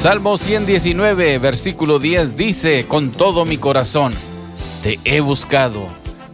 Salmo 0.00 0.38
119, 0.38 1.36
versículo 1.36 1.98
10 1.98 2.34
dice, 2.34 2.86
con 2.88 3.10
todo 3.10 3.44
mi 3.44 3.58
corazón, 3.58 4.14
te 4.82 4.98
he 5.04 5.20
buscado, 5.20 5.88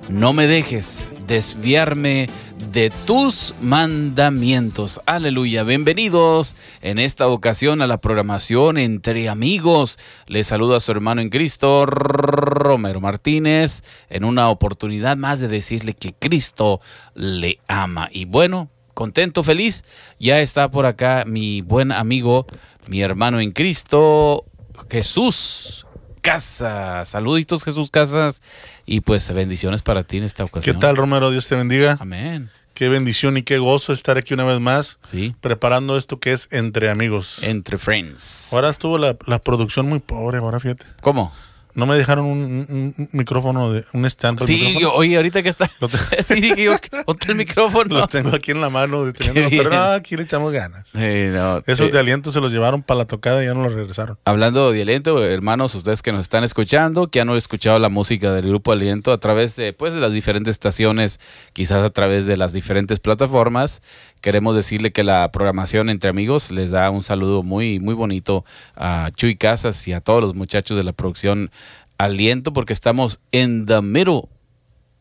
no 0.08 0.32
me 0.32 0.46
dejes 0.46 1.08
desviarme 1.26 2.29
de 2.71 2.90
tus 3.06 3.54
mandamientos. 3.60 5.01
Aleluya. 5.04 5.65
Bienvenidos 5.65 6.54
en 6.80 7.01
esta 7.01 7.26
ocasión 7.26 7.83
a 7.83 7.88
la 7.88 7.97
programación 7.97 8.79
Entre 8.79 9.29
Amigos. 9.29 9.98
Les 10.28 10.46
saluda 10.46 10.76
a 10.76 10.80
su 10.80 10.92
hermano 10.92 11.21
en 11.21 11.28
Cristo, 11.28 11.87
Romero 11.87 13.01
Martínez, 13.01 13.83
en 14.08 14.22
una 14.22 14.48
oportunidad 14.48 15.17
más 15.17 15.40
de 15.40 15.48
decirle 15.48 15.94
que 15.94 16.14
Cristo 16.14 16.80
le 17.16 17.59
ama. 17.66 18.10
Y 18.12 18.27
bueno, 18.27 18.70
contento, 18.96 19.45
feliz. 19.45 19.84
Ya 20.18 20.41
está 20.41 20.70
por 20.70 20.86
acá 20.86 21.24
mi 21.27 21.60
buen 21.60 21.92
amigo, 21.92 22.46
mi 22.88 23.02
hermano 23.02 23.38
en 23.41 23.52
Cristo, 23.52 24.45
Jesús 24.91 25.86
Casas. 26.22 27.10
Saluditos, 27.10 27.62
Jesús 27.62 27.91
Casas. 27.91 28.42
Y 28.86 29.02
pues 29.02 29.32
bendiciones 29.32 29.82
para 29.82 30.02
ti 30.02 30.16
en 30.16 30.24
esta 30.24 30.42
ocasión. 30.42 30.74
¿Qué 30.74 30.80
tal, 30.80 30.96
Romero? 30.96 31.30
Dios 31.30 31.46
te 31.46 31.55
bendiga. 31.55 31.98
Amén. 32.00 32.50
Qué 32.74 32.88
bendición 32.88 33.36
y 33.36 33.42
qué 33.42 33.59
gozo 33.59 33.92
estar 33.92 34.16
aquí 34.19 34.34
una 34.34 34.45
vez 34.45 34.60
más. 34.60 34.98
Sí. 35.10 35.36
Preparando 35.41 35.97
esto 35.97 36.19
que 36.19 36.33
es 36.33 36.48
Entre 36.50 36.91
Amigos. 36.91 37.42
Entre 37.42 37.78
Friends. 37.78 38.52
Ahora 38.52 38.70
estuvo 38.70 38.98
la, 38.98 39.16
la 39.27 39.38
producción 39.38 39.88
muy 39.88 40.00
pobre, 40.00 40.38
ahora 40.38 40.58
fíjate. 40.58 40.84
¿Cómo? 41.00 41.33
No 41.77 41.87
me 41.87 41.97
dejaron 41.97 42.25
un, 42.27 42.66
un- 42.69 42.95
un 42.97 43.09
micrófono, 43.12 43.71
de, 43.73 43.84
un 43.93 44.05
stand. 44.07 44.39
para 44.41 44.51
el 44.51 44.57
Sí, 44.59 44.79
oye, 44.84 45.17
ahorita 45.17 45.43
que 45.43 45.48
está. 45.51 45.71
Sí, 46.27 46.41
dije 46.41 46.65
yo, 46.65 46.73
el 47.29 47.34
micrófono. 47.37 47.98
Lo 48.01 48.07
tengo 48.09 48.34
aquí 48.34 48.51
en 48.51 48.61
la 48.61 48.71
mano, 48.71 49.05
deteniéndolo, 49.05 49.51
Qué 49.51 49.59
pero 49.59 49.71
no, 49.71 49.83
aquí 49.93 50.17
le 50.17 50.25
echamos 50.25 50.53
ganas. 50.53 50.89
Sí, 50.89 50.98
no, 51.33 51.62
Esos 51.67 51.89
eh, 51.89 51.92
de 51.92 51.98
aliento 52.00 52.33
se 52.33 52.41
los 52.41 52.50
llevaron 52.50 52.83
para 52.83 52.98
la 52.98 53.05
tocada 53.05 53.42
y 53.42 53.47
ya 53.47 53.55
no 53.55 53.62
los 53.62 53.75
regresaron. 53.75 54.19
Hablando 54.25 54.73
de 54.73 54.83
aliento, 54.83 55.23
hermanos, 55.25 55.75
ustedes 55.75 56.03
que 56.03 56.12
nos 56.12 56.23
están 56.23 56.42
escuchando, 56.45 57.09
que 57.09 57.20
han 57.20 57.28
escuchado 57.31 57.78
la 57.78 57.89
música 57.89 58.33
del 58.33 58.48
grupo 58.48 58.72
Aliento 58.72 59.12
a 59.12 59.19
través 59.20 59.55
de, 59.56 59.72
pues, 59.72 59.93
de 59.95 60.00
las 60.00 60.12
diferentes 60.12 60.53
estaciones, 60.53 61.20
quizás 61.53 61.84
a 61.84 61.91
través 61.91 62.27
de 62.27 62.37
las 62.37 62.53
diferentes 62.53 63.00
plataformas, 63.00 63.83
queremos 64.27 64.56
decirle 64.56 64.91
que 64.91 65.05
la 65.05 65.30
programación 65.30 65.88
entre 65.88 66.10
amigos 66.10 66.50
les 66.50 66.72
da 66.72 66.91
un 66.91 67.05
saludo 67.05 67.44
muy, 67.44 67.78
muy 67.78 67.94
bonito 67.94 68.44
a 68.74 69.12
Chuy 69.14 69.36
Casas 69.36 69.86
y 69.86 69.92
a 69.92 70.00
todos 70.00 70.20
los 70.20 70.34
muchachos 70.34 70.77
de 70.77 70.82
la 70.82 70.92
producción 70.92 71.52
Aliento, 71.96 72.52
porque 72.52 72.72
estamos 72.72 73.20
en 73.30 73.66
the 73.66 73.80
middle 73.82 74.22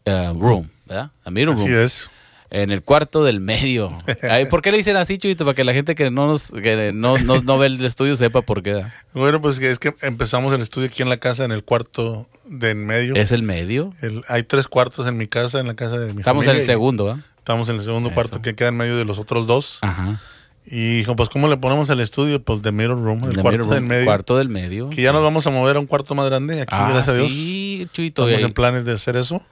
uh, 0.05 0.39
room, 0.39 0.69
¿verdad? 0.85 1.09
The 1.23 1.31
middle 1.31 1.55
Así 1.55 1.69
room. 1.69 1.79
es. 1.85 2.11
En 2.51 2.69
el 2.69 2.83
cuarto 2.83 3.23
del 3.23 3.39
medio. 3.39 3.97
Ay, 4.29 4.45
¿Por 4.45 4.61
qué 4.61 4.69
le 4.69 4.77
dicen 4.77 4.95
así, 4.95 5.17
Chuyito? 5.17 5.43
Para 5.43 5.55
que 5.55 5.63
la 5.63 5.73
gente 5.73 5.95
que 5.95 6.11
no 6.11 6.27
nos, 6.27 6.51
que 6.51 6.91
no, 6.93 7.17
no, 7.17 7.41
no 7.41 7.57
ve 7.57 7.65
el 7.65 7.83
estudio 7.83 8.15
sepa 8.17 8.43
por 8.43 8.61
qué. 8.61 8.73
¿verdad? 8.73 8.93
Bueno, 9.13 9.41
pues 9.41 9.57
es 9.57 9.79
que 9.79 9.91
empezamos 10.03 10.53
el 10.53 10.61
estudio 10.61 10.87
aquí 10.87 11.01
en 11.01 11.09
la 11.09 11.17
casa, 11.17 11.45
en 11.45 11.51
el 11.51 11.63
cuarto 11.63 12.29
de 12.47 12.69
en 12.69 12.85
medio. 12.85 13.15
Es 13.15 13.31
el 13.31 13.41
medio. 13.41 13.91
El- 14.03 14.21
hay 14.27 14.43
tres 14.43 14.67
cuartos 14.67 15.07
en 15.07 15.17
mi 15.17 15.25
casa, 15.25 15.59
en 15.59 15.65
la 15.65 15.73
casa 15.73 15.97
de 15.97 16.13
mi 16.13 16.19
Estamos 16.19 16.45
en 16.45 16.57
el 16.57 16.63
segundo, 16.63 17.09
¿ah? 17.09 17.19
Estamos 17.45 17.69
en 17.69 17.75
el 17.75 17.81
segundo 17.83 18.09
Eso. 18.09 18.15
cuarto 18.15 18.41
que 18.41 18.55
queda 18.55 18.69
en 18.69 18.77
medio 18.77 18.97
de 18.97 19.05
los 19.05 19.19
otros 19.19 19.45
dos. 19.45 19.77
Ajá. 19.83 20.19
Y 20.65 20.97
dijo, 20.97 21.15
pues 21.15 21.29
¿cómo 21.29 21.47
le 21.47 21.57
ponemos 21.57 21.91
al 21.91 21.99
estudio? 21.99 22.41
Pues 22.43 22.63
de 22.63 22.71
Mirror 22.71 22.97
Room, 22.99 23.19
el 23.25 23.35
The 23.35 23.41
cuarto 23.43 23.59
middle 23.59 23.67
del 23.67 23.81
room, 23.81 23.87
medio. 23.87 24.05
Cuarto 24.05 24.37
del 24.37 24.49
medio. 24.49 24.89
Que 24.89 25.03
ya 25.03 25.13
nos 25.13 25.21
vamos 25.21 25.45
a 25.45 25.51
mover 25.51 25.75
a 25.75 25.79
un 25.79 25.85
cuarto 25.85 26.15
más 26.15 26.25
grande 26.25 26.63
aquí, 26.63 26.73
ah, 26.75 26.89
gracias 26.91 27.15
a 27.15 27.19
Dios. 27.19 27.31
Sí, 27.31 27.87
Chuyito. 27.93 28.27
Estamos 28.27 28.47
en 28.47 28.53
planes 28.55 28.85
de 28.85 28.93
hacer 28.93 29.15
eso. 29.15 29.43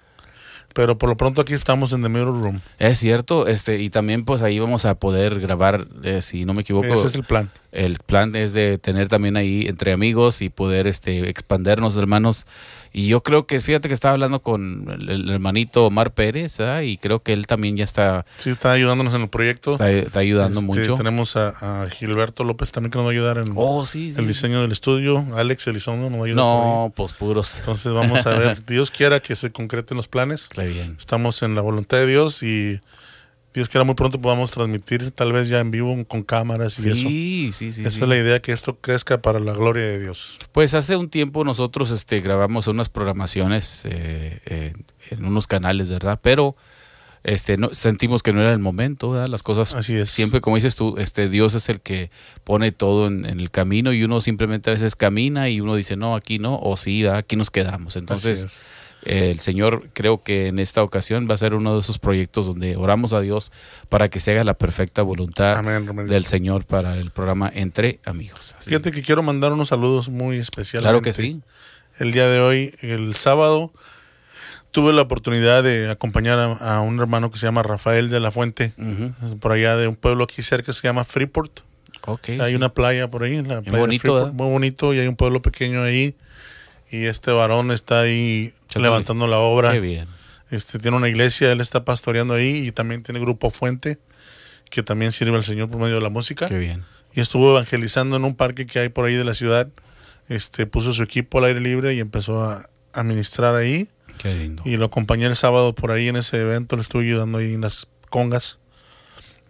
Pero 0.73 0.97
por 0.97 1.08
lo 1.08 1.16
pronto 1.16 1.39
aquí 1.41 1.53
estamos 1.53 1.94
en 1.94 2.02
The 2.02 2.09
Mirror 2.09 2.41
Room. 2.41 2.61
Es 2.80 2.97
cierto, 2.97 3.45
este, 3.45 3.80
y 3.80 3.91
también 3.91 4.25
pues 4.25 4.41
ahí 4.41 4.57
vamos 4.57 4.85
a 4.85 4.95
poder 4.95 5.39
grabar, 5.39 5.85
eh, 6.02 6.23
si 6.23 6.45
no 6.45 6.55
me 6.55 6.61
equivoco, 6.61 6.88
Ese 6.88 7.05
es 7.05 7.13
el 7.13 7.23
plan. 7.23 7.52
el 7.72 8.00
plan 8.00 8.35
es 8.35 8.53
de 8.53 8.80
tener 8.80 9.07
también 9.07 9.38
ahí 9.38 9.67
entre 9.67 9.94
amigos 9.94 10.41
y 10.41 10.50
poder 10.50 10.88
este 10.88 11.29
expandernos 11.29 11.95
hermanos 11.95 12.47
y 12.94 13.08
yo 13.08 13.24
creo 13.24 13.48
que 13.48 13.59
fíjate 13.59 13.88
que 13.88 13.94
estaba 13.94 14.14
hablando 14.14 14.42
con 14.42 14.88
el, 14.90 15.09
el 15.09 15.30
hermanito 15.30 15.88
Omar 15.88 16.14
Pérez 16.14 16.59
¿ah? 16.59 16.84
y 16.84 16.98
creo 16.98 17.24
que 17.24 17.34
él 17.34 17.48
también 17.48 17.76
ya 17.76 17.84
está, 17.84 18.26
Sí, 18.38 18.52
está 18.52 18.72
ayudándonos 18.72 19.14
en 19.16 19.24
el 19.24 19.30
proyecto. 19.30 19.74
está, 19.74 19.92
está 19.92 20.20
ayudando 20.20 20.59
Este, 20.59 20.66
mucho 20.66 20.94
Tenemos 20.94 21.36
a, 21.36 21.84
a 21.84 21.90
Gilberto 21.90 22.44
López 22.44 22.72
también 22.72 22.92
que 22.92 22.98
nos 23.00 23.06
va 23.06 23.09
a 23.09 23.14
ayudar 23.14 23.38
en 23.40 23.52
oh 23.56 23.86
sí, 23.86 24.14
sí. 24.14 24.20
el 24.20 24.28
diseño 24.28 24.62
del 24.62 24.72
estudio. 24.72 25.26
Alex 25.36 25.68
Elizondo 25.68 26.09
nos 26.09 26.20
va 26.20 26.24
a 26.24 26.28
ayudar 26.28 26.46
no 26.46 26.94
pues 26.96 27.14
puros 27.14 27.59
Entonces 27.59 27.92
vamos 27.92 28.26
a 28.28 28.34
ver, 28.36 28.64
Dios 28.68 28.92
quiera 28.92 29.20
que 29.20 29.36
se 29.36 29.52
concreten 29.52 29.98
los 29.98 30.08
planes. 30.08 30.50
Bien 30.56 30.96
Estamos 31.00 31.42
en 31.42 31.56
la 31.56 31.62
voluntad 31.62 31.98
de 31.98 32.08
Dios 32.08 32.44
y 32.44 32.80
Dios 33.53 33.69
quiera 33.69 33.84
muy 33.84 33.94
pronto 33.94 34.19
podamos 34.19 34.50
transmitir, 34.52 35.12
tal 35.12 35.31
vez 35.31 35.47
ya 35.47 35.59
en 35.59 35.69
vivo 35.69 35.96
con 36.06 36.24
cámaras 36.24 36.84
y 36.84 36.90
eso. 36.90 36.96
sí 36.96 37.52
sí 37.53 37.72
sí, 37.72 37.86
Esa 37.86 38.03
es 38.03 38.08
la 38.08 38.18
idea, 38.18 38.41
que 38.41 38.52
esto 38.52 38.80
crezca 38.80 39.22
para 39.22 39.40
la 39.40 39.53
gloria 39.53 39.84
de 39.84 40.00
Dios. 40.00 40.40
Pues 40.52 40.74
hace 40.74 40.96
un 40.96 41.09
tiempo 41.09 41.44
nosotros 41.44 41.92
este, 41.92 42.19
grabamos 42.22 42.68
unas 42.68 42.90
programaciones 42.90 43.81
eh, 43.86 44.40
eh, 44.46 44.74
en 45.12 45.25
unos 45.25 45.46
canales, 45.46 45.88
¿verdad? 45.88 46.19
Pero 46.22 46.56
este, 47.24 47.58
no, 47.58 47.74
sentimos 47.74 48.24
que 48.24 48.34
no 48.34 48.42
era 48.42 48.52
el 48.52 48.59
momento, 48.59 49.12
¿verdad? 49.12 49.28
Las 49.28 49.44
cosas 49.44 49.74
Así 49.74 49.94
es. 49.94 50.09
siempre, 50.09 50.42
como 50.42 50.56
dices 50.56 50.75
tú, 50.75 50.96
este, 50.97 51.30
Dios 51.30 51.53
es 51.53 51.69
el 51.69 51.80
que 51.80 52.09
pone 52.44 52.72
todo 52.72 53.06
en, 53.06 53.25
en 53.25 53.40
el 53.40 53.52
camino 53.52 53.94
y 53.94 54.03
uno 54.03 54.19
simplemente 54.19 54.72
a 54.72 54.74
veces 54.74 54.96
camina 54.96 55.47
y 55.50 55.62
uno 55.62 55.75
dice, 55.75 55.96
no, 55.96 56.16
aquí 56.16 56.40
no, 56.40 56.59
o 56.59 56.75
sí, 56.75 57.03
¿verdad? 57.03 57.19
aquí 57.19 57.36
nos 57.36 57.52
quedamos. 57.52 57.94
Así 57.94 58.00
Entonces, 58.00 58.44
es. 58.44 58.62
El 59.06 59.40
Señor 59.40 59.90
creo 59.94 60.24
que 60.24 60.47
en 60.47 60.59
esta 60.59 60.84
ocasión 60.84 61.28
va 61.30 61.34
a 61.34 61.38
ser 61.38 61.53
uno 61.53 61.74
de 61.74 61.80
esos 61.81 62.00
proyectos 62.00 62.46
donde 62.46 62.75
oramos 62.75 63.14
a 63.14 63.22
Dios 63.22 63.52
para 63.90 64.09
que 64.09 64.19
se 64.19 64.31
haga 64.31 64.44
la 64.44 64.53
perfecta 64.53 65.02
voluntad 65.02 65.58
Amén, 65.58 66.08
del 66.08 66.25
Señor 66.25 66.66
para 66.66 66.97
el 66.97 67.12
programa 67.12 67.52
Entre 67.53 68.00
Amigos. 68.06 68.56
Así. 68.58 68.69
Fíjate 68.69 68.92
que 68.92 69.02
quiero 69.02 69.24
mandar 69.24 69.52
unos 69.52 69.69
saludos 69.69 70.09
muy 70.09 70.38
especiales. 70.38 70.86
Claro 70.86 71.02
que 71.02 71.13
sí. 71.13 71.42
El 72.00 72.12
día 72.12 72.28
de 72.28 72.40
hoy, 72.40 72.74
el 72.81 73.13
sábado, 73.16 73.72
tuve 74.72 74.92
la 74.94 75.03
oportunidad 75.03 75.63
de 75.63 75.92
acompañar 75.92 76.40
a, 76.40 76.78
a 76.78 76.81
un 76.81 77.00
hermano 77.00 77.30
que 77.30 77.38
se 77.38 77.46
llama 77.46 77.62
Rafael 77.62 78.09
de 78.09 78.19
la 78.19 78.31
Fuente, 78.31 78.74
por 79.40 79.52
allá 79.52 79.78
de 79.78 79.88
un 79.88 79.96
pueblo 79.96 80.24
aquí 80.24 80.42
cerca 80.42 80.68
que 80.68 80.74
se 80.74 80.81
llama 80.81 81.03
Freeport. 81.03 81.59
Ok, 82.06 82.30
hay 82.30 82.50
sí. 82.50 82.56
una 82.56 82.69
playa 82.69 83.09
por 83.09 83.24
ahí, 83.24 83.42
la 83.44 83.62
playa 83.62 83.80
bonito, 83.80 84.13
Freeport, 84.13 84.34
muy 84.34 84.50
bonito, 84.50 84.94
y 84.94 85.00
hay 85.00 85.08
un 85.08 85.16
pueblo 85.16 85.42
pequeño 85.42 85.84
ahí. 85.84 86.16
Y 86.94 87.08
este 87.08 87.31
varón 87.31 87.72
está 87.72 88.02
ahí 88.02 88.54
levantando 88.76 89.26
la 89.26 89.40
obra. 89.40 89.72
Qué 89.72 89.80
bien. 89.80 90.08
Este 90.52 90.78
tiene 90.78 90.96
una 90.96 91.09
iglesia, 91.09 91.52
él 91.52 91.59
está 91.59 91.84
pastoreando 91.86 92.36
ahí 92.36 92.68
y 92.68 92.72
también 92.72 93.02
tiene 93.02 93.20
grupo 93.20 93.50
Fuente, 93.50 93.98
que 94.70 94.84
también 94.84 95.12
sirve 95.12 95.36
al 95.36 95.44
Señor 95.44 95.72
por 95.72 95.81
medio 95.81 95.96
de 95.96 96.02
la 96.02 96.09
música. 96.09 96.48
Qué 96.48 96.59
bien. 96.59 96.86
y 97.16 97.22
estuvo 97.22 97.50
evangelizando 97.50 98.16
en 98.16 98.24
un 98.26 98.36
parque 98.36 98.68
que 98.68 98.78
hay 98.78 98.90
por 98.90 99.06
ahí 99.06 99.16
de 99.16 99.24
la 99.24 99.34
ciudad. 99.34 99.70
Este 100.30 100.68
puso 100.68 100.94
su 100.94 101.02
equipo 101.02 101.40
al 101.40 101.46
aire 101.46 101.62
libre 101.62 101.96
y 101.96 102.00
empezó 102.00 102.44
a, 102.44 102.70
a 102.94 103.02
ministrar 103.02 103.56
ahí. 103.56 103.90
Qué 104.20 104.36
lindo. 104.36 104.62
Y 104.64 104.78
lo 104.78 104.86
acompañé 104.86 105.25
el 105.25 105.36
sábado 105.36 105.74
por 105.74 105.90
ahí 105.90 106.10
en 106.10 106.16
ese 106.16 106.40
evento, 106.40 106.75
le 106.75 106.84
estuve 106.84 107.06
ayudando 107.06 107.40
ahí 107.40 107.56
en 107.56 107.62
las 107.62 107.88
congas. 108.12 108.60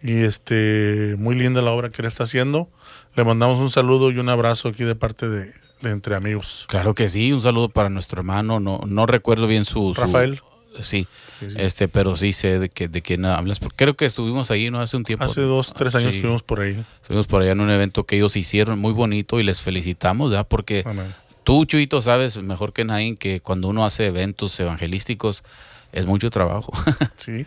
Y 0.00 0.22
este, 0.22 1.14
muy 1.18 1.34
linda 1.34 1.60
la 1.60 1.72
obra 1.72 1.90
que 1.90 2.00
él 2.00 2.08
está 2.08 2.24
haciendo. 2.24 2.70
Le 3.14 3.22
mandamos 3.22 3.58
un 3.58 3.70
saludo 3.70 4.10
y 4.10 4.18
un 4.18 4.30
abrazo 4.30 4.68
aquí 4.68 4.84
de 4.84 4.94
parte 4.94 5.28
de, 5.28 5.52
de 5.84 5.94
Entre 5.94 6.14
Amigos. 6.16 6.66
Claro 6.68 6.94
que 6.94 7.08
sí, 7.08 7.32
un 7.32 7.40
saludo 7.40 7.68
para 7.68 7.88
nuestro 7.88 8.20
hermano. 8.20 8.60
No, 8.60 8.80
no 8.86 9.06
recuerdo 9.06 9.46
bien 9.46 9.64
su, 9.64 9.94
su- 9.94 10.00
Rafael. 10.00 10.40
Sí, 10.82 11.06
Sí, 11.38 11.50
sí. 11.50 11.56
este, 11.58 11.86
pero 11.86 12.16
sí 12.16 12.32
sé 12.32 12.58
de 12.58 12.68
que 12.68 12.88
de 12.88 13.00
quién 13.00 13.24
hablas. 13.26 13.60
porque 13.60 13.76
Creo 13.76 13.94
que 13.94 14.06
estuvimos 14.06 14.50
ahí 14.50 14.70
no 14.70 14.80
hace 14.80 14.96
un 14.96 15.04
tiempo. 15.04 15.24
Hace 15.24 15.42
dos, 15.42 15.72
tres 15.72 15.94
años 15.94 16.10
Sí. 16.12 16.16
estuvimos 16.18 16.42
por 16.42 16.60
ahí. 16.60 16.84
Estuvimos 17.00 17.28
por 17.28 17.42
allá 17.42 17.52
en 17.52 17.60
un 17.60 17.70
evento 17.70 18.04
que 18.04 18.16
ellos 18.16 18.34
hicieron 18.36 18.78
muy 18.80 18.92
bonito 18.92 19.38
y 19.38 19.44
les 19.44 19.62
felicitamos, 19.62 20.30
¿verdad? 20.30 20.46
Porque 20.48 20.82
Amén. 20.84 21.06
tú, 21.44 21.64
Chuito, 21.64 22.02
sabes 22.02 22.36
mejor 22.38 22.72
que 22.72 22.84
nadie 22.84 23.14
que 23.14 23.40
cuando 23.40 23.68
uno 23.68 23.84
hace 23.84 24.06
eventos 24.06 24.58
evangelísticos 24.58 25.44
es 25.92 26.06
mucho 26.06 26.28
trabajo. 26.30 26.72
Sí, 27.16 27.46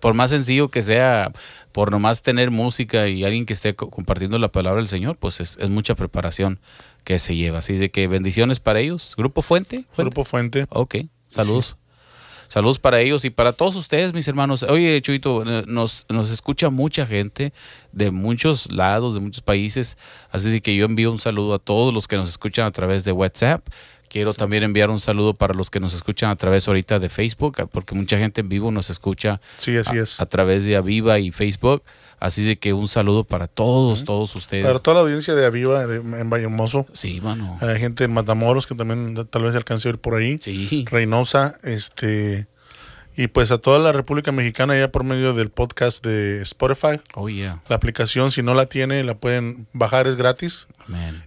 por 0.00 0.14
más 0.14 0.30
sencillo 0.32 0.68
que 0.68 0.82
sea, 0.82 1.30
por 1.70 1.90
nomás 1.92 2.22
tener 2.22 2.50
música 2.50 3.08
y 3.08 3.24
alguien 3.24 3.46
que 3.46 3.52
esté 3.52 3.74
co- 3.76 3.88
compartiendo 3.88 4.36
la 4.38 4.48
palabra 4.48 4.80
del 4.80 4.88
Señor, 4.88 5.16
pues 5.16 5.38
es, 5.40 5.56
es 5.60 5.68
mucha 5.70 5.94
preparación 5.94 6.58
que 7.04 7.18
se 7.18 7.36
lleva. 7.36 7.58
Así 7.58 7.76
de 7.76 7.90
que 7.90 8.08
bendiciones 8.08 8.60
para 8.60 8.80
ellos. 8.80 9.14
¿Grupo 9.16 9.42
Fuente? 9.42 9.84
¿Fuente? 9.94 10.02
Grupo 10.02 10.24
Fuente. 10.24 10.66
Ok, 10.70 10.96
saludos. 11.28 11.76
Saludos 12.48 12.78
para 12.78 13.00
ellos 13.00 13.24
y 13.24 13.30
para 13.30 13.52
todos 13.52 13.74
ustedes, 13.74 14.12
mis 14.14 14.28
hermanos. 14.28 14.62
Oye, 14.62 15.00
Chuito, 15.02 15.42
eh, 15.42 15.64
nos, 15.66 16.06
nos 16.08 16.30
escucha 16.30 16.70
mucha 16.70 17.06
gente 17.06 17.52
de 17.92 18.10
muchos 18.10 18.70
lados, 18.70 19.14
de 19.14 19.20
muchos 19.20 19.42
países. 19.42 19.96
Así 20.30 20.50
de 20.50 20.60
que 20.60 20.76
yo 20.76 20.84
envío 20.84 21.10
un 21.10 21.18
saludo 21.18 21.54
a 21.54 21.58
todos 21.58 21.92
los 21.92 22.06
que 22.06 22.16
nos 22.16 22.28
escuchan 22.28 22.66
a 22.66 22.70
través 22.70 23.04
de 23.04 23.12
WhatsApp. 23.12 23.66
Quiero 24.14 24.32
también 24.32 24.62
enviar 24.62 24.90
un 24.90 25.00
saludo 25.00 25.34
para 25.34 25.54
los 25.54 25.70
que 25.70 25.80
nos 25.80 25.92
escuchan 25.92 26.30
a 26.30 26.36
través 26.36 26.68
ahorita 26.68 27.00
de 27.00 27.08
Facebook, 27.08 27.68
porque 27.72 27.96
mucha 27.96 28.16
gente 28.16 28.42
en 28.42 28.48
vivo 28.48 28.70
nos 28.70 28.88
escucha 28.88 29.40
Sí, 29.58 29.76
así 29.76 29.98
a, 29.98 30.02
es. 30.02 30.20
a 30.20 30.26
través 30.26 30.64
de 30.64 30.76
Aviva 30.76 31.18
y 31.18 31.32
Facebook. 31.32 31.82
Así 32.20 32.44
de 32.44 32.56
que 32.56 32.72
un 32.72 32.86
saludo 32.86 33.24
para 33.24 33.48
todos, 33.48 34.04
todos 34.04 34.36
ustedes. 34.36 34.64
Para 34.64 34.78
toda 34.78 34.94
la 34.94 35.00
audiencia 35.00 35.34
de 35.34 35.44
Aviva 35.46 35.84
de- 35.88 35.96
en 35.96 36.30
Vallemoso. 36.30 36.86
Sí, 36.92 37.20
mano. 37.20 37.58
Hay 37.60 37.80
gente 37.80 38.04
en 38.04 38.14
Matamoros 38.14 38.68
que 38.68 38.76
también 38.76 39.16
tal 39.30 39.42
vez 39.42 39.56
alcance 39.56 39.88
a 39.88 39.90
ir 39.90 39.98
por 39.98 40.14
ahí. 40.14 40.38
Sí. 40.40 40.84
Reynosa, 40.88 41.58
este 41.64 42.46
Y 43.16 43.28
pues 43.28 43.50
a 43.52 43.58
toda 43.58 43.78
la 43.78 43.92
República 43.92 44.32
Mexicana 44.32 44.76
ya 44.76 44.90
por 44.90 45.04
medio 45.04 45.34
del 45.34 45.50
podcast 45.50 46.04
de 46.04 46.42
Spotify. 46.42 47.00
Oh, 47.14 47.28
yeah. 47.28 47.62
La 47.68 47.76
aplicación, 47.76 48.30
si 48.32 48.42
no 48.42 48.54
la 48.54 48.66
tiene, 48.66 49.04
la 49.04 49.14
pueden 49.14 49.66
bajar, 49.72 50.06
es 50.06 50.16
gratis. 50.16 50.66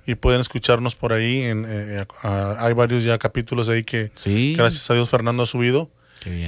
Y 0.05 0.15
pueden 0.15 0.41
escucharnos 0.41 0.95
por 0.95 1.13
ahí. 1.13 1.43
En, 1.43 1.65
eh, 1.67 2.05
hay 2.23 2.73
varios 2.73 3.03
ya 3.03 3.17
capítulos 3.17 3.69
ahí 3.69 3.83
que, 3.83 4.11
Sí. 4.15 4.53
gracias 4.57 4.89
a 4.91 4.93
Dios, 4.93 5.09
Fernando 5.09 5.43
ha 5.43 5.47
subido. 5.47 5.89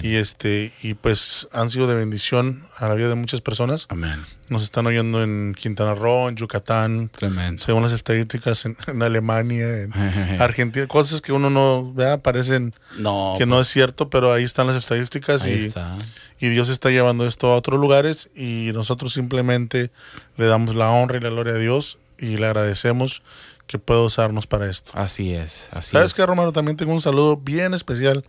Y 0.04 0.16
este 0.16 0.72
y 0.82 0.94
pues 0.94 1.48
han 1.52 1.70
sido 1.70 1.88
de 1.88 1.96
bendición 1.96 2.64
a 2.78 2.88
la 2.88 2.96
vida 2.96 3.10
de 3.10 3.16
muchas 3.16 3.42
personas. 3.42 3.86
Amén. 3.90 4.24
Nos 4.50 4.64
están 4.64 4.88
oyendo 4.88 5.22
en 5.24 5.54
Quintana 5.58 5.94
Roo, 5.96 6.28
en 6.30 6.36
Yucatán, 6.36 7.10
Tremendo. 7.10 7.64
según 7.64 7.84
las 7.84 7.92
estadísticas, 7.92 8.66
en, 8.66 8.76
en 8.88 9.02
Alemania, 9.04 9.84
en 9.84 9.94
Argentina. 10.42 10.88
Cosas 10.88 11.22
que 11.22 11.32
uno 11.32 11.50
no 11.50 11.94
vea, 11.94 12.18
parecen 12.22 12.74
No, 12.98 13.36
que 13.38 13.46
no 13.46 13.60
es 13.62 13.68
cierto, 13.68 14.10
pero 14.10 14.34
ahí 14.34 14.44
están 14.44 14.68
las 14.68 14.76
estadísticas 14.76 15.44
ahí 15.44 15.54
y, 15.54 15.66
está. 15.68 15.98
y 16.40 16.50
Dios 16.50 16.70
está 16.70 16.90
llevando 16.90 17.28
esto 17.28 17.48
a 17.52 17.56
otros 17.56 17.80
lugares 17.80 18.32
y 18.36 18.72
nosotros 18.74 19.14
simplemente 19.14 19.92
le 20.38 20.46
damos 20.48 20.74
la 20.76 20.90
honra 20.90 21.18
y 21.18 21.22
la 21.22 21.30
gloria 21.30 21.54
a 21.54 21.58
Dios 21.58 22.00
y 22.18 22.38
le 22.38 22.48
agradecemos 22.48 23.22
que 23.68 23.78
pueda 23.78 24.02
usarnos 24.02 24.48
para 24.48 24.68
esto. 24.68 24.92
Así 24.96 25.32
es. 25.36 25.70
Así 25.72 25.92
¿Sabes 25.92 26.10
es. 26.12 26.16
qué, 26.16 26.26
Romano? 26.26 26.52
También 26.52 26.76
tengo 26.76 26.92
un 26.92 27.02
saludo 27.02 27.38
bien 27.38 27.76
especial 27.76 28.26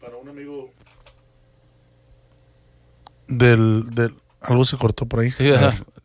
para 0.00 0.16
un 0.16 0.28
amigo 0.28 0.70
del... 3.28 3.86
del 3.90 4.14
algo 4.40 4.64
se 4.64 4.76
cortó 4.76 5.06
por 5.06 5.20
ahí. 5.20 5.30
Sí. 5.30 5.48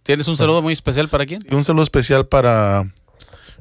¿Tienes 0.03 0.27
un 0.27 0.37
saludo 0.37 0.61
muy 0.61 0.71
especial 0.73 1.09
para 1.09 1.25
quién? 1.25 1.41
Un 1.51 1.63
saludo 1.65 1.81
especial 1.83 2.27
para 2.27 2.91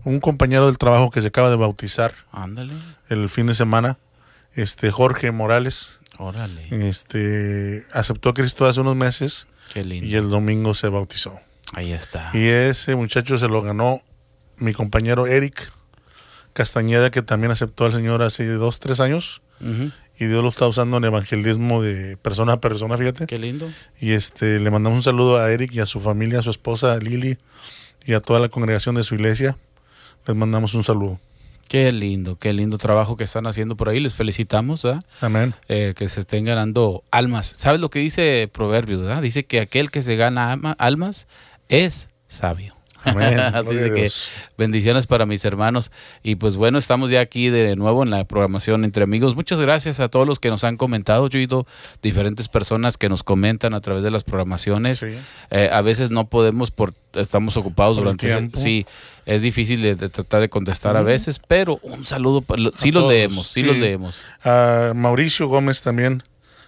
un 0.04 0.20
compañero 0.20 0.66
del 0.66 0.76
trabajo 0.76 1.10
que 1.10 1.22
se 1.22 1.28
acaba 1.28 1.48
de 1.48 1.56
bautizar 1.56 2.12
Ándale. 2.30 2.74
el 3.08 3.28
fin 3.30 3.46
de 3.46 3.54
semana, 3.54 3.98
este 4.54 4.90
Jorge 4.90 5.30
Morales. 5.32 5.98
Órale. 6.18 6.66
Este 6.88 7.84
aceptó 7.92 8.28
a 8.28 8.34
Cristo 8.34 8.66
hace 8.66 8.80
unos 8.80 8.96
meses 8.96 9.46
Qué 9.72 9.82
lindo. 9.82 10.06
y 10.06 10.14
el 10.14 10.28
domingo 10.28 10.74
se 10.74 10.88
bautizó. 10.90 11.40
Ahí 11.72 11.92
está. 11.92 12.30
Y 12.34 12.46
ese 12.46 12.94
muchacho 12.96 13.38
se 13.38 13.48
lo 13.48 13.62
ganó 13.62 14.02
mi 14.58 14.72
compañero 14.74 15.26
Eric 15.26 15.72
Castañeda, 16.52 17.10
que 17.10 17.22
también 17.22 17.50
aceptó 17.50 17.86
al 17.86 17.92
Señor 17.92 18.22
hace 18.22 18.46
dos, 18.46 18.78
tres 18.78 19.00
años. 19.00 19.42
Ujú. 19.60 19.90
Y 20.18 20.26
Dios 20.26 20.42
lo 20.42 20.48
está 20.48 20.66
usando 20.66 20.96
en 20.96 21.04
evangelismo 21.04 21.82
de 21.82 22.16
persona 22.16 22.54
a 22.54 22.60
persona, 22.60 22.96
fíjate. 22.96 23.26
Qué 23.26 23.38
lindo. 23.38 23.68
Y 24.00 24.12
este 24.12 24.58
le 24.58 24.70
mandamos 24.70 24.96
un 24.96 25.02
saludo 25.02 25.38
a 25.38 25.50
Eric 25.50 25.74
y 25.74 25.80
a 25.80 25.86
su 25.86 26.00
familia, 26.00 26.38
a 26.38 26.42
su 26.42 26.50
esposa 26.50 26.96
Lili 26.98 27.36
y 28.04 28.14
a 28.14 28.20
toda 28.20 28.40
la 28.40 28.48
congregación 28.48 28.94
de 28.94 29.02
su 29.02 29.14
iglesia. 29.14 29.58
Les 30.26 30.36
mandamos 30.36 30.74
un 30.74 30.84
saludo. 30.84 31.20
Qué 31.68 31.90
lindo, 31.90 32.36
qué 32.38 32.52
lindo 32.52 32.78
trabajo 32.78 33.16
que 33.16 33.24
están 33.24 33.46
haciendo 33.46 33.76
por 33.76 33.88
ahí. 33.88 33.98
Les 33.98 34.14
felicitamos, 34.14 34.84
¿verdad? 34.84 35.02
Amén. 35.20 35.54
Eh, 35.68 35.94
que 35.96 36.08
se 36.08 36.20
estén 36.20 36.44
ganando 36.44 37.02
almas. 37.10 37.54
¿Sabes 37.56 37.80
lo 37.80 37.90
que 37.90 37.98
dice 37.98 38.48
Proverbios, 38.52 39.02
verdad? 39.02 39.20
Dice 39.20 39.44
que 39.44 39.60
aquel 39.60 39.90
que 39.90 40.02
se 40.02 40.16
gana 40.16 40.52
almas 40.78 41.26
es 41.68 42.08
sabio. 42.28 42.75
Amén. 43.10 43.38
Así 43.40 43.74
de 43.74 43.94
que 43.94 44.10
bendiciones 44.58 45.06
para 45.06 45.26
mis 45.26 45.44
hermanos. 45.44 45.90
Y 46.22 46.36
pues 46.36 46.56
bueno, 46.56 46.78
estamos 46.78 47.10
ya 47.10 47.20
aquí 47.20 47.48
de 47.50 47.76
nuevo 47.76 48.02
en 48.02 48.10
la 48.10 48.24
programación 48.24 48.84
entre 48.84 49.04
amigos. 49.04 49.36
Muchas 49.36 49.60
gracias 49.60 50.00
a 50.00 50.08
todos 50.08 50.26
los 50.26 50.38
que 50.38 50.50
nos 50.50 50.64
han 50.64 50.76
comentado. 50.76 51.28
Yo 51.28 51.38
he 51.38 51.42
oído 51.42 51.66
diferentes 52.02 52.48
personas 52.48 52.96
que 52.96 53.08
nos 53.08 53.22
comentan 53.22 53.74
a 53.74 53.80
través 53.80 54.02
de 54.04 54.10
las 54.10 54.24
programaciones. 54.24 54.98
Sí. 54.98 55.16
Eh, 55.50 55.70
a 55.72 55.80
veces 55.82 56.10
no 56.10 56.26
podemos 56.26 56.70
por 56.70 56.94
estamos 57.14 57.56
ocupados 57.56 57.94
Por 57.96 58.02
el 58.02 58.04
durante 58.16 58.26
ese- 58.26 58.36
tiempo. 58.36 58.58
sí 58.60 58.86
es 59.24 59.40
difícil 59.40 59.80
de, 59.80 59.94
de 59.94 60.08
tratar 60.10 60.42
de 60.42 60.50
contestar 60.50 60.98
a 60.98 61.02
veces 61.02 61.40
pero 61.48 61.80
un 61.82 62.04
saludo 62.04 62.44
lo- 62.58 62.72
sí 62.76 62.92
los 62.92 63.08
leemos 63.08 63.46
sí, 63.46 63.60
sí. 63.62 63.66
los 63.66 63.78
leemos 63.78 64.20
A 64.44 64.92
Mauricio 64.94 65.48
Gómez 65.48 65.80
también, 65.80 66.22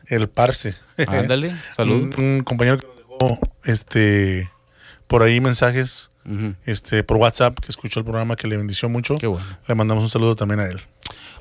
el 0.07 0.27
Parse. 0.31 0.75
ándale 1.07 1.55
salud 1.77 2.15
un, 2.19 2.25
un 2.25 2.43
compañero 2.45 2.79
que 2.79 2.87
nos 2.87 2.97
dejó 2.97 3.39
este, 3.67 4.51
por 5.07 5.23
ahí 5.23 5.39
mensajes 5.43 6.08
Este, 6.67 7.03
por 7.05 7.17
WhatsApp 7.17 7.59
que 7.61 7.69
escuchó 7.69 8.01
el 8.01 8.05
programa 8.05 8.37
que 8.37 8.47
le 8.49 8.57
bendició 8.57 8.89
mucho. 8.89 9.17
qué 9.17 9.27
bueno 9.27 9.45
Le 9.67 9.75
mandamos 9.75 10.05
un 10.05 10.11
saludo 10.11 10.37
también 10.37 10.61
a 10.61 10.67
él. 10.67 10.81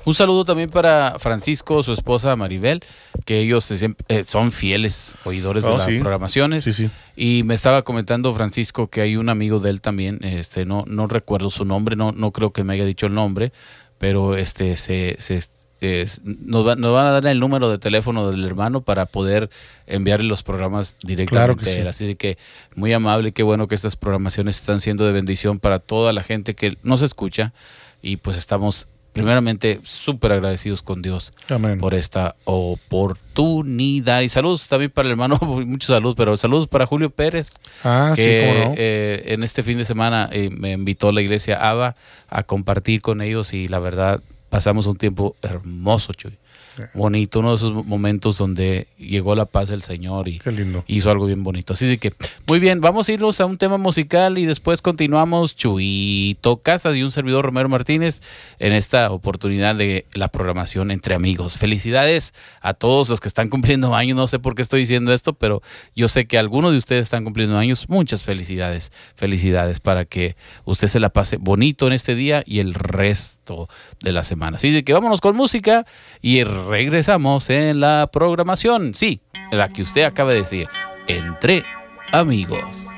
un 0.04 0.14
saludo 0.14 0.44
también 0.44 0.70
para 0.70 1.16
Francisco 1.18 1.82
su 1.82 1.92
esposa 1.92 2.34
Maribel 2.36 2.82
que 3.26 3.40
ellos 3.40 3.70
eh, 3.70 4.24
son 4.24 4.52
fieles 4.52 5.14
oidores 5.24 5.64
de 5.64 5.70
Oh, 5.70 5.74
las 5.74 5.84
sí. 5.84 5.98
programaciones 5.98 6.62
Sí, 6.64 6.72
sí. 6.72 6.90
Y 7.16 7.42
me 7.42 7.54
estaba 7.54 7.82
comentando 7.82 8.34
Francisco 8.34 8.88
que 8.88 9.00
hay 9.02 9.16
un 9.16 9.28
amigo 9.28 9.60
de 9.60 9.70
él 9.70 9.80
también, 9.80 10.20
este, 10.24 10.64
no, 10.64 10.84
no 10.86 11.06
recuerdo 11.06 11.50
su 11.50 11.64
nombre, 11.64 11.94
no, 11.96 12.12
no 12.12 12.30
creo 12.32 12.52
que 12.52 12.64
me 12.64 12.72
haya 12.74 12.84
dicho 12.86 13.06
el 13.06 13.14
nombre, 13.14 13.52
pero 13.98 14.36
este 14.36 14.76
se, 14.76 15.16
se 15.18 15.42
es- 15.80 16.20
nos, 16.24 16.66
va- 16.66 16.76
nos 16.76 16.92
van 16.92 17.06
a 17.06 17.12
dar 17.12 17.26
el 17.26 17.38
número 17.40 17.70
de 17.70 17.78
teléfono 17.78 18.30
del 18.30 18.44
hermano 18.44 18.80
para 18.80 19.06
poder 19.06 19.48
enviarle 19.86 20.26
los 20.26 20.42
programas 20.42 20.96
directamente 21.02 21.30
Claro 21.30 21.56
que 21.56 21.68
a 21.68 21.72
él. 21.72 21.82
sí. 21.94 22.04
Así 22.04 22.14
que 22.16 22.36
muy 22.74 22.92
amable, 22.92 23.32
qué 23.32 23.42
bueno 23.42 23.68
que 23.68 23.74
estas 23.74 23.96
programaciones 23.96 24.56
están 24.56 24.80
siendo 24.80 25.04
de 25.06 25.12
bendición 25.12 25.58
para 25.58 25.78
toda 25.78 26.12
la 26.12 26.22
gente 26.22 26.54
que 26.54 26.76
nos 26.82 27.02
escucha 27.02 27.52
y 28.02 28.16
pues 28.18 28.36
estamos 28.36 28.86
primeramente 29.12 29.80
súper 29.82 30.30
agradecidos 30.32 30.80
con 30.82 31.02
Dios 31.02 31.32
Amén. 31.48 31.80
por 31.80 31.94
esta 31.94 32.36
oportunidad. 32.44 34.20
Y 34.20 34.28
saludos 34.28 34.68
también 34.68 34.90
para 34.90 35.06
el 35.06 35.12
hermano, 35.12 35.38
muchos 35.42 35.88
saludos, 35.88 36.14
pero 36.16 36.36
saludos 36.36 36.66
para 36.68 36.86
Julio 36.86 37.10
Pérez, 37.10 37.54
Ah, 37.84 38.12
sí, 38.16 38.22
que 38.22 38.52
cómo 38.54 38.68
no. 38.70 38.74
eh, 38.76 39.24
en 39.26 39.42
este 39.42 39.62
fin 39.62 39.78
de 39.78 39.84
semana 39.84 40.28
eh, 40.32 40.50
me 40.50 40.72
invitó 40.72 41.08
a 41.08 41.12
la 41.12 41.20
iglesia 41.22 41.56
ABA 41.68 41.96
a 42.28 42.42
compartir 42.44 43.00
con 43.00 43.20
ellos 43.20 43.52
y 43.54 43.66
la 43.68 43.78
verdad 43.78 44.20
pasamos 44.50 44.86
un 44.86 44.96
tiempo 44.96 45.36
hermoso, 45.42 46.12
Chuy. 46.12 46.36
Bonito, 46.94 47.40
uno 47.40 47.50
de 47.50 47.56
esos 47.56 47.86
momentos 47.86 48.38
donde 48.38 48.86
llegó 48.98 49.34
la 49.34 49.46
paz 49.46 49.68
del 49.68 49.82
Señor 49.82 50.28
y 50.28 50.38
Qué 50.38 50.52
lindo. 50.52 50.84
hizo 50.86 51.10
algo 51.10 51.26
bien 51.26 51.42
bonito. 51.42 51.72
Así 51.72 51.86
de 51.86 51.98
que, 51.98 52.12
muy 52.46 52.58
bien, 52.58 52.80
vamos 52.80 53.08
a 53.08 53.12
irnos 53.12 53.40
a 53.40 53.46
un 53.46 53.58
tema 53.58 53.76
musical 53.78 54.38
y 54.38 54.46
después 54.46 54.82
continuamos 54.82 55.56
Chuito 55.56 56.58
Casas 56.58 56.96
y 56.96 57.02
un 57.02 57.12
servidor 57.12 57.44
Romero 57.44 57.68
Martínez 57.68 58.20
en 58.58 58.72
esta 58.72 59.10
oportunidad 59.10 59.74
de 59.74 60.06
la 60.12 60.28
programación 60.28 60.90
entre 60.90 61.14
amigos. 61.14 61.58
Felicidades 61.58 62.34
a 62.60 62.74
todos 62.74 63.08
los 63.08 63.20
que 63.20 63.28
están 63.28 63.48
cumpliendo 63.48 63.94
años. 63.94 64.16
No 64.16 64.26
sé 64.26 64.38
por 64.38 64.54
qué 64.54 64.62
estoy 64.62 64.80
diciendo 64.80 65.12
esto, 65.12 65.32
pero 65.34 65.62
yo 65.94 66.08
sé 66.08 66.26
que 66.26 66.38
algunos 66.38 66.72
de 66.72 66.78
ustedes 66.78 67.02
están 67.02 67.24
cumpliendo 67.24 67.58
años. 67.58 67.88
Muchas 67.88 68.22
felicidades, 68.22 68.92
felicidades 69.16 69.80
para 69.80 70.04
que 70.04 70.36
usted 70.64 70.88
se 70.88 71.00
la 71.00 71.10
pase 71.10 71.36
bonito 71.36 71.86
en 71.86 71.92
este 71.92 72.14
día 72.14 72.42
y 72.46 72.60
el 72.60 72.74
resto 72.74 73.68
de 74.02 74.12
la 74.12 74.24
semana. 74.24 74.56
Así 74.56 74.70
de 74.70 74.84
que 74.84 74.92
vámonos 74.92 75.20
con 75.20 75.36
música 75.36 75.86
y 76.20 76.44
regresamos 76.68 77.50
en 77.50 77.80
la 77.80 78.08
programación. 78.12 78.94
Sí, 78.94 79.20
la 79.50 79.68
que 79.70 79.82
usted 79.82 80.02
acaba 80.02 80.32
de 80.32 80.42
decir, 80.42 80.68
entre 81.08 81.64
amigos. 82.12 82.88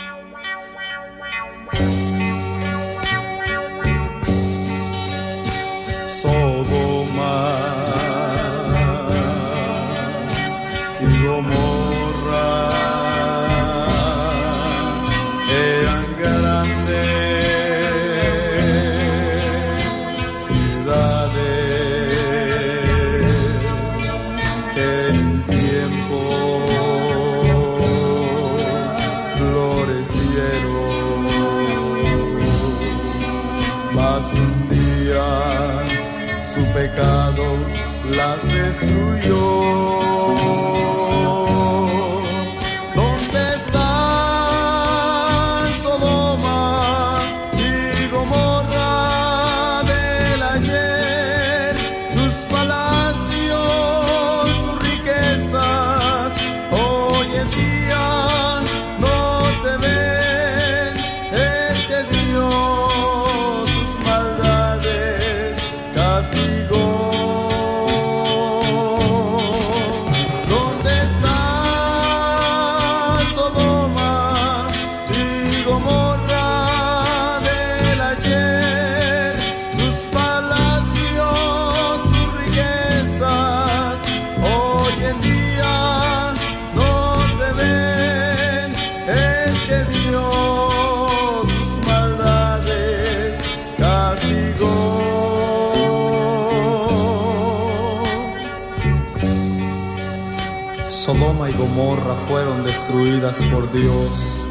Fueron 102.28 102.62
destruidas 102.62 103.42
por 103.52 103.70
Dios. 103.72 104.46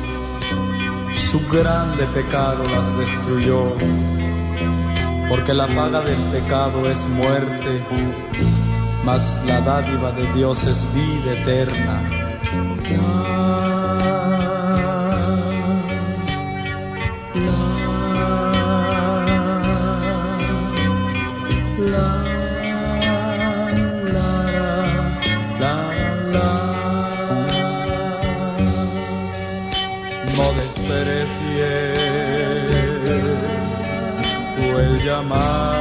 Su 1.13 1.39
grande 1.47 2.03
pecado 2.13 2.63
las 2.63 2.97
destruyó. 2.97 3.71
Porque 5.29 5.53
la 5.53 5.67
paga 5.67 6.01
del 6.01 6.17
pecado 6.31 6.89
es 6.89 7.07
muerte, 7.07 7.83
mas 9.05 9.39
la 9.45 9.61
dádiva 9.61 10.11
de 10.11 10.25
Dios 10.33 10.63
es 10.63 10.85
vida 10.93 11.33
eterna. 11.33 12.28
Tú 35.09 35.78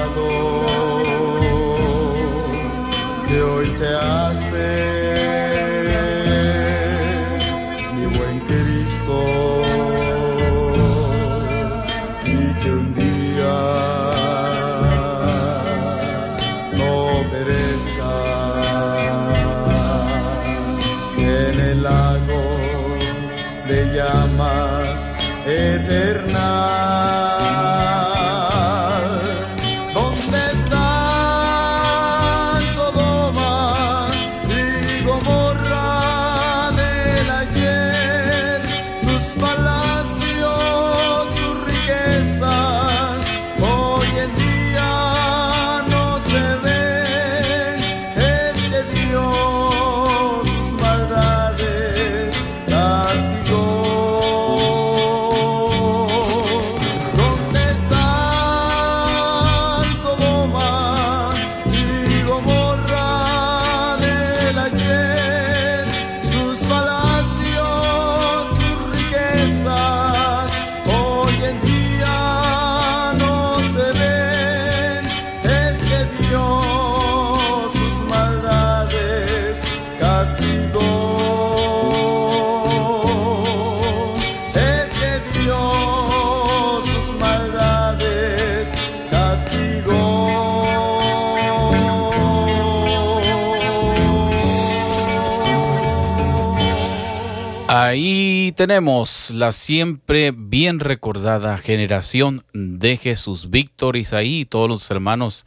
Ahí 97.89 98.53
tenemos 98.55 99.31
la 99.31 99.51
siempre 99.51 100.31
bien 100.37 100.79
recordada 100.79 101.57
generación 101.57 102.45
de 102.53 102.99
Jesús. 102.99 103.49
Víctor, 103.49 103.97
Isaí 103.97 104.41
y 104.41 104.45
todos 104.45 104.69
los 104.69 104.91
hermanos 104.91 105.47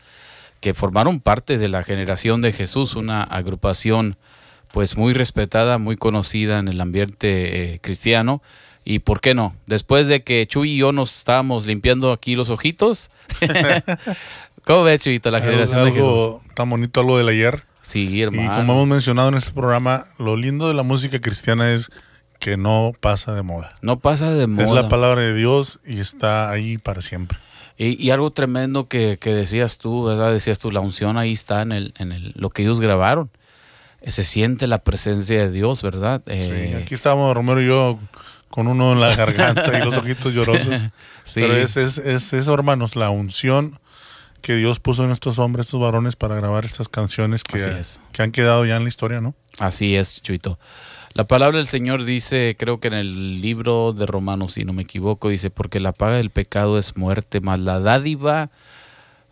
que 0.60 0.74
formaron 0.74 1.20
parte 1.20 1.60
de 1.60 1.68
la 1.68 1.84
generación 1.84 2.42
de 2.42 2.52
Jesús, 2.52 2.96
una 2.96 3.22
agrupación 3.22 4.18
pues 4.72 4.98
muy 4.98 5.14
respetada, 5.14 5.78
muy 5.78 5.98
conocida 5.98 6.58
en 6.58 6.68
el 6.68 6.82
ambiente 6.82 7.74
eh, 7.76 7.80
cristiano. 7.80 8.42
Y 8.84 9.00
por 9.00 9.22
qué 9.22 9.36
no, 9.36 9.56
después 9.68 10.08
de 10.08 10.24
que 10.24 10.48
Chuy 10.48 10.72
y 10.72 10.78
yo 10.78 10.92
nos 10.92 11.16
estábamos 11.16 11.68
limpiando 11.68 12.12
aquí 12.12 12.34
los 12.34 12.50
ojitos, 12.50 13.12
¿cómo 14.66 14.82
ves 14.82 15.02
Chuyito 15.02 15.30
la 15.30 15.42
generación 15.42 15.86
de 15.86 15.92
Jesús? 15.92 16.42
tan 16.56 16.72
bonito, 16.72 17.02
algo 17.02 17.20
del 17.20 17.30
ayer. 17.30 17.66
Sí, 17.82 18.08
Y 18.08 18.22
hermano. 18.24 18.56
como 18.56 18.74
hemos 18.74 18.88
mencionado 18.88 19.30
en 19.30 19.36
este 19.36 19.52
programa, 19.52 20.06
lo 20.18 20.36
lindo 20.36 20.68
de 20.70 20.74
la 20.74 20.82
música 20.82 21.22
cristiana 21.22 21.72
es 21.72 21.92
que 22.42 22.58
no 22.58 22.94
pasa 23.00 23.34
de 23.34 23.44
moda. 23.44 23.78
No 23.82 24.00
pasa 24.00 24.32
de 24.34 24.48
moda. 24.48 24.66
Es 24.66 24.72
la 24.74 24.90
palabra 24.90 25.22
de 25.22 25.34
Dios 25.36 25.80
y 25.86 26.00
está 26.00 26.50
ahí 26.50 26.80
para 26.80 27.02
siempre. 27.04 27.38
Y, 27.78 28.04
y 28.04 28.10
algo 28.10 28.32
tremendo 28.32 28.88
que, 28.88 29.18
que 29.20 29.32
decías 29.34 29.78
tú, 29.78 30.06
¿verdad? 30.06 30.32
Decías 30.34 30.58
tú, 30.58 30.72
la 30.72 30.80
unción 30.80 31.18
ahí 31.20 31.32
está 31.34 31.62
en, 31.62 31.72
el, 31.72 31.94
en 32.00 32.12
el, 32.12 32.34
lo 32.36 32.50
que 32.50 32.64
ellos 32.64 32.82
grabaron. 32.82 33.30
Se 34.06 34.24
siente 34.24 34.66
la 34.66 34.80
presencia 34.80 35.40
de 35.40 35.52
Dios, 35.52 35.84
¿verdad? 35.84 36.24
Sí, 36.26 36.34
Eh, 36.34 36.82
aquí 36.84 36.96
estamos 36.96 37.34
Romero 37.36 37.62
y 37.62 37.68
yo 37.68 38.00
con 38.50 38.68
uno 38.68 38.94
en 38.94 39.00
la 39.00 39.16
garganta 39.16 39.78
y 39.78 39.86
los 39.86 39.96
ojitos 39.96 40.34
llorosos. 40.34 40.84
Sí. 41.24 41.42
Pero 41.42 41.56
es, 41.56 41.78
es, 41.78 42.00
es 42.00 42.34
eso, 42.34 42.52
hermanos, 42.52 42.96
la 42.96 43.12
unción 43.12 43.80
que 44.42 44.56
Dios 44.56 44.80
puso 44.80 45.06
en 45.06 45.12
estos 45.12 45.38
hombres, 45.38 45.68
estos 45.68 45.80
varones, 45.80 46.16
para 46.16 46.34
grabar 46.34 46.66
estas 46.66 46.90
canciones 46.90 47.44
que, 47.44 47.58
es. 47.58 48.02
que 48.12 48.24
han 48.24 48.32
quedado 48.32 48.66
ya 48.66 48.78
en 48.78 48.84
la 48.84 48.90
historia, 48.90 49.22
¿no? 49.22 49.36
Así 49.60 49.96
es, 49.96 50.20
Chuito. 50.24 50.58
La 51.14 51.26
palabra 51.26 51.58
del 51.58 51.68
Señor 51.68 52.06
dice, 52.06 52.56
creo 52.58 52.80
que 52.80 52.88
en 52.88 52.94
el 52.94 53.42
libro 53.42 53.92
de 53.92 54.06
Romanos, 54.06 54.54
si 54.54 54.64
no 54.64 54.72
me 54.72 54.84
equivoco, 54.84 55.30
dice, 55.30 55.50
porque 55.50 55.80
la 55.80 55.92
paga 55.92 56.18
del 56.18 56.30
pecado 56.30 56.80
es 56.80 56.96
muerte, 56.96 57.42
mas 57.42 57.60
la 57.60 57.80
dádiva 57.80 58.50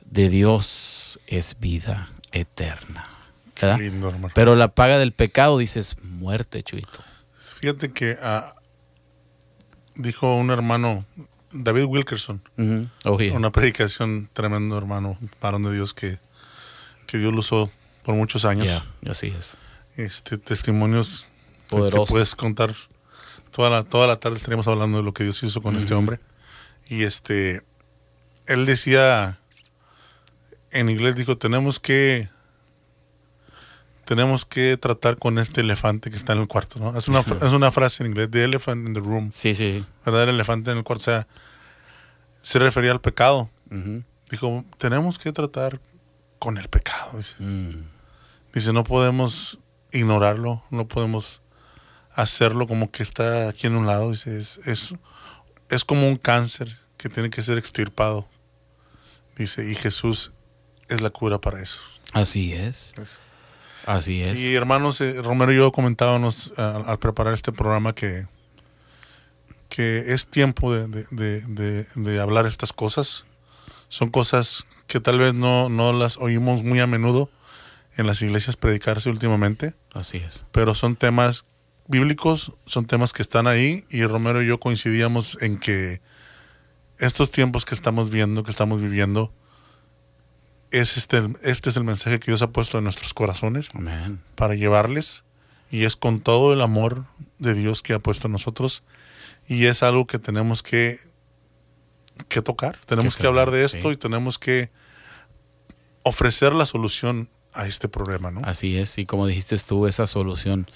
de 0.06 0.30
Dios 0.30 1.20
es 1.28 1.58
vida 1.60 2.10
eterna. 2.32 3.08
Qué 3.56 3.66
¿Verdad? 3.66 3.80
lindo, 3.80 4.10
hermano. 4.10 4.34
Pero 4.36 4.56
la 4.56 4.68
paga 4.68 4.98
del 4.98 5.14
pecado, 5.14 5.58
dice, 5.58 5.80
es 5.80 6.04
muerte, 6.04 6.64
Chuito. 6.64 7.00
Fíjate 7.32 7.94
que 7.94 8.18
ah, 8.22 8.56
dijo 9.96 10.36
un 10.36 10.50
hermano, 10.50 11.06
David 11.52 11.86
Wilkerson. 11.86 12.42
Oh, 13.06 13.18
yeah. 13.18 13.34
una 13.34 13.52
predicación 13.52 14.30
tremendo, 14.34 14.78
hermano, 14.78 15.18
varón 15.42 15.64
de 15.64 15.74
Dios 15.74 15.94
que, 15.94 16.20
que 17.06 17.18
Dios 17.18 17.34
lo 17.34 17.40
usó 17.40 17.72
por 18.04 18.16
muchos 18.16 18.44
años. 18.44 18.68
Yeah, 18.68 19.12
así 19.12 19.28
es. 19.28 19.58
este 19.96 20.38
testimonios 20.38 21.26
que 21.70 21.76
Poderosos. 21.78 22.10
puedes 22.10 22.36
contar 22.36 22.74
toda 23.52 23.70
la 23.70 23.84
toda 23.84 24.08
la 24.08 24.20
tarde 24.20 24.38
estaríamos 24.38 24.68
hablando 24.68 24.98
de 24.98 25.04
lo 25.04 25.14
que 25.14 25.24
Dios 25.24 25.42
hizo 25.44 25.62
con 25.62 25.76
este 25.76 25.94
hombre 25.94 26.20
y 26.88 27.04
este 27.04 27.62
él 28.48 28.66
decía 28.66 29.40
en 30.72 30.90
inglés 30.90 31.16
dijo 31.16 31.38
tenemos 31.38 31.80
que 31.80 32.30
tenemos 34.06 34.46
que 34.46 34.78
tratar 34.78 35.18
con 35.18 35.38
este 35.38 35.62
elefante 35.62 36.10
que 36.10 36.16
está 36.16 36.34
en 36.34 36.40
el 36.40 36.48
cuarto 36.48 36.80
no 36.80 36.98
es 36.98 37.08
una 37.08 37.20
es 37.42 37.54
una 37.54 37.72
frase 37.72 38.04
en 38.04 38.10
inglés 38.12 38.30
the 38.32 38.44
elephant 38.44 38.88
in 38.88 38.94
the 38.94 39.00
room 39.00 39.32
Sí, 39.32 39.54
sí. 39.54 39.86
verdad 40.06 40.24
el 40.24 40.30
elefante 40.30 40.72
en 40.72 40.78
el 40.78 40.84
cuarto 40.84 41.02
o 41.02 41.06
sea 41.06 41.28
se 42.42 42.60
refería 42.60 42.92
al 42.92 43.02
pecado 43.02 43.50
Ujú. 43.72 44.04
dijo 44.32 44.66
tenemos 44.78 45.20
que 45.20 45.32
tratar 45.32 45.80
con 46.40 46.58
el 46.58 46.68
pecado 46.70 47.18
dice 47.18 47.36
Mm. 47.40 47.84
Dice, 48.52 48.74
no 48.74 48.84
podemos 48.84 49.60
ignorarlo, 49.92 50.64
no 50.72 50.88
podemos 50.88 51.44
hacerlo 52.22 52.68
como 52.68 52.92
que 52.92 53.04
está 53.04 53.50
aquí 53.50 53.68
en 53.68 53.76
un 53.76 53.86
lado. 53.88 54.12
Dice, 54.12 54.38
es, 54.38 54.60
es, 54.68 54.94
es 55.70 55.86
como 55.86 56.08
un 56.08 56.16
cáncer 56.18 56.70
que 56.98 57.10
tiene 57.10 57.30
que 57.30 57.42
ser 57.42 57.58
extirpado. 57.58 58.28
Dice, 59.36 59.70
y 59.70 59.76
Jesús 59.76 60.34
es 60.88 61.02
la 61.02 61.10
cura 61.10 61.40
para 61.40 61.62
eso. 61.62 61.80
Así 62.14 62.54
es. 62.54 62.94
Así 63.86 64.22
es. 64.22 64.40
Y 64.40 64.56
hermanos, 64.56 65.00
eh, 65.02 65.22
Romero 65.22 65.54
y 65.54 65.58
yo 65.58 65.72
comentábamos 65.72 66.52
ah, 66.58 66.84
al 66.86 67.00
preparar 67.00 67.34
este 67.34 67.52
programa 67.52 67.94
que, 67.96 68.28
que 69.70 70.14
es 70.14 70.28
tiempo 70.28 70.74
de, 70.74 70.88
de- 70.88 71.06
de- 71.12 71.42
de- 71.42 71.88
de 71.96 72.20
hablar 72.20 72.46
estas 72.46 72.74
cosas. 72.74 73.26
Son 73.88 74.10
cosas 74.10 74.66
que 74.88 75.00
tal 75.00 75.18
vez 75.20 75.34
no, 75.34 75.70
no 75.70 75.94
las 75.94 76.18
oímos 76.18 76.64
muy 76.64 76.80
a 76.80 76.88
menudo 76.88 77.30
en 77.98 78.06
las 78.08 78.22
iglesias 78.22 78.56
predicarse 78.58 79.10
últimamente. 79.10 79.74
Así 79.94 80.18
es. 80.18 80.44
pero 80.52 80.76
son 80.76 80.96
temas 80.96 81.46
bíblicos, 81.90 82.54
son 82.66 82.86
temas 82.86 83.14
que 83.14 83.24
están 83.24 83.48
ahí 83.48 83.84
y 83.90 84.06
Romero 84.06 84.42
y 84.42 84.48
yo 84.48 84.60
coincidíamos 84.60 85.38
en 85.42 85.60
que 85.60 86.02
estos 87.00 87.32
tiempos 87.32 87.66
que 87.66 87.74
estamos 87.74 88.12
viendo, 88.12 88.44
que 88.44 88.52
estamos 88.52 88.80
viviendo, 88.80 89.34
es 90.72 90.98
este, 90.98 91.24
este 91.42 91.72
es 91.72 91.78
el 91.78 91.84
mensaje 91.84 92.20
que 92.20 92.28
Dios 92.28 92.44
ha 92.44 92.52
puesto 92.52 92.78
en 92.78 92.84
nuestros 92.84 93.16
corazones 93.16 93.70
para 94.36 94.54
llevarles 94.54 95.24
y 95.72 95.86
es 95.86 95.96
con 95.96 96.22
todo 96.22 96.54
el 96.54 96.62
amor 96.62 97.06
de 97.40 97.56
Dios 97.56 97.82
que 97.82 97.94
ha 97.94 98.00
puesto 98.00 98.28
en 98.28 98.34
nosotros 98.34 98.84
y 99.48 99.66
es 99.66 99.82
algo 99.82 100.06
que 100.06 100.20
tenemos 100.20 100.62
que, 100.62 101.00
que 102.28 102.44
tocar, 102.44 102.78
tenemos 102.86 103.18
que, 103.18 103.26
hablar 103.26 103.50
de 103.50 103.66
esto 103.66 103.90
sí. 103.90 103.94
y 103.94 103.98
tenemos 103.98 104.38
que 104.38 104.70
ofrecer 106.04 106.54
la 106.54 106.68
solución 106.68 107.30
a 107.52 107.66
este 107.66 107.90
problema, 107.90 108.30
¿no? 108.30 108.42
Así 108.44 108.78
es, 108.78 109.00
y 109.00 109.08
como 109.08 109.26
dijiste 109.26 109.58
tú, 109.58 109.88
esa 109.88 110.06
solución 110.06 110.70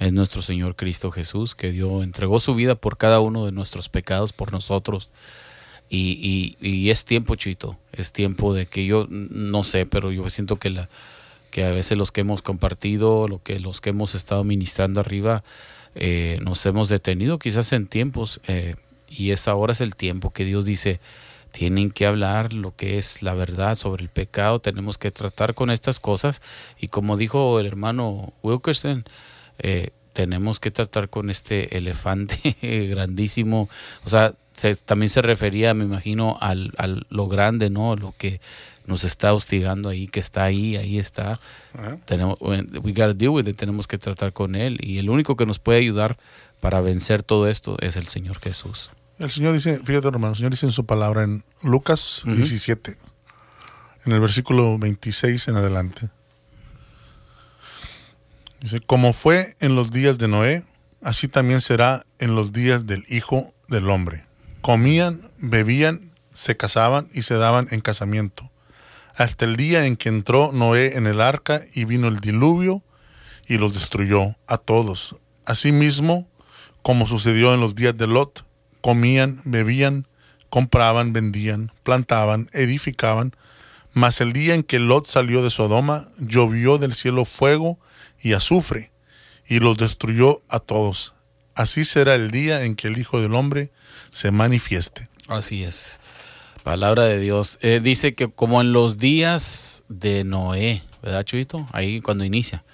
es 0.00 0.12
nuestro 0.12 0.42
Señor 0.42 0.74
Cristo 0.76 1.12
Jesús, 1.12 1.54
que 1.54 1.70
dio, 1.70 2.02
entregó 2.02 2.40
su 2.40 2.54
vida 2.54 2.74
por 2.74 2.96
cada 2.96 3.20
uno 3.20 3.44
de 3.44 3.52
nuestros 3.52 3.88
pecados, 3.88 4.32
por 4.32 4.50
nosotros. 4.50 5.10
Y, 5.90 6.56
y- 6.60 6.90
es 6.90 7.04
tiempo, 7.04 7.34
Chito, 7.36 7.76
es 7.92 8.10
tiempo 8.12 8.54
de 8.54 8.66
que 8.66 8.86
yo, 8.86 9.06
no 9.10 9.62
sé, 9.62 9.86
pero 9.86 10.10
yo 10.10 10.28
siento 10.30 10.56
que, 10.56 10.70
la, 10.70 10.88
que 11.50 11.64
a 11.64 11.70
veces 11.70 11.98
los 11.98 12.12
que 12.12 12.22
hemos 12.22 12.42
compartido, 12.42 13.28
lo 13.28 13.42
que, 13.42 13.60
los 13.60 13.80
que 13.80 13.90
hemos 13.90 14.14
estado 14.14 14.42
ministrando 14.42 15.00
arriba, 15.00 15.44
eh, 15.94 16.38
nos 16.42 16.64
hemos 16.64 16.88
detenido 16.88 17.38
quizás 17.38 17.72
en 17.72 17.86
tiempos, 17.86 18.40
eh, 18.48 18.76
y 19.08 19.32
es 19.32 19.48
ahora 19.48 19.72
es 19.72 19.80
el 19.80 19.96
tiempo 19.96 20.30
que 20.30 20.44
Dios 20.44 20.64
dice, 20.64 21.00
tienen 21.50 21.90
que 21.90 22.06
hablar 22.06 22.52
lo 22.52 22.74
que 22.74 22.96
es 22.96 23.22
la 23.22 23.34
verdad 23.34 23.74
sobre 23.74 24.04
el 24.04 24.08
pecado, 24.08 24.60
tenemos 24.60 24.96
que 24.96 25.10
tratar 25.10 25.54
con 25.54 25.70
estas 25.70 25.98
cosas 25.98 26.40
y 26.80 26.88
como 26.88 27.16
dijo 27.16 27.58
el 27.58 27.66
hermano 27.66 28.32
Wilkerson, 28.42 29.04
eh, 29.62 29.90
tenemos 30.12 30.58
que 30.60 30.70
tratar 30.70 31.08
con 31.08 31.30
este 31.30 31.76
elefante 31.76 32.56
grandísimo, 32.90 33.68
o 34.04 34.08
sea, 34.08 34.34
se- 34.56 34.74
también 34.74 35.08
se 35.08 35.22
refería, 35.22 35.72
me 35.74 35.84
imagino, 35.84 36.36
al, 36.40 36.72
al 36.76 37.06
lo 37.10 37.28
grande, 37.28 37.70
¿no? 37.70 37.96
Lo 37.96 38.14
que 38.18 38.40
nos 38.86 39.04
está 39.04 39.32
hostigando 39.34 39.88
ahí, 39.88 40.08
que 40.08 40.18
está 40.20 40.42
ahí, 40.44 40.76
ahí 40.76 40.98
está. 40.98 41.38
Tenemos, 42.06 42.36
we 42.40 42.92
gotta 42.92 43.14
deal 43.14 43.30
with 43.30 43.46
it, 43.46 43.56
tenemos 43.56 43.86
que 43.86 43.98
tratar 43.98 44.32
con 44.32 44.56
él 44.56 44.78
y 44.82 44.98
el 44.98 45.08
único 45.08 45.36
que 45.36 45.46
nos 45.46 45.58
puede 45.60 45.78
ayudar 45.78 46.18
para 46.60 46.80
vencer 46.80 47.22
todo 47.22 47.46
esto 47.48 47.76
es 47.80 47.96
el 47.96 48.08
Señor 48.08 48.40
Jesús. 48.40 48.90
El 49.20 49.30
Señor 49.30 49.52
dice, 49.52 49.78
fíjate 49.84 50.08
hermano, 50.08 50.30
el 50.32 50.36
Señor 50.36 50.50
dice 50.50 50.66
en 50.66 50.72
su 50.72 50.86
palabra 50.86 51.22
en 51.22 51.44
Lucas 51.62 52.22
Ujú. 52.24 52.34
17, 52.34 52.96
en 54.06 54.12
el 54.12 54.20
versículo 54.20 54.76
26 54.78 55.46
en 55.48 55.56
adelante. 55.56 56.08
Dice, 58.60 58.80
como 58.80 59.12
fue 59.12 59.56
en 59.60 59.74
los 59.74 59.90
días 59.90 60.18
de 60.18 60.28
Noé, 60.28 60.64
así 61.02 61.28
también 61.28 61.60
será 61.60 62.04
en 62.18 62.34
los 62.34 62.52
días 62.52 62.86
del 62.86 63.04
Hijo 63.08 63.54
del 63.68 63.88
Hombre. 63.88 64.26
Comían, 64.60 65.30
bebían, 65.38 66.12
se 66.28 66.56
casaban 66.56 67.08
y 67.12 67.22
se 67.22 67.34
daban 67.34 67.68
en 67.70 67.80
casamiento. 67.80 68.50
Hasta 69.16 69.44
el 69.44 69.56
día 69.56 69.86
en 69.86 69.96
que 69.96 70.10
entró 70.10 70.52
Noé 70.52 70.96
en 70.96 71.06
el 71.06 71.20
arca 71.20 71.62
y 71.74 71.84
vino 71.84 72.08
el 72.08 72.20
diluvio 72.20 72.82
y 73.48 73.58
los 73.58 73.74
destruyó 73.74 74.36
a 74.46 74.58
todos. 74.58 75.16
Asimismo, 75.46 76.28
como 76.82 77.06
sucedió 77.06 77.54
en 77.54 77.60
los 77.60 77.74
días 77.74 77.96
de 77.96 78.06
Lot, 78.06 78.46
comían, 78.80 79.40
bebían, 79.44 80.06
compraban, 80.50 81.12
vendían, 81.12 81.72
plantaban, 81.82 82.48
edificaban. 82.52 83.32
Mas 83.92 84.20
el 84.20 84.32
día 84.32 84.54
en 84.54 84.62
que 84.62 84.78
Lot 84.78 85.06
salió 85.06 85.42
de 85.42 85.50
Sodoma, 85.50 86.08
llovió 86.18 86.78
del 86.78 86.94
cielo 86.94 87.24
fuego 87.24 87.78
y 88.20 88.34
azufre, 88.34 88.90
y 89.46 89.58
los 89.60 89.76
destruyó 89.76 90.42
a 90.48 90.60
todos. 90.60 91.14
Así 91.54 91.84
será 91.84 92.14
el 92.14 92.30
día 92.30 92.64
en 92.64 92.76
que 92.76 92.88
el 92.88 92.98
Hijo 92.98 93.20
del 93.20 93.34
Hombre 93.34 93.70
se 94.12 94.30
manifieste. 94.30 95.08
Así 95.28 95.64
es. 95.64 95.98
Palabra 96.62 97.04
de 97.04 97.18
Dios. 97.18 97.58
Eh, 97.62 97.80
dice 97.82 98.14
que 98.14 98.30
como 98.30 98.60
en 98.60 98.72
los 98.72 98.98
días 98.98 99.82
de 99.88 100.24
Noé, 100.24 100.82
¿verdad, 101.02 101.24
Chuito? 101.24 101.68
Ahí 101.72 102.00
cuando 102.00 102.24
inicia. 102.24 102.64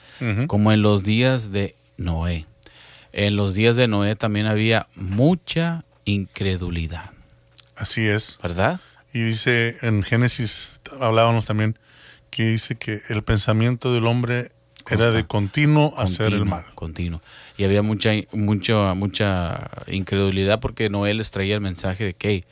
Como 0.46 0.72
en 0.72 0.82
los 0.82 1.04
días 1.04 1.52
de 1.52 1.76
Noé. 1.96 2.46
En 3.12 3.36
los 3.36 3.54
días 3.54 3.76
de 3.76 3.86
Noé 3.88 4.16
también 4.16 4.46
había 4.46 4.86
mucha 4.94 5.84
incredulidad, 6.04 7.10
Así 7.76 8.06
es. 8.06 8.38
¿verdad? 8.42 8.80
Y 9.16 9.22
dice 9.22 9.76
en 9.80 10.02
Génesis, 10.02 10.78
hablábamos 11.00 11.46
también, 11.46 11.78
que 12.28 12.44
dice 12.44 12.74
que 12.74 13.00
el 13.08 13.22
pensamiento 13.22 13.94
del 13.94 14.04
hombre 14.06 14.50
era 14.90 15.10
de 15.10 15.24
continuo 15.24 15.94
hacer 15.96 16.34
el 16.34 16.44
mal. 16.44 16.64
Continuo. 16.74 17.22
Y 17.56 17.64
había 17.64 17.80
mucha, 17.80 18.10
mucha, 18.32 18.92
mucha 18.92 19.70
incredulidad 19.86 20.60
porque 20.60 20.90
Noé 20.90 21.14
les 21.14 21.30
traía 21.30 21.54
el 21.54 21.62
mensaje 21.62 22.04
de 22.04 22.12
que 22.14 22.28
"Hey, 22.28 22.44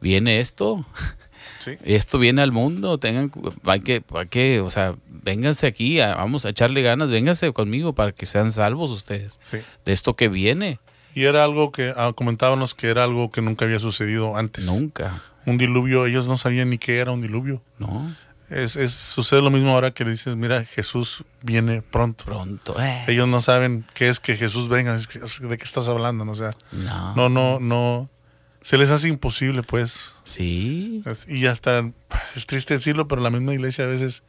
viene 0.00 0.40
esto, 0.40 0.82
Sí. 1.58 1.72
esto 1.84 2.18
viene 2.18 2.40
al 2.40 2.52
mundo, 2.52 2.96
tengan, 2.96 3.30
hay 3.64 3.80
que, 3.80 4.02
hay 4.14 4.26
que, 4.28 4.60
o 4.60 4.70
sea, 4.70 4.94
vénganse 5.10 5.66
aquí, 5.66 5.98
vamos 5.98 6.46
a 6.46 6.48
echarle 6.48 6.80
ganas, 6.80 7.10
vénganse 7.10 7.52
conmigo 7.52 7.94
para 7.94 8.12
que 8.12 8.24
sean 8.24 8.50
salvos 8.50 8.90
ustedes 8.92 9.40
Sí. 9.50 9.58
de 9.84 9.92
esto 9.92 10.14
que 10.14 10.28
viene. 10.28 10.80
Y 11.14 11.24
era 11.24 11.44
algo 11.44 11.70
que 11.70 11.92
ah, 11.96 12.12
comentábamos 12.14 12.74
que 12.74 12.88
era 12.88 13.04
algo 13.04 13.30
que 13.30 13.42
nunca 13.42 13.64
había 13.66 13.80
sucedido 13.80 14.36
antes. 14.36 14.66
Nunca, 14.66 15.22
Un 15.48 15.58
diluvio, 15.58 16.06
ellos 16.06 16.28
no 16.28 16.36
sabían 16.38 16.70
ni 16.70 16.78
qué 16.78 16.98
era 16.98 17.12
un 17.12 17.20
diluvio. 17.20 17.62
¿no? 17.78 18.14
Es, 18.50 18.76
es- 18.76 18.92
sucede 18.94 19.42
lo 19.42 19.50
mismo 19.50 19.70
ahora 19.70 19.90
que 19.92 20.04
le 20.04 20.10
dices, 20.12 20.36
mira, 20.36 20.64
Jesús 20.64 21.24
viene 21.42 21.82
pronto. 21.82 22.24
Pronto, 22.24 22.80
eh. 22.82 23.04
Ellos 23.06 23.28
no 23.28 23.42
saben 23.42 23.84
qué 23.94 24.08
es 24.08 24.20
que 24.20 24.36
Jesús 24.36 24.68
venga, 24.68 24.96
de 24.96 25.56
qué 25.58 25.64
estás 25.64 25.88
hablando, 25.88 26.24
¿no? 26.24 26.32
o 26.32 26.34
sea, 26.34 26.50
No. 26.72 27.14
no, 27.14 27.28
no, 27.28 27.60
no, 27.60 28.10
se 28.62 28.78
les 28.78 28.90
hace 28.90 29.08
imposible, 29.08 29.62
pues. 29.62 30.14
Sí, 30.24 31.02
Y 31.28 31.46
hasta 31.46 31.90
es 32.36 32.46
triste 32.46 32.74
decirlo, 32.74 33.06
pero 33.08 33.20
la 33.20 33.30
misma 33.30 33.52
iglesia 33.54 33.84
a 33.84 33.88
veces 33.88 34.22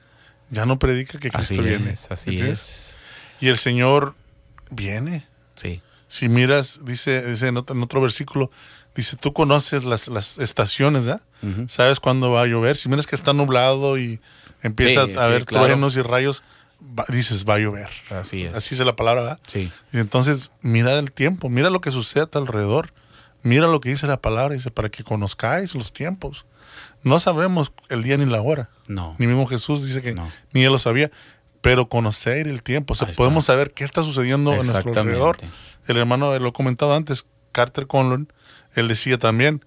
ya 0.50 0.66
no 0.66 0.80
predica 0.80 1.20
que 1.20 1.30
Cristo 1.30 1.54
así 1.56 1.62
viene. 1.62 1.92
es, 1.92 2.12
así 2.12 2.32
¿entiendes? 2.32 2.60
es. 2.60 2.98
Y 3.42 3.48
el 3.48 3.58
Señor 3.58 4.16
viene. 4.70 5.26
Sí, 5.56 5.82
Si 6.08 6.28
miras, 6.28 6.82
dice, 6.86 7.24
dice 7.26 7.48
en, 7.48 7.58
otro, 7.58 7.76
en 7.76 7.84
otro 7.84 8.02
versículo, 8.02 8.50
dice, 8.96 9.16
tú 9.18 9.34
conoces 9.34 9.84
las, 9.86 10.08
las 10.08 10.38
estaciones, 10.40 11.06
¿verdad? 11.06 11.22
Ujú. 11.42 11.68
Sabes 11.70 12.00
cuándo 12.00 12.32
va 12.32 12.42
a 12.44 12.46
llover. 12.48 12.76
Si 12.76 12.90
miras 12.90 13.08
que 13.08 13.16
está 13.16 13.34
nublado 13.34 13.98
y 13.98 14.20
empieza 14.62 15.06
Sí, 15.06 15.12
a 15.12 15.14
sí, 15.14 15.20
haber 15.20 15.46
claro. 15.46 15.66
truenos 15.66 15.96
y 15.96 16.02
rayos, 16.02 16.44
va- 16.82 17.06
dices, 17.10 17.46
va 17.48 17.56
a 17.56 17.60
llover. 17.60 17.90
así 18.10 18.44
es. 18.44 18.56
Así 18.56 18.76
es 18.76 18.82
la 18.82 18.96
palabra, 18.96 19.22
¿verdad? 19.22 19.40
Sí, 19.48 19.72
Y 19.94 19.98
entonces, 20.00 20.52
mira 20.62 20.98
el 21.00 21.12
tiempo, 21.12 21.50
mira 21.50 21.70
lo 21.70 21.82
que 21.82 21.92
sucede 21.92 22.24
a 22.24 22.26
tu 22.26 22.38
alrededor. 22.40 22.92
Mira 23.42 23.68
lo 23.68 23.80
que 23.80 23.90
dice 23.90 24.06
la 24.06 24.18
palabra, 24.18 24.54
dice, 24.56 24.70
para 24.72 24.90
que 24.90 25.04
conozcáis 25.04 25.74
los 25.76 25.94
tiempos. 25.94 26.46
No 27.04 27.20
sabemos 27.22 27.72
el 27.88 28.04
día 28.04 28.18
ni 28.18 28.26
la 28.26 28.42
hora. 28.42 28.70
no. 28.88 29.16
Ni 29.18 29.28
mismo 29.28 29.48
Jesús 29.48 29.86
dice 29.86 30.02
que 30.02 30.14
No. 30.14 30.30
ni 30.52 30.66
él 30.66 30.72
lo 30.74 30.80
sabía. 30.80 31.10
Pero 31.62 31.88
conocer 31.90 32.48
el 32.48 32.64
tiempo. 32.64 32.94
O 32.94 32.96
sea, 32.96 33.10
podemos 33.14 33.46
saber 33.46 33.72
qué 33.74 33.84
está 33.86 34.02
sucediendo 34.04 34.52
a 34.52 34.56
nuestro 34.58 34.94
alrededor. 34.94 35.38
El 35.88 35.98
hermano, 35.98 36.38
lo 36.40 36.50
he 36.50 36.54
comentado 36.54 36.94
antes, 36.94 37.28
Carter 37.52 37.88
Conlon, 37.88 38.32
él 38.76 38.88
decía 38.88 39.18
también, 39.18 39.66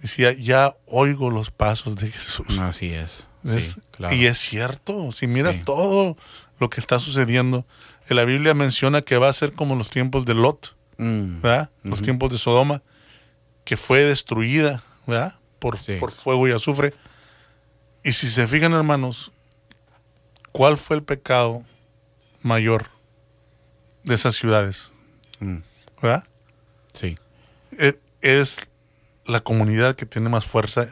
decía, 0.00 0.32
ya 0.32 0.74
oigo 0.86 1.30
los 1.30 1.50
pasos 1.50 1.96
de 1.96 2.10
Jesús. 2.10 2.58
Así 2.58 2.92
es. 2.92 3.28
Es- 3.44 3.72
sí, 3.72 3.80
claro. 3.90 4.14
Y 4.14 4.26
es 4.26 4.38
cierto, 4.38 5.12
si 5.12 5.26
miras 5.26 5.54
Sí. 5.56 5.62
todo 5.64 6.16
lo 6.58 6.70
que 6.70 6.80
está 6.80 6.98
sucediendo, 6.98 7.66
en 8.08 8.16
la 8.16 8.24
Biblia 8.24 8.54
menciona 8.54 9.02
que 9.02 9.16
va 9.18 9.28
a 9.28 9.32
ser 9.32 9.52
como 9.52 9.76
los 9.76 9.90
tiempos 9.90 10.24
de 10.24 10.34
Lot, 10.34 10.76
Mm, 10.98 11.40
¿verdad? 11.40 11.70
Los 11.82 12.02
tiempos 12.02 12.30
de 12.30 12.36
Sodoma, 12.36 12.82
que 13.64 13.78
fue 13.78 14.00
destruida, 14.00 14.82
¿verdad? 15.06 15.36
Por, 15.58 15.78
Sí. 15.78 15.94
por 15.96 16.12
fuego 16.12 16.46
y 16.46 16.52
azufre. 16.52 16.92
Y 18.04 18.12
si 18.12 18.28
se 18.28 18.46
fijan, 18.46 18.72
hermanos, 18.74 19.32
¿cuál 20.52 20.76
fue 20.76 20.96
el 20.96 21.02
pecado 21.02 21.64
mayor 22.42 22.88
de 24.04 24.14
esas 24.14 24.34
ciudades? 24.36 24.90
mm, 25.38 25.58
¿Verdad? 26.02 26.24
Sí, 27.00 27.16
E- 27.78 27.98
Es 28.20 28.58
la 29.26 29.40
comunidad 29.40 29.94
que 29.96 30.06
tiene 30.06 30.28
más 30.28 30.44
fuerza 30.44 30.88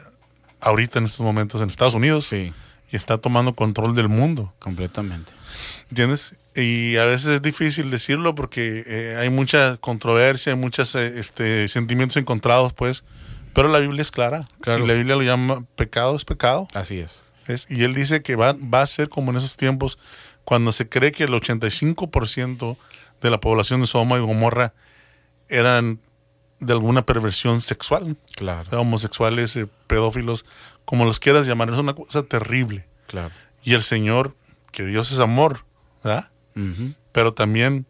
ahorita 0.61 0.99
en 0.99 1.05
estos 1.05 1.21
momentos 1.21 1.61
en 1.61 1.69
Estados 1.69 1.93
Unidos 1.93 2.25
sí, 2.27 2.51
y 2.91 2.95
está 2.95 3.17
tomando 3.17 3.53
control 3.55 3.95
del 3.95 4.09
mundo. 4.09 4.53
completamente. 4.59 5.31
¿Entiendes? 5.89 6.35
Y 6.55 6.97
a 6.97 7.05
veces 7.05 7.27
es 7.27 7.41
difícil 7.41 7.91
decirlo 7.91 8.35
porque 8.35 8.83
eh, 8.85 9.15
hay 9.17 9.29
mucha 9.29 9.77
controversia, 9.77 10.53
hay 10.53 10.57
muchos 10.59 10.95
este, 10.95 11.67
sentimientos 11.67 12.17
encontrados, 12.17 12.73
pues. 12.73 13.03
Pero 13.53 13.67
la 13.67 13.79
Biblia 13.79 14.01
es 14.01 14.11
clara. 14.11 14.47
Claro. 14.61 14.83
Y 14.83 14.87
la 14.87 14.93
Biblia 14.93 15.15
lo 15.15 15.21
llama 15.23 15.63
pecado 15.75 16.15
es 16.15 16.25
pecado. 16.25 16.67
Así 16.73 16.99
es. 16.99 17.23
Y 17.69 17.83
él 17.83 17.93
dice 17.95 18.21
que 18.21 18.35
va, 18.35 18.53
va 18.53 18.81
a 18.81 18.87
ser 18.87 19.09
como 19.09 19.31
en 19.31 19.37
esos 19.37 19.57
tiempos 19.57 19.97
cuando 20.43 20.71
se 20.71 20.87
cree 20.87 21.11
que 21.11 21.23
el 21.23 21.31
85% 21.33 22.77
de 23.21 23.29
la 23.29 23.39
población 23.39 23.81
de 23.81 23.87
Sodoma 23.87 24.17
y 24.17 24.21
Gomorra 24.21 24.73
eran 25.49 25.99
de 26.59 26.73
alguna 26.73 27.05
perversión 27.05 27.61
sexual. 27.61 28.17
Claro, 28.35 28.81
Homosexuales, 28.81 29.55
eh, 29.55 29.67
pedófilos, 29.87 30.45
como 30.85 31.05
los 31.05 31.19
quieras 31.19 31.45
llamar. 31.47 31.69
Es 31.69 31.75
una 31.75 31.93
cosa 31.93 32.23
terrible. 32.23 32.85
claro. 33.07 33.31
Y 33.63 33.73
el 33.73 33.83
Señor, 33.83 34.35
que 34.71 34.85
Dios 34.85 35.11
es 35.11 35.19
amor, 35.19 35.65
¿verdad? 36.03 36.29
Pero 37.11 37.33
también 37.33 37.85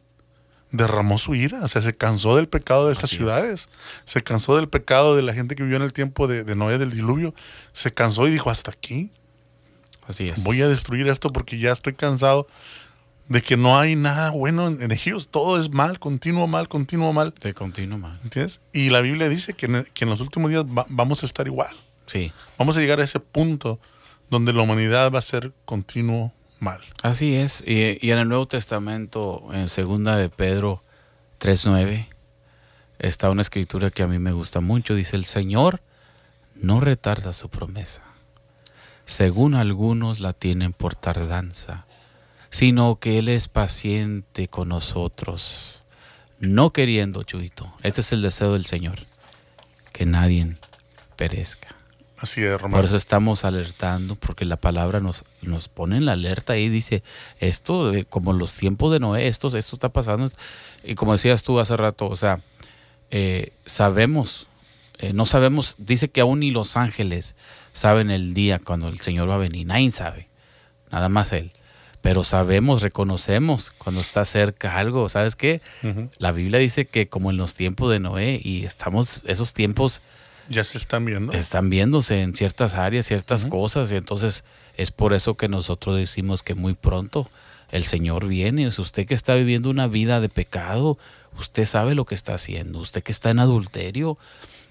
derramó 0.71 1.17
su 1.17 1.33
ira, 1.35 1.63
o 1.63 1.67
sea, 1.67 1.81
se 1.81 1.95
cansó 1.95 2.35
del 2.35 2.47
pecado 2.47 2.87
de 2.87 2.93
estas 2.93 3.05
Así 3.05 3.15
es. 3.15 3.19
ciudades, 3.19 3.69
se 4.05 4.21
cansó 4.23 4.55
del 4.55 4.67
pecado 4.69 5.15
de 5.15 5.21
la 5.23 5.33
gente 5.33 5.55
que 5.55 5.63
vivió 5.63 5.77
en 5.77 5.83
el 5.83 5.93
tiempo 5.93 6.27
de, 6.27 6.43
de 6.43 6.55
Noé 6.55 6.77
del 6.77 6.91
diluvio, 6.91 7.33
se 7.71 7.93
cansó 7.93 8.27
y 8.27 8.31
dijo, 8.31 8.49
hasta 8.49 8.71
aquí, 8.71 9.11
Así 10.07 10.29
es. 10.29 10.43
voy 10.43 10.61
a 10.61 10.67
destruir 10.67 11.07
esto 11.07 11.29
porque 11.29 11.57
ya 11.59 11.71
estoy 11.71 11.93
cansado 11.93 12.47
de 13.29 13.43
que 13.43 13.55
no 13.57 13.77
hay 13.77 13.95
nada 13.95 14.31
bueno 14.31 14.67
en, 14.67 14.91
ellos, 14.91 15.29
todo 15.29 15.61
es 15.61 15.69
mal, 15.69 15.99
continuo 15.99 16.47
mal, 16.47 16.67
continuo 16.67 17.13
mal. 17.13 17.33
De 17.39 17.53
continuo 17.53 17.99
mal. 17.99 18.19
¿Entiendes? 18.23 18.59
Y 18.73 18.89
la 18.89 19.01
Biblia 19.01 19.29
dice 19.29 19.53
que 19.53 19.67
en, 19.67 19.87
que 19.93 20.05
en 20.05 20.09
los 20.09 20.19
últimos 20.19 20.49
días 20.49 20.65
vamos 20.67 21.21
a 21.21 21.27
estar 21.27 21.45
igual. 21.45 21.75
Sí. 22.07 22.33
Vamos 22.57 22.75
a 22.75 22.79
llegar 22.79 22.99
a 22.99 23.03
ese 23.03 23.19
punto 23.19 23.79
donde 24.31 24.51
la 24.51 24.63
humanidad 24.63 25.11
va 25.13 25.19
a 25.19 25.21
ser 25.21 25.53
continuo 25.65 26.33
mal. 26.59 26.81
Así 27.03 27.35
es. 27.35 27.63
Y, 27.65 28.03
y 28.05 28.11
en 28.11 28.17
el 28.17 28.27
Nuevo 28.27 28.47
Testamento, 28.47 29.47
en 29.53 29.67
segunda 29.67 30.17
de 30.17 30.29
Pedro 30.29 30.83
3.9, 31.39 32.07
está 32.97 33.29
una 33.29 33.43
escritura 33.43 33.91
que 33.91 34.01
a 34.01 34.07
mí 34.07 34.17
me 34.17 34.31
gusta 34.31 34.59
mucho. 34.59 34.95
Dice, 34.95 35.15
el 35.15 35.25
Señor 35.25 35.81
no 36.55 36.79
retarda 36.79 37.31
su 37.33 37.47
promesa, 37.49 38.01
según 39.05 39.53
algunos 39.53 40.19
la 40.19 40.33
tienen 40.33 40.73
por 40.73 40.95
tardanza 40.95 41.85
sino 42.49 42.97
que 42.99 43.19
Él 43.19 43.29
es 43.29 43.47
paciente 43.47 44.47
con 44.47 44.69
nosotros, 44.69 45.83
no 46.39 46.71
queriendo, 46.71 47.23
Chuito. 47.23 47.71
Este 47.83 48.01
es 48.01 48.11
el 48.11 48.21
deseo 48.21 48.53
del 48.53 48.65
Señor, 48.65 48.99
que 49.91 50.05
nadie 50.05 50.55
perezca. 51.15 51.75
Así 52.17 52.43
es, 52.43 52.59
Romano. 52.59 52.77
Por 52.77 52.85
eso 52.85 52.97
estamos 52.97 53.45
alertando, 53.45 54.15
porque 54.15 54.45
la 54.45 54.57
palabra 54.57 54.99
nos, 54.99 55.23
nos 55.41 55.69
pone 55.69 55.97
en 55.97 56.05
la 56.05 56.13
alerta 56.13 56.57
y 56.57 56.67
dice, 56.67 57.03
esto, 57.39 57.91
como 58.09 58.33
los 58.33 58.53
tiempos 58.53 58.91
de 58.91 58.99
Noé, 58.99 59.27
esto, 59.27 59.47
esto 59.55 59.75
está 59.75 59.89
pasando. 59.89 60.29
Y 60.83 60.95
como 60.95 61.13
decías 61.13 61.43
tú 61.43 61.59
hace 61.59 61.77
rato, 61.77 62.07
o 62.07 62.15
sea, 62.15 62.41
eh, 63.11 63.53
sabemos, 63.65 64.47
eh, 64.97 65.13
no 65.13 65.25
sabemos, 65.25 65.75
dice 65.77 66.09
que 66.09 66.21
aún 66.21 66.41
ni 66.41 66.51
los 66.51 66.75
ángeles 66.75 67.35
saben 67.71 68.11
el 68.11 68.33
día 68.33 68.59
cuando 68.59 68.89
el 68.89 68.99
Señor 68.99 69.29
va 69.29 69.35
a 69.35 69.39
venir, 69.39 69.65
nadie 69.65 69.91
sabe, 69.91 70.27
nada 70.91 71.07
más 71.07 71.31
Él 71.31 71.53
pero 72.01 72.23
sabemos, 72.23 72.81
reconocemos 72.81 73.71
cuando 73.77 74.01
está 74.01 74.23
cerca 74.25 74.77
algo. 74.77 75.09
¿Sabes 75.09 75.35
qué? 75.35 75.61
La 76.17 76.31
Biblia 76.31 76.59
dice 76.59 76.85
que 76.85 77.07
como 77.07 77.29
en 77.29 77.37
los 77.37 77.55
tiempos 77.55 77.91
de 77.91 77.99
Noé 77.99 78.39
y 78.43 78.65
estamos, 78.65 79.21
esos 79.25 79.53
tiempos... 79.53 80.01
Ya 80.49 80.63
se 80.63 80.77
están 80.77 81.05
viendo. 81.05 81.33
Están 81.33 81.69
viéndose 81.69 82.21
en 82.21 82.33
ciertas 82.33 82.75
áreas, 82.75 83.05
ciertas 83.05 83.45
cosas, 83.45 83.91
y 83.91 83.95
entonces 83.95 84.43
es 84.77 84.91
por 84.91 85.13
eso 85.13 85.35
que 85.35 85.47
nosotros 85.49 85.97
decimos 85.97 86.41
que 86.41 86.55
muy 86.55 86.73
pronto 86.73 87.29
el 87.69 87.83
Señor 87.83 88.27
viene. 88.27 88.67
Usted 88.67 89.05
que 89.05 89.13
está 89.13 89.35
viviendo 89.35 89.69
una 89.69 89.87
vida 89.87 90.21
de 90.21 90.29
pecado, 90.29 90.97
usted 91.37 91.65
sabe 91.65 91.95
lo 91.95 92.05
que 92.05 92.15
está 92.15 92.33
haciendo. 92.33 92.79
Usted 92.79 93.03
que 93.03 93.11
está 93.11 93.29
en 93.29 93.39
adulterio, 93.39 94.17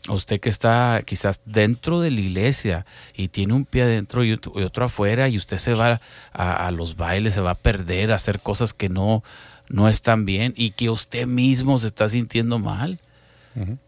usted 0.09 0.41
que 0.41 0.49
está 0.49 1.03
quizás 1.05 1.41
dentro 1.45 2.01
de 2.01 2.11
la 2.11 2.21
iglesia 2.21 2.87
y 3.15 3.29
tiene 3.29 3.55
un 3.55 3.65
pie 3.65 3.83
adentro 3.83 4.25
y 4.25 4.33
otro 4.33 4.85
afuera 4.85 5.29
y 5.29 5.37
usted 5.37 5.59
se 5.59 5.75
va 5.75 6.01
a, 6.33 6.71
los 6.71 6.97
bailes, 6.97 7.35
se 7.35 7.41
va 7.41 7.51
a 7.51 7.55
perder, 7.55 8.13
a 8.13 8.17
hacer 8.17 8.41
cosas 8.41 8.73
que 8.73 8.89
no, 8.89 9.23
no 9.69 9.89
están 9.89 10.25
bien 10.25 10.55
y 10.57 10.71
que 10.71 10.91
usted 10.91 11.27
mismo 11.27 11.79
se 11.79 11.89
está 11.89 12.09
sintiendo 12.09 12.59
mal. 12.59 13.01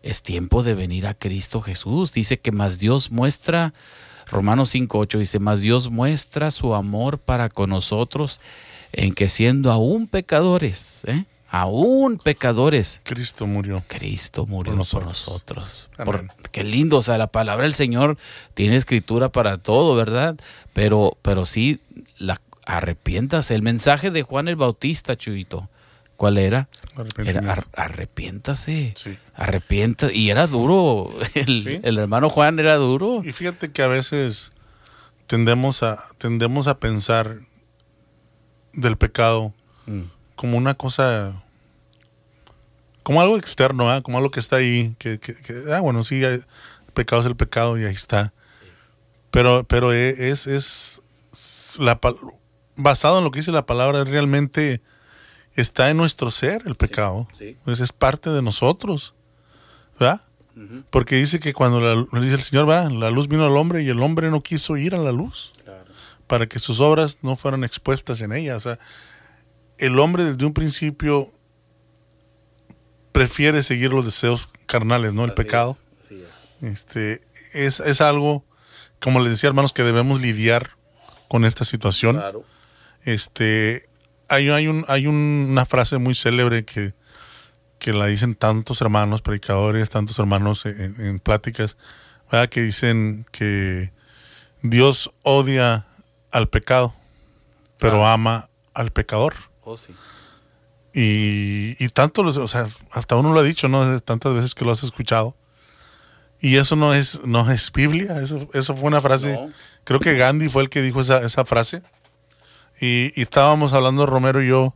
Es 0.02 0.22
tiempo 0.24 0.64
de 0.64 0.74
venir 0.74 1.06
a 1.06 1.14
Cristo 1.14 1.60
Jesús. 1.60 2.12
Dice 2.12 2.40
que 2.40 2.50
más 2.50 2.80
Dios 2.80 3.12
muestra, 3.12 3.72
Romanos 4.26 4.74
5.8 4.74 5.18
dice, 5.20 5.38
más 5.38 5.60
Dios 5.60 5.90
muestra 5.90 6.50
su 6.50 6.74
amor 6.74 7.18
para 7.18 7.48
con 7.48 7.70
nosotros 7.70 8.40
en 8.92 9.12
que 9.12 9.28
siendo 9.28 9.70
aún 9.70 10.08
pecadores, 10.08 11.02
¿eh? 11.06 11.24
Aún 11.50 12.18
pecadores. 12.18 13.00
Cristo 13.02 13.46
murió. 13.46 13.82
Cristo 13.88 14.46
murió 14.46 14.72
por 14.76 15.04
nosotros. 15.04 15.90
qué 16.52 16.64
lindo, 16.64 16.98
o 16.98 17.02
sea, 17.02 17.18
la 17.18 17.26
palabra 17.26 17.64
del 17.64 17.74
Señor 17.74 18.16
tiene 18.54 18.76
escritura 18.76 19.30
para 19.30 19.58
todo, 19.58 19.96
¿verdad? 19.96 20.36
Pero, 20.72 21.18
pero 21.22 21.44
sí, 21.44 21.80
la, 22.18 22.40
arrepiéntase. 22.64 23.54
El 23.54 23.62
mensaje 23.62 24.10
de 24.12 24.22
Juan 24.22 24.46
el 24.46 24.54
Bautista, 24.54 25.16
Chuito, 25.16 25.68
¿cuál 26.16 26.38
era? 26.38 26.68
Era 27.18 27.66
arrepiéntase. 27.72 28.94
Sí. 28.96 29.18
Arrepienta. 29.34 30.12
Y 30.12 30.30
era 30.30 30.46
duro. 30.46 31.12
El, 31.34 31.80
el, 31.82 31.98
hermano 31.98 32.28
Juan 32.28 32.60
era 32.60 32.76
duro. 32.76 33.22
Y 33.24 33.32
fíjate 33.32 33.72
que 33.72 33.82
a 33.82 33.88
veces 33.88 34.52
tendemos 35.26 35.82
a, 35.82 35.98
tendemos 36.18 36.68
a 36.68 36.78
pensar 36.78 37.38
del 38.72 38.96
pecado. 38.96 39.52
Mm 39.86 40.19
como 40.40 40.56
una 40.56 40.72
cosa, 40.72 41.34
como 43.02 43.20
algo 43.20 43.36
externo, 43.36 43.90
¿ah? 43.90 44.00
como 44.00 44.16
algo 44.16 44.30
que 44.30 44.40
está 44.40 44.56
ahí, 44.56 44.94
que, 44.98 45.20
ah, 45.70 45.80
bueno, 45.80 46.02
sí, 46.02 46.24
el 46.24 46.46
pecado 46.94 47.20
es 47.20 47.26
el 47.26 47.36
pecado 47.36 47.76
y 47.76 47.84
ahí 47.84 47.94
está. 47.94 48.32
Pero, 49.30 49.64
pero 49.64 49.92
e, 49.92 50.30
es, 50.30 50.46
es 50.46 51.02
la, 51.78 52.00
basado 52.74 53.18
en 53.18 53.24
lo 53.24 53.30
que 53.30 53.40
dice 53.40 53.52
la 53.52 53.66
palabra, 53.66 54.02
realmente 54.04 54.80
está 55.56 55.90
en 55.90 55.98
nuestro 55.98 56.30
ser 56.30 56.62
el 56.64 56.74
pecado. 56.74 57.28
Pues 57.66 57.80
es 57.80 57.92
parte 57.92 58.30
de 58.30 58.40
nosotros. 58.40 59.12
¿Verdad? 59.98 60.22
Porque 60.88 61.16
dice 61.16 61.38
que 61.38 61.52
cuando 61.52 61.80
la, 61.80 62.18
dice 62.18 62.36
el 62.36 62.42
Señor, 62.42 62.66
va, 62.66 62.88
la 62.88 63.10
luz 63.10 63.28
vino 63.28 63.44
al 63.44 63.58
hombre 63.58 63.82
y 63.82 63.90
el 63.90 64.00
hombre 64.00 64.30
no 64.30 64.42
quiso 64.42 64.78
ir 64.78 64.94
a 64.94 64.98
la 64.98 65.12
luz 65.12 65.52
para 66.26 66.46
que 66.46 66.58
sus 66.58 66.80
obras 66.80 67.18
no 67.20 67.36
fueran 67.36 67.62
expuestas 67.62 68.22
en 68.22 68.32
ella. 68.32 68.56
O 68.56 68.60
sea, 68.60 68.78
el 69.80 69.98
hombre 69.98 70.24
desde 70.24 70.44
un 70.44 70.52
principio 70.52 71.32
prefiere 73.12 73.62
seguir 73.62 73.92
los 73.92 74.04
deseos 74.04 74.48
carnales, 74.66 75.12
¿no? 75.12 75.24
El 75.24 75.34
pecado. 75.34 75.78
Es, 76.00 76.12
Este, 76.62 77.22
es, 77.54 77.80
es, 77.80 78.00
algo, 78.00 78.44
como 79.00 79.20
les 79.20 79.32
decía 79.32 79.48
hermanos, 79.48 79.72
que 79.72 79.82
debemos 79.82 80.20
lidiar 80.20 80.76
con 81.28 81.44
esta 81.44 81.64
situación. 81.64 82.22
Este, 83.02 83.88
hay, 84.28 84.50
hay, 84.50 84.68
un, 84.68 84.84
hay 84.88 85.06
una 85.06 85.64
frase 85.64 85.98
muy 85.98 86.14
célebre 86.14 86.64
que, 86.64 86.94
que 87.78 87.92
la 87.92 88.06
dicen 88.06 88.34
tantos 88.34 88.80
hermanos, 88.82 89.22
predicadores, 89.22 89.88
tantos 89.88 90.18
hermanos 90.18 90.66
en, 90.66 91.18
pláticas, 91.18 91.76
que 92.50 92.60
dicen 92.60 93.26
que 93.32 93.92
Dios 94.62 95.12
odia 95.22 95.86
al 96.30 96.48
pecado, 96.48 96.94
pero 97.78 98.06
ama 98.06 98.50
al 98.74 98.92
pecador. 98.92 99.49
Oh, 99.70 99.76
y, 100.92 101.88
tanto, 101.90 102.22
o 102.22 102.48
sea, 102.48 102.66
hasta 102.90 103.16
uno 103.16 103.32
lo 103.32 103.40
ha 103.40 103.44
dicho, 103.44 103.68
¿no? 103.68 104.00
Tantas 104.00 104.34
veces 104.34 104.54
que 104.54 104.64
lo 104.64 104.72
has 104.72 104.82
escuchado. 104.82 105.36
Y 106.40 106.56
eso 106.56 106.74
no 106.74 106.94
es, 106.94 107.20
no 107.24 107.50
es 107.50 107.70
Biblia, 107.70 108.20
eso, 108.20 108.48
eso 108.54 108.74
fue 108.74 108.88
una 108.88 109.02
frase, 109.02 109.38
creo 109.84 110.00
que 110.00 110.16
Gandhi 110.16 110.48
fue 110.48 110.62
el 110.62 110.70
que 110.70 110.80
dijo 110.80 111.02
esa, 111.02 111.18
esa 111.18 111.44
frase. 111.44 111.82
Y, 112.80 113.12
y, 113.14 113.22
estábamos 113.22 113.74
hablando, 113.74 114.06
Romero 114.06 114.42
y 114.42 114.48
yo, 114.48 114.74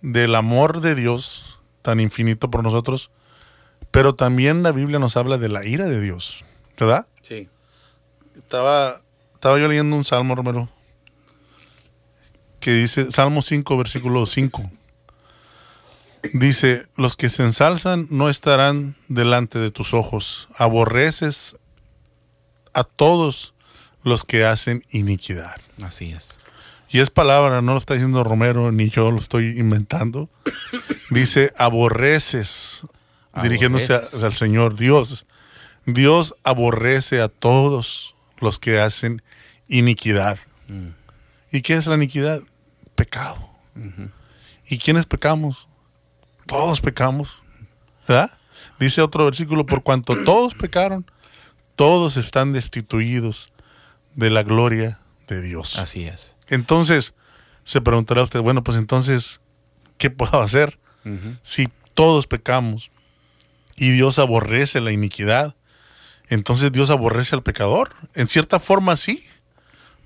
del 0.00 0.34
amor 0.34 0.80
de 0.80 0.94
Dios 0.94 1.58
tan 1.82 2.00
infinito 2.00 2.50
por 2.50 2.62
nosotros, 2.62 3.10
pero 3.90 4.14
también 4.14 4.62
la 4.62 4.72
Biblia 4.72 4.98
nos 4.98 5.16
habla 5.16 5.38
de 5.38 5.48
la 5.48 5.64
ira 5.64 5.84
de 5.84 6.00
Dios, 6.00 6.44
¿verdad? 6.78 7.06
Sí. 7.22 7.48
Estaba, 8.34 9.02
estaba 9.34 9.58
yo 9.58 9.68
leyendo 9.68 9.94
un 9.94 10.04
salmo, 10.04 10.34
Romero, 10.34 10.70
que 12.60 12.72
dice, 12.72 13.10
Salmo 13.10 13.42
5, 13.42 13.76
versículo 13.76 14.26
5. 14.26 14.70
Dice, 16.32 16.86
los 16.96 17.16
que 17.16 17.28
se 17.28 17.44
ensalzan 17.44 18.06
no 18.10 18.28
estarán 18.28 18.96
delante 19.08 19.58
de 19.58 19.70
tus 19.70 19.94
ojos, 19.94 20.48
aborreces 20.56 21.56
a 22.74 22.84
todos 22.84 23.54
los 24.02 24.24
que 24.24 24.44
hacen 24.44 24.84
iniquidad. 24.90 25.56
Así 25.82 26.12
es. 26.12 26.38
Y 26.90 27.00
es 27.00 27.10
palabra, 27.10 27.60
no 27.60 27.72
lo 27.72 27.78
está 27.78 27.94
diciendo 27.94 28.24
Romero 28.24 28.72
ni 28.72 28.88
yo 28.88 29.10
lo 29.10 29.18
estoy 29.18 29.58
inventando. 29.58 30.28
Dice, 31.10 31.52
aborreces, 31.56 32.82
dirigiéndose 33.42 33.94
al 33.94 34.32
Señor 34.34 34.76
Dios. 34.76 35.26
Dios 35.86 36.34
aborrece 36.44 37.20
a 37.20 37.28
todos 37.28 38.14
los 38.40 38.58
que 38.58 38.80
hacen 38.80 39.22
iniquidad. 39.68 40.38
Mm. 40.68 40.88
¿Y 41.50 41.62
qué 41.62 41.74
es 41.74 41.86
la 41.86 41.96
iniquidad? 41.96 42.40
Pecado. 42.94 43.48
¿Y 44.66 44.78
quiénes 44.78 45.06
pecamos? 45.06 45.68
Todos 46.46 46.80
pecamos. 46.80 47.42
¿Verdad? 48.06 48.32
Dice 48.78 49.02
otro 49.02 49.24
versículo, 49.24 49.66
por 49.66 49.82
cuanto 49.82 50.24
todos 50.24 50.54
pecaron, 50.54 51.04
todos 51.76 52.16
están 52.16 52.52
destituidos 52.52 53.50
de 54.14 54.30
la 54.30 54.42
gloria 54.42 55.00
de 55.26 55.42
Dios. 55.42 55.78
Así 55.78 56.04
es. 56.04 56.36
Entonces, 56.48 57.14
se 57.64 57.80
preguntará 57.80 58.22
usted, 58.22 58.40
bueno, 58.40 58.64
pues 58.64 58.76
entonces, 58.76 59.40
¿qué 59.96 60.10
puedo 60.10 60.40
hacer? 60.40 60.78
Si 61.42 61.68
todos 61.94 62.26
pecamos 62.26 62.90
y 63.76 63.90
Dios 63.92 64.18
aborrece 64.18 64.80
la 64.80 64.92
iniquidad, 64.92 65.54
entonces 66.28 66.70
Dios 66.72 66.90
aborrece 66.90 67.34
al 67.34 67.42
pecador. 67.42 67.94
En 68.14 68.26
cierta 68.26 68.58
forma 68.58 68.96
sí, 68.96 69.24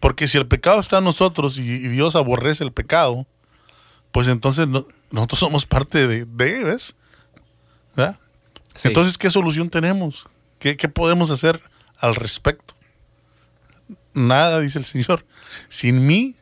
porque 0.02 0.26
si 0.26 0.36
el 0.36 0.48
pecado 0.48 0.80
está 0.80 0.98
en 0.98 1.04
nosotros 1.04 1.60
y, 1.60 1.62
Dios 1.62 2.16
aborrece 2.16 2.64
el 2.64 2.72
pecado, 2.72 3.24
pues 4.10 4.26
entonces 4.26 4.66
nosotros 5.12 5.38
somos 5.38 5.64
parte 5.64 6.08
de, 6.08 6.24
de 6.24 6.64
¿ves? 6.64 6.96
Entonces, 8.82 9.16
¿qué 9.16 9.30
solución 9.30 9.70
tenemos? 9.70 10.26
¿Qué, 10.58 10.74
podemos 10.88 11.30
hacer 11.30 11.60
al 11.98 12.16
respecto? 12.16 12.74
Nada, 14.12 14.58
dice 14.58 14.80
el 14.80 14.86
Señor. 14.86 15.24
Sin 15.68 16.04
mí, 16.04 16.34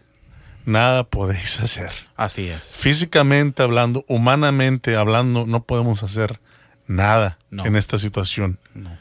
nada 0.65 1.05
podéis 1.05 1.61
hacer. 1.61 1.93
Así 2.17 2.49
es. 2.49 2.77
Físicamente 2.77 3.63
hablando, 3.63 4.07
humanamente 4.09 4.97
hablando, 4.97 5.45
no 5.45 5.65
podemos 5.65 6.03
hacer 6.03 6.41
nada 6.87 7.39
No. 7.51 7.67
en 7.67 7.77
esta 7.77 7.99
situación. 7.99 8.59
No. 8.73 8.97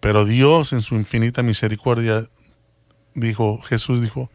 Pero 0.00 0.24
Dios 0.24 0.72
en 0.72 0.80
su 0.80 0.94
infinita 0.94 1.42
misericordia 1.42 2.30
dijo, 3.14 3.60
Jesús 3.62 4.00
dijo, 4.00 4.30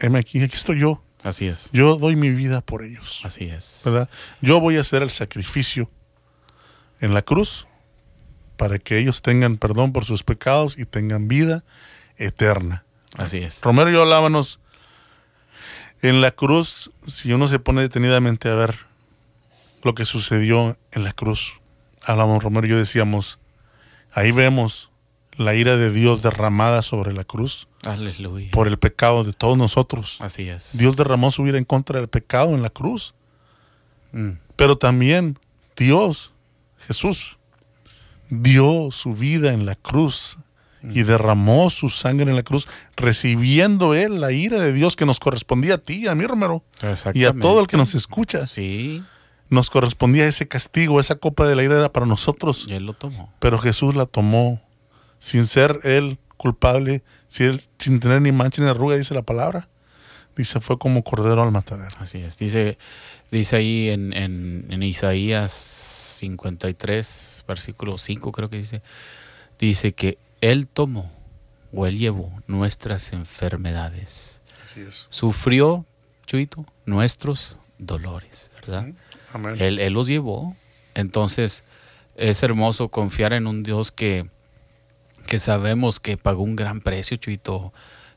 heme 0.00 0.18
aquí, 0.18 0.42
aquí 0.42 0.56
estoy 0.56 0.80
yo. 0.80 1.02
Así 1.22 1.46
es. 1.46 1.70
Yo 1.72 1.96
doy 1.96 2.16
mi 2.16 2.30
vida 2.30 2.60
por 2.60 2.82
ellos. 2.82 3.22
Así 3.24 3.46
es. 3.46 3.82
¿verdad? 3.84 4.10
Yo 4.42 4.60
voy 4.60 4.76
a 4.76 4.80
hacer 4.80 5.02
el 5.02 5.10
sacrificio 5.10 5.90
en 7.00 7.14
la 7.14 7.22
cruz 7.22 7.66
para 8.56 8.78
que 8.78 8.98
ellos 8.98 9.22
tengan 9.22 9.56
perdón 9.56 9.92
por 9.92 10.04
sus 10.04 10.22
pecados 10.22 10.78
y 10.78 10.84
tengan 10.84 11.28
vida 11.28 11.64
eterna. 12.16 12.84
Así 13.16 13.38
es. 13.38 13.60
Romero 13.62 13.90
y 13.90 13.94
yo 13.94 14.02
hablábamos 14.02 14.60
en 16.02 16.20
la 16.20 16.32
cruz, 16.32 16.92
si 17.06 17.32
uno 17.32 17.48
se 17.48 17.58
pone 17.58 17.80
detenidamente 17.80 18.50
a 18.50 18.54
ver 18.54 18.76
lo 19.82 19.94
que 19.94 20.04
sucedió 20.04 20.76
en 20.92 21.04
la 21.04 21.12
cruz, 21.12 21.60
hablábamos 22.02 22.42
Romero 22.42 22.66
y 22.66 22.70
yo 22.70 22.76
decíamos, 22.76 23.38
ahí 24.12 24.30
vemos 24.30 24.90
la 25.36 25.54
ira 25.54 25.76
de 25.76 25.90
Dios 25.90 26.22
derramada 26.22 26.82
sobre 26.82 27.12
la 27.12 27.24
cruz 27.24 27.66
Aleluya. 27.84 28.50
por 28.52 28.68
el 28.68 28.78
pecado 28.78 29.24
de 29.24 29.32
todos 29.32 29.58
nosotros. 29.58 30.18
Así 30.20 30.48
es. 30.48 30.76
Dios 30.78 30.96
derramó 30.96 31.30
su 31.30 31.46
ira 31.46 31.58
en 31.58 31.64
contra 31.64 31.98
del 31.98 32.08
pecado 32.08 32.54
en 32.54 32.62
la 32.62 32.70
cruz. 32.70 33.14
Mm. 34.12 34.32
Pero 34.56 34.76
también 34.78 35.38
Dios, 35.76 36.32
Jesús, 36.86 37.38
dio 38.30 38.88
su 38.90 39.12
vida 39.14 39.52
en 39.52 39.66
la 39.66 39.74
cruz 39.74 40.38
y 40.82 41.02
derramó 41.02 41.70
su 41.70 41.88
sangre 41.88 42.28
en 42.28 42.36
la 42.36 42.42
cruz, 42.42 42.68
recibiendo 42.94 43.94
él 43.94 44.20
la 44.20 44.32
ira 44.32 44.60
de 44.60 44.70
Dios 44.72 44.96
que 44.96 45.06
nos 45.06 45.18
correspondía 45.18 45.76
a 45.76 45.78
ti, 45.78 46.06
a 46.08 46.14
mí, 46.14 46.26
Romero, 46.26 46.62
y 47.14 47.24
a 47.24 47.32
todo 47.32 47.60
el 47.60 47.66
que 47.66 47.78
nos 47.78 47.94
escucha. 47.94 48.46
Sí, 48.46 49.02
Nos 49.48 49.70
correspondía 49.70 50.26
ese 50.26 50.46
castigo, 50.46 51.00
esa 51.00 51.14
copa 51.14 51.46
de 51.46 51.56
la 51.56 51.62
ira 51.64 51.78
era 51.78 51.90
para 51.90 52.04
nosotros, 52.04 52.66
y 52.68 52.74
él 52.74 52.84
lo 52.84 52.92
tomó. 52.92 53.32
pero 53.38 53.58
Jesús 53.58 53.94
la 53.94 54.04
tomó 54.04 54.60
sin 55.18 55.46
ser 55.46 55.80
él 55.84 56.18
culpable, 56.36 57.02
sin, 57.28 57.46
él- 57.50 57.64
sin 57.78 58.00
tener 58.00 58.20
ni 58.22 58.32
mancha 58.32 58.62
ni 58.62 58.68
arruga, 58.68 58.96
dice 58.96 59.14
la 59.14 59.22
palabra. 59.22 59.68
Dice, 60.36 60.60
fue 60.60 60.78
como 60.78 61.04
cordero 61.04 61.42
al 61.44 61.52
matadero. 61.52 61.94
Así 62.00 62.18
es. 62.18 62.38
Dice, 62.38 62.76
dice 63.30 63.54
ahí 63.56 63.88
en, 63.90 64.12
en, 64.12 64.66
en 64.70 64.82
Isaías 64.82 65.52
53, 65.52 67.44
versículo 67.46 67.98
5 67.98 68.32
creo 68.32 68.50
que 68.50 68.56
dice, 68.56 68.82
dice 69.58 69.92
que 69.92 70.18
Él 70.40 70.66
tomó 70.66 71.10
o 71.72 71.86
Él 71.86 71.98
llevó 71.98 72.32
nuestras 72.46 73.12
enfermedades. 73.12 74.40
Así 74.64 74.80
es. 74.80 75.06
Sufrió, 75.10 75.84
Chuito, 76.26 76.64
nuestros 76.86 77.58
dolores, 77.78 78.50
¿verdad? 78.60 78.88
Amén. 79.32 79.56
Él, 79.60 79.78
él 79.78 79.92
los 79.92 80.06
llevó. 80.06 80.56
Entonces 80.94 81.64
es 82.16 82.42
hermoso 82.42 82.88
confiar 82.88 83.32
en 83.32 83.46
un 83.46 83.62
Dios 83.62 83.92
que, 83.92 84.28
que 85.26 85.38
sabemos 85.38 86.00
que 86.00 86.16
pagó 86.16 86.42
un 86.42 86.56
gran 86.56 86.80
precio, 86.80 87.16
Chuito. 87.16 87.72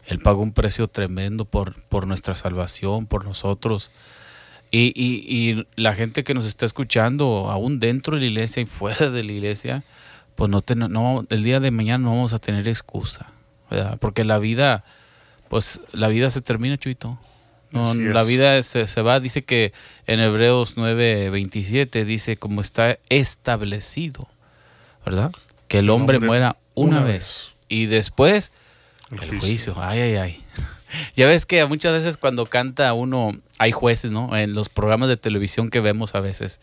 Él 0.06 0.20
pagó 0.20 0.42
un 0.42 0.54
precio 0.54 0.88
tremendo 0.88 1.46
por, 1.46 1.74
por 1.88 2.08
nuestra 2.08 2.34
salvación, 2.36 3.08
por 3.08 3.26
nosotros. 3.26 3.92
Y, 4.72 4.94
y, 4.96 5.26
y 5.52 5.68
la 5.76 5.96
gente 5.96 6.24
que 6.24 6.34
nos 6.34 6.46
está 6.46 6.66
escuchando, 6.66 7.50
aún 7.52 7.80
dentro 7.80 8.16
de 8.16 8.22
la 8.22 8.28
iglesia 8.28 8.62
y 8.62 8.66
fuera 8.66 9.10
de 9.10 9.24
la 9.24 9.32
iglesia, 9.32 9.84
pues 10.36 10.50
no, 10.50 10.62
ten- 10.62 10.80
no 10.92 11.26
el 11.30 11.44
día 11.44 11.60
de 11.60 11.72
mañana 11.72 12.06
no 12.06 12.12
vamos 12.12 12.34
a 12.34 12.40
tener 12.40 12.68
excusa, 12.68 13.32
¿verdad? 13.72 13.98
Porque 14.00 14.24
la 14.24 14.38
vida, 14.38 14.84
pues 15.50 15.82
la 15.94 16.08
vida 16.10 16.30
se 16.30 16.42
termina, 16.42 16.78
Chuito. 16.78 17.20
No, 17.72 17.94
la 18.14 18.24
vida 18.24 18.64
se, 18.64 18.88
se 18.88 19.02
va, 19.02 19.20
dice 19.20 19.44
que 19.44 19.74
en 20.06 20.22
Hebreos 20.22 20.78
9:27 20.78 22.06
dice 22.06 22.38
como 22.38 22.62
está 22.62 22.98
establecido, 23.10 24.30
¿verdad? 25.06 25.32
Que 25.68 25.80
el 25.80 25.86
El 25.86 25.90
hombre, 25.92 26.20
muera 26.20 26.58
una, 26.76 26.98
una 26.98 27.06
vez. 27.06 27.14
vez. 27.14 27.54
y 27.70 27.86
después 27.88 28.52
El 29.12 29.24
el, 29.24 29.30
juicio. 29.40 29.74
juicio. 29.74 29.76
Ay, 29.78 30.00
ay, 30.02 30.16
ay. 30.16 30.44
Ya 31.18 31.28
ves 31.28 31.46
que 31.46 31.66
muchas 31.66 31.92
veces 31.92 32.16
cuando 32.16 32.46
canta 32.46 32.94
uno, 32.94 33.38
hay 33.58 33.74
jueces, 33.74 34.10
¿no? 34.12 34.38
En 34.38 34.54
los 34.54 34.70
programas 34.70 35.10
de 35.10 35.18
televisión 35.18 35.68
que 35.70 35.82
vemos 35.82 36.16
a 36.16 36.22
veces, 36.22 36.62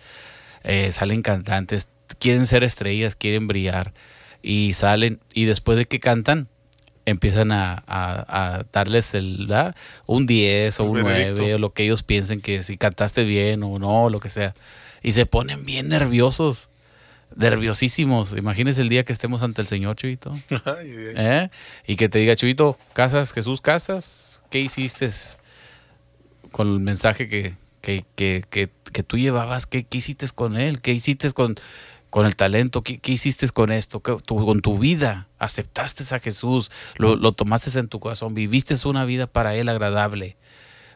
eh, 0.63 0.93
salen 0.93 1.21
cantantes, 1.21 1.89
quieren 2.19 2.47
ser 2.47 2.65
estrellas, 2.65 3.17
quieren 3.17 3.47
brillar, 3.47 3.93
y 4.43 4.73
salen, 4.73 5.21
y 5.35 5.45
después 5.45 5.77
de 5.77 5.85
que 5.85 6.01
cantan, 6.01 6.49
empiezan 7.05 7.53
a, 7.53 7.75
a- 7.87 8.57
a 8.57 8.65
darles 8.73 9.13
el, 9.13 9.47
¿verdad? 9.47 9.77
un 10.07 10.27
10 10.27 10.81
o 10.81 10.85
un 10.85 11.05
veredicto. 11.05 11.41
9, 11.43 11.55
o 11.57 11.59
lo 11.59 11.75
que 11.75 11.83
ellos 11.85 12.03
piensen 12.03 12.41
que 12.41 12.63
si 12.63 12.79
cantaste 12.79 13.25
bien 13.25 13.63
o 13.63 13.79
no, 13.79 14.09
lo 14.09 14.21
que 14.21 14.31
sea. 14.31 14.55
Y 15.03 15.13
se 15.13 15.27
ponen 15.27 15.67
bien 15.67 15.91
nerviosos, 15.91 16.71
nerviosísimos. 17.37 18.33
Imagínense 18.37 18.81
el 18.83 18.89
día 18.89 19.05
que 19.05 19.13
estemos 19.13 19.43
ante 19.43 19.61
el 19.63 19.67
Señor, 19.69 19.97
ay. 20.03 20.91
¿Eh? 21.17 21.51
Y 21.87 21.97
que 21.97 22.09
te 22.09 22.19
diga, 22.19 22.37
Chuyito, 22.37 22.79
casas, 22.93 23.33
Jesús, 23.33 23.61
casas, 23.61 24.43
¿qué 24.51 24.61
hiciste 24.61 25.11
con 26.53 26.69
el 26.73 26.81
mensaje 26.81 27.29
que, 27.29 27.55
que, 27.81 28.05
que, 28.15 28.45
que, 28.49 28.71
que 28.93 29.03
tú 29.03 29.19
llevabas? 29.19 29.67
¿Qué, 29.67 29.85
qué 29.85 29.99
hiciste 29.99 30.27
con 30.35 30.57
él? 30.57 30.81
¿Qué 30.81 30.93
hiciste 30.93 31.31
con, 31.33 31.57
con 32.11 32.27
el 32.27 32.37
talento? 32.37 32.83
¿Qué, 32.83 32.99
qué 32.99 33.13
hiciste 33.13 33.49
con 33.49 33.73
esto? 33.73 34.01
¿Qué- 34.01 34.17
tú- 34.25 34.45
con 34.45 34.61
tu 34.61 34.79
vida? 34.79 35.29
¿Aceptaste 35.39 36.03
a 36.15 36.21
Jesús? 36.21 36.71
¿Lo, 36.97 37.17
lo 37.17 37.33
tomaste 37.33 37.79
en 37.79 37.89
tu 37.89 38.01
corazón? 38.01 38.35
¿Viviste 38.35 38.75
una 38.87 39.05
vida 39.05 39.27
para 39.27 39.55
él 39.57 39.69
agradable? 39.69 40.37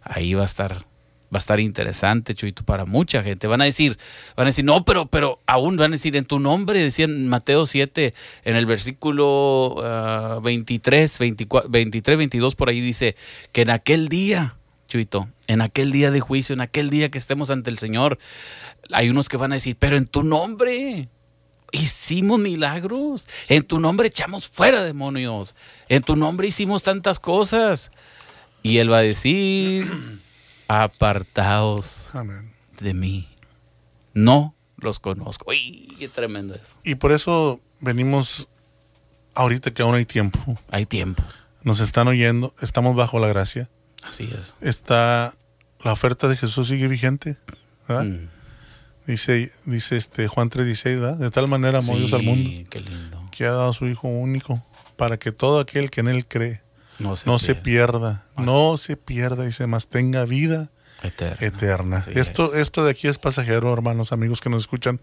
Ahí 0.02 0.34
va 0.34 0.42
a 0.42 0.46
estar. 0.46 0.86
Va 1.32 1.36
a 1.36 1.38
estar 1.38 1.60
interesante, 1.60 2.34
Chuyito, 2.34 2.64
para 2.64 2.86
mucha 2.86 3.22
gente. 3.22 3.46
Van 3.46 3.60
a 3.60 3.64
decir, 3.64 3.98
van 4.34 4.46
a 4.46 4.48
decir, 4.48 4.64
no, 4.64 4.84
pero, 4.84 5.06
pero 5.06 5.40
aún 5.46 5.76
van 5.76 5.92
a 5.92 5.96
decir, 5.96 6.16
en 6.16 6.24
tu 6.24 6.38
nombre, 6.38 6.82
decían 6.82 7.28
Mateo 7.28 7.66
7, 7.66 8.14
en 8.44 8.56
el 8.56 8.64
versículo 8.64 9.76
ah, 9.84 10.40
23, 10.42 11.18
24, 11.18 11.68
23, 11.68 12.18
22, 12.18 12.54
por 12.54 12.70
ahí 12.70 12.80
dice 12.80 13.14
que 13.52 13.62
en 13.62 13.70
aquel 13.70 14.08
día, 14.08 14.56
Chuito, 14.88 15.28
en 15.48 15.60
aquel 15.60 15.92
día 15.92 16.10
de 16.10 16.20
juicio, 16.20 16.54
en 16.54 16.62
aquel 16.62 16.88
día 16.88 17.10
que 17.10 17.18
estemos 17.18 17.50
ante 17.50 17.68
el 17.68 17.76
Señor, 17.76 18.18
hay 18.90 19.10
unos 19.10 19.28
que 19.28 19.36
van 19.36 19.52
a 19.52 19.56
decir, 19.56 19.76
pero 19.78 19.98
en 19.98 20.06
tu 20.06 20.22
nombre 20.22 21.10
hicimos 21.72 22.38
milagros, 22.40 23.28
en 23.48 23.64
tu 23.64 23.80
nombre 23.80 24.08
echamos 24.08 24.48
fuera 24.48 24.82
demonios, 24.82 25.54
en 25.88 26.02
tu 26.02 26.16
nombre 26.16 26.48
hicimos 26.48 26.82
tantas 26.82 27.18
cosas. 27.18 27.90
Y 28.62 28.78
Él 28.78 28.90
va 28.90 28.98
a 28.98 29.02
decir, 29.02 29.86
apartaos 30.68 32.14
Amén. 32.14 32.52
de 32.80 32.94
mí, 32.94 33.28
no 34.14 34.54
los 34.76 34.98
conozco. 35.00 35.46
¡Uy, 35.50 35.94
qué 35.98 36.08
tremendo 36.08 36.54
eso! 36.54 36.76
Y 36.84 36.94
por 36.96 37.12
eso 37.12 37.60
venimos 37.80 38.48
ahorita 39.34 39.72
que 39.72 39.82
aún 39.82 39.94
hay 39.94 40.04
tiempo. 40.04 40.38
Hay 40.70 40.86
tiempo, 40.86 41.22
Nos 41.62 41.80
están 41.80 42.06
oyendo, 42.08 42.54
estamos 42.62 42.94
bajo 42.94 43.18
la 43.18 43.28
gracia. 43.28 43.68
así 44.02 44.30
es. 44.36 44.54
Está 44.60 45.34
la 45.84 45.92
oferta 45.92 46.28
de 46.28 46.36
Jesús 46.36 46.68
sigue 46.68 46.86
vigente. 46.88 47.36
¿verdad? 47.88 48.04
Mm. 48.04 48.28
Dice, 49.06 49.50
dice 49.64 49.96
este 49.96 50.28
Juan 50.28 50.50
3:16, 50.50 51.00
¿verdad? 51.00 51.16
De 51.16 51.30
tal 51.30 51.48
manera 51.48 51.78
amó 51.78 51.96
Dios 51.96 52.12
al 52.12 52.22
mundo 52.22 52.48
Sí, 52.50 52.66
qué 52.68 52.80
lindo. 52.80 53.26
que 53.32 53.46
ha 53.46 53.52
dado 53.52 53.70
a 53.70 53.72
su 53.72 53.86
Hijo 53.86 54.06
único 54.08 54.62
para 54.96 55.18
que 55.18 55.32
todo 55.32 55.60
aquel 55.60 55.90
que 55.90 56.00
en 56.00 56.08
él 56.08 56.26
cree 56.26 56.60
No 56.98 57.16
se, 57.16 57.26
no 57.26 57.38
se 57.38 57.54
pierda. 57.54 58.24
no 58.36 58.76
se 58.76 58.96
pierda, 58.96 59.44
dice, 59.44 59.66
más 59.66 59.88
tenga 59.88 60.24
vida 60.24 60.70
Eterna. 61.02 61.46
eterna. 61.46 62.04
Esto, 62.14 62.54
es. 62.54 62.62
esto 62.62 62.84
de 62.84 62.90
aquí 62.90 63.08
es 63.08 63.18
pasajero, 63.18 63.72
hermanos, 63.72 64.12
amigos 64.12 64.40
que 64.40 64.50
nos 64.50 64.62
escuchan. 64.62 65.00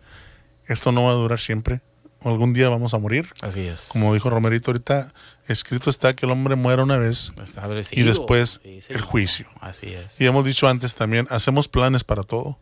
Esto 0.66 0.92
no 0.92 1.04
va 1.04 1.12
a 1.12 1.16
durar 1.16 1.40
siempre. 1.40 1.82
Algún 2.22 2.54
día 2.54 2.70
vamos 2.70 2.94
a 2.94 2.98
morir. 2.98 3.30
Así 3.42 3.62
es. 3.62 3.90
Como 3.92 4.14
dijo 4.14 4.30
Romerito 4.32 4.72
ahorita, 4.72 5.14
escrito 5.48 5.90
está 5.92 6.16
que 6.16 6.26
el 6.26 6.32
hombre 6.32 6.56
muera 6.56 6.82
una 6.82 6.98
vez 6.98 7.32
y 7.92 8.02
después 8.02 8.62
Sí, 8.64 8.80
el 8.90 9.02
juicio. 9.02 9.46
Así 9.62 9.94
es. 9.94 10.20
Y 10.20 10.26
hemos 10.26 10.44
dicho 10.44 10.68
antes 10.68 10.96
también, 10.96 11.28
hacemos 11.30 11.68
planes 11.68 12.04
para 12.04 12.24
todo. 12.24 12.58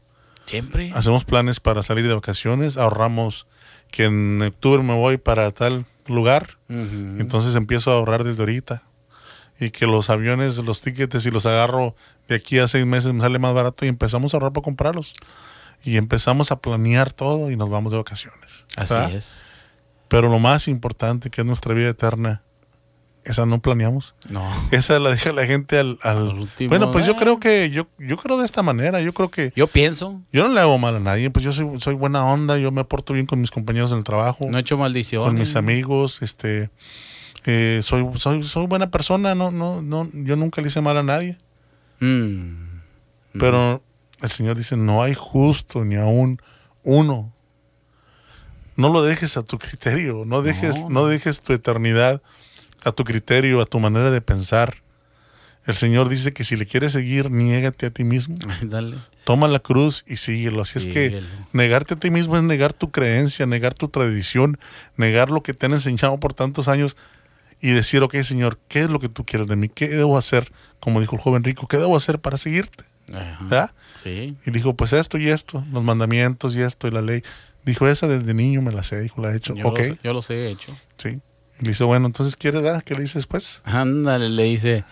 Siempre. 0.46 0.92
Hacemos 0.94 1.24
planes 1.24 1.62
para 1.62 1.82
salir 1.82 2.06
de 2.06 2.14
vacaciones, 2.14 2.76
ahorramos 2.76 3.48
que 3.90 4.06
en 4.06 4.42
octubre 4.42 4.84
me 4.84 4.96
voy 4.96 5.18
para 5.18 5.50
tal 5.52 5.86
lugar, 6.08 6.58
entonces 6.68 7.56
empiezo 7.56 7.92
a 7.92 7.96
ahorrar 7.96 8.26
desde 8.26 8.42
ahorita. 8.42 8.84
Y 9.60 9.70
que 9.70 9.86
los 9.86 10.10
aviones, 10.10 10.58
los 10.58 10.82
tickets, 10.82 11.22
si 11.24 11.32
los 11.32 11.46
agarro 11.46 11.96
de 12.28 12.36
aquí 12.36 12.60
a 12.60 12.68
seis 12.68 12.86
meses 12.86 13.14
me 13.14 13.22
sale 13.22 13.40
más 13.40 13.54
barato 13.54 13.86
y 13.86 13.88
empezamos 13.88 14.34
a 14.34 14.38
ahorrar 14.38 14.52
para 14.54 14.64
comprarlos. 14.64 15.14
Y 15.84 15.98
empezamos 15.98 16.52
a 16.52 16.58
planear 16.60 17.12
todo 17.12 17.52
y 17.52 17.56
nos 17.58 17.70
vamos 17.70 17.92
de 17.92 17.98
vacaciones. 17.98 18.66
Así 18.76 18.94
¿verdad? 18.94 19.12
es. 19.14 19.44
Pero 20.08 20.30
lo 20.30 20.40
más 20.40 20.68
importante 20.68 21.30
que 21.30 21.42
es 21.42 21.48
nuestra 21.48 21.74
vida 21.74 21.90
eterna, 21.90 22.42
esa 23.26 23.46
no 23.46 23.62
planeamos. 23.62 24.16
No. 24.30 24.44
Esa 24.72 25.00
la 25.00 25.12
deja 25.12 25.32
la 25.32 25.46
gente 25.46 25.78
al... 25.80 25.98
al- 26.02 26.18
Al 26.30 26.40
último, 26.40 26.70
bueno, 26.70 26.92
pues 26.92 27.06
yo 27.06 27.16
creo 27.16 27.40
que 27.40 27.70
yo, 27.70 27.88
yo 27.98 28.18
creo 28.18 28.38
de 28.38 28.44
esta 28.46 28.62
manera. 28.64 29.00
Yo 29.02 29.14
creo 29.14 29.30
que 29.32 29.54
Yo 29.56 29.68
pienso, 29.68 30.22
yo 30.34 30.46
no 30.48 30.54
le 30.54 30.60
hago 30.60 30.78
mal 30.78 30.96
a 30.98 31.00
nadie. 31.00 31.30
Pues 31.30 31.46
yo 31.46 31.54
soy, 31.54 31.80
soy 31.80 31.96
buena 31.96 32.26
onda. 32.26 32.58
Yo 32.58 32.72
me 32.72 32.84
porto 32.84 33.14
bien 33.14 33.26
con 33.26 33.40
mis 33.40 33.50
compañeros 33.52 33.92
en 33.92 34.00
el 34.00 34.04
trabajo, 34.04 34.46
no 34.50 34.58
he 34.58 34.62
hecho 34.62 34.78
maldición. 34.78 35.24
con 35.24 35.36
mis 35.36 35.56
amigos. 35.56 36.22
Este, 36.22 36.70
eh, 37.46 37.82
soy, 37.84 38.06
soy, 38.16 38.44
soy 38.44 38.68
buena 38.68 38.90
persona. 38.92 39.36
No, 39.36 39.52
no, 39.52 39.82
no, 39.82 40.10
yo 40.14 40.36
nunca 40.36 40.62
le 40.62 40.68
hice 40.68 40.82
mal 40.82 40.98
a 40.98 41.04
nadie. 41.04 41.38
Mm. 42.00 42.82
Pero 43.40 43.84
el 44.22 44.30
Señor 44.30 44.58
dice, 44.58 44.78
no 44.78 45.04
hay 45.04 45.14
justo 45.14 45.84
ni 45.84 45.96
aún 45.96 46.40
uno. 46.84 47.34
No 48.76 48.92
lo 48.92 49.04
dejes 49.04 49.38
a 49.38 49.44
tu 49.44 49.58
criterio, 49.60 50.24
no 50.26 50.42
dejes, 50.42 50.78
No, 50.78 50.90
no, 50.90 51.08
dejes 51.08 51.42
tu 51.42 51.54
eternidad 51.54 52.22
a 52.84 52.92
tu 52.92 53.04
criterio, 53.04 53.62
a 53.62 53.66
tu 53.66 53.80
manera 53.80 54.12
de 54.12 54.22
pensar. 54.22 54.84
El 55.66 55.76
Señor 55.76 56.10
dice 56.10 56.34
que 56.34 56.44
si 56.44 56.58
le 56.58 56.66
quieres 56.66 56.92
seguir, 56.92 57.32
niégate 57.32 57.86
a 57.86 57.90
ti 57.92 58.04
mismo. 58.04 58.38
Dale. 58.62 58.98
Toma 59.24 59.48
la 59.48 59.60
cruz 59.60 60.04
y 60.08 60.18
síguelo. 60.18 60.62
Así 60.62 60.78
es 60.78 60.86
que 60.86 61.24
negarte 61.54 61.94
a 61.94 61.98
ti 61.98 62.12
mismo 62.12 62.36
es 62.36 62.44
negar 62.44 62.74
tu 62.74 62.92
creencia, 62.92 63.46
negar 63.46 63.74
tu 63.74 63.88
tradición, 63.88 64.60
negar 64.98 65.32
lo 65.32 65.44
que 65.44 65.54
te 65.54 65.68
han 65.68 65.74
enseñado 65.74 66.20
por 66.20 66.34
tantos 66.34 66.68
años 66.68 66.98
y 67.64 67.72
decir, 67.72 68.04
ok, 68.04 68.16
Señor, 68.22 68.60
¿qué 68.68 68.82
es 68.82 68.90
lo 68.90 69.00
que 69.00 69.08
tú 69.10 69.26
quieres 69.26 69.48
de 69.48 69.56
mí? 69.56 69.70
¿Qué 69.70 69.88
debo 69.88 70.18
hacer? 70.18 70.52
Como 70.80 71.00
dijo 71.02 71.16
el 71.16 71.22
joven 71.22 71.44
rico, 71.44 71.68
¿qué 71.68 71.78
debo 71.78 71.96
hacer 71.98 72.20
para 72.20 72.38
seguirte? 72.38 72.84
Ajá. 73.14 73.38
¿Verdad? 73.42 73.72
Sí. 74.04 74.36
Y 74.46 74.52
dijo, 74.52 74.76
pues 74.76 74.92
esto 74.94 75.18
y 75.18 75.30
esto, 75.30 75.64
los 75.72 75.84
mandamientos 75.84 76.56
y 76.56 76.62
esto 76.62 76.88
y 76.88 76.92
la 76.92 77.02
ley. 77.02 77.24
Dijo, 77.64 77.88
esa 77.88 78.08
desde 78.08 78.34
niño 78.34 78.62
me 78.62 78.72
la 78.74 78.84
sé, 78.84 79.00
dijo, 79.00 79.22
la 79.22 79.32
he 79.32 79.38
hecho. 79.38 79.56
Yo, 79.56 79.68
ok, 79.70 79.80
los, 79.80 80.02
yo 80.04 80.14
los 80.14 80.30
he 80.30 80.50
hecho. 80.50 80.78
sí. 80.98 81.22
Y 81.60 81.64
le 81.66 81.70
dice, 81.70 81.84
bueno, 81.86 82.08
entonces, 82.08 82.36
¿quieres 82.36 82.64
dar? 82.64 82.84
¿Qué 82.84 82.96
le 82.96 83.02
dices 83.02 83.16
después? 83.16 83.62
Ándale, 83.64 84.28
le 84.30 84.44
dice, 84.44 84.84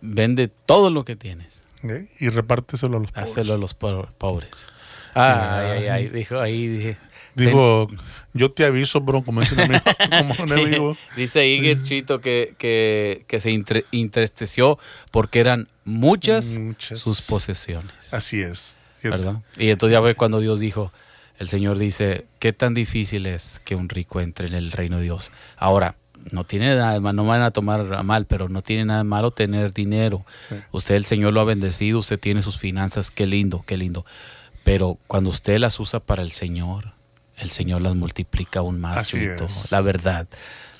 vende 0.00 0.48
todo 0.48 0.90
lo 0.90 1.04
que 1.04 1.16
tienes. 1.16 1.64
¿Eh? 1.82 2.08
Y 2.20 2.28
repárteselo 2.30 2.96
a 2.96 3.00
los 3.00 3.12
pobres. 3.12 3.30
Hácelo 3.32 3.54
a 3.54 3.56
los 3.58 3.74
po- 3.74 4.08
pobres. 4.16 4.68
Ay, 5.14 5.36
ay, 5.82 5.86
ay, 5.88 6.08
dijo 6.08 6.40
ahí, 6.40 6.66
dije. 6.68 6.96
Dijo, 7.46 7.88
yo 8.32 8.50
te 8.50 8.64
aviso, 8.64 9.00
bro, 9.00 9.22
como 9.22 9.40
dice 9.40 9.54
un 9.54 9.60
amigo. 9.60 9.80
como 10.10 10.34
un 10.44 10.52
amigo. 10.52 10.96
Dice 11.16 11.40
que 11.40 11.76
Chito 11.82 12.20
que, 12.20 12.54
que, 12.58 13.24
que 13.26 13.40
se 13.40 13.50
entristeció 13.50 14.78
porque 15.10 15.40
eran 15.40 15.68
muchas, 15.84 16.58
Muchas. 16.58 16.98
sus 16.98 17.22
posesiones. 17.22 18.12
Así 18.12 18.40
es. 18.40 18.76
¿verdad? 19.02 19.36
Y 19.56 19.68
entonces 19.70 19.92
ya 19.92 20.00
ve 20.00 20.14
cuando 20.14 20.40
Dios 20.40 20.60
dijo, 20.60 20.92
el 21.38 21.48
Señor 21.48 21.78
dice, 21.78 22.26
¿qué 22.40 22.52
tan 22.52 22.74
difícil 22.74 23.26
es 23.26 23.60
que 23.64 23.74
un 23.74 23.88
rico 23.88 24.20
entre 24.20 24.48
en 24.48 24.54
el 24.54 24.72
reino 24.72 24.96
de 24.96 25.04
Dios? 25.04 25.30
Ahora, 25.56 25.94
no 26.32 26.44
tiene 26.44 26.74
nada 26.74 26.98
no 27.12 27.24
van 27.24 27.42
a 27.42 27.52
tomar 27.52 28.02
mal, 28.02 28.26
pero 28.26 28.48
no 28.48 28.60
tiene 28.60 28.84
nada 28.84 28.98
de 28.98 29.04
malo 29.04 29.30
tener 29.30 29.72
dinero. 29.72 30.24
Sí. 30.48 30.56
Usted, 30.72 30.96
el 30.96 31.04
Señor 31.04 31.32
lo 31.32 31.40
ha 31.40 31.44
bendecido, 31.44 32.00
usted 32.00 32.18
tiene 32.18 32.42
sus 32.42 32.58
finanzas, 32.58 33.10
qué 33.10 33.26
lindo, 33.26 33.64
qué 33.66 33.76
lindo. 33.76 34.04
Pero 34.64 34.98
cuando 35.06 35.30
usted 35.30 35.58
las 35.58 35.78
usa 35.80 36.00
para 36.00 36.22
el 36.22 36.32
Señor, 36.32 36.92
el 37.38 37.50
Señor 37.50 37.82
las 37.82 37.94
multiplica 37.94 38.60
aún 38.60 38.80
más, 38.80 38.96
Así 38.96 39.18
es. 39.18 39.70
La 39.70 39.80
verdad. 39.80 40.26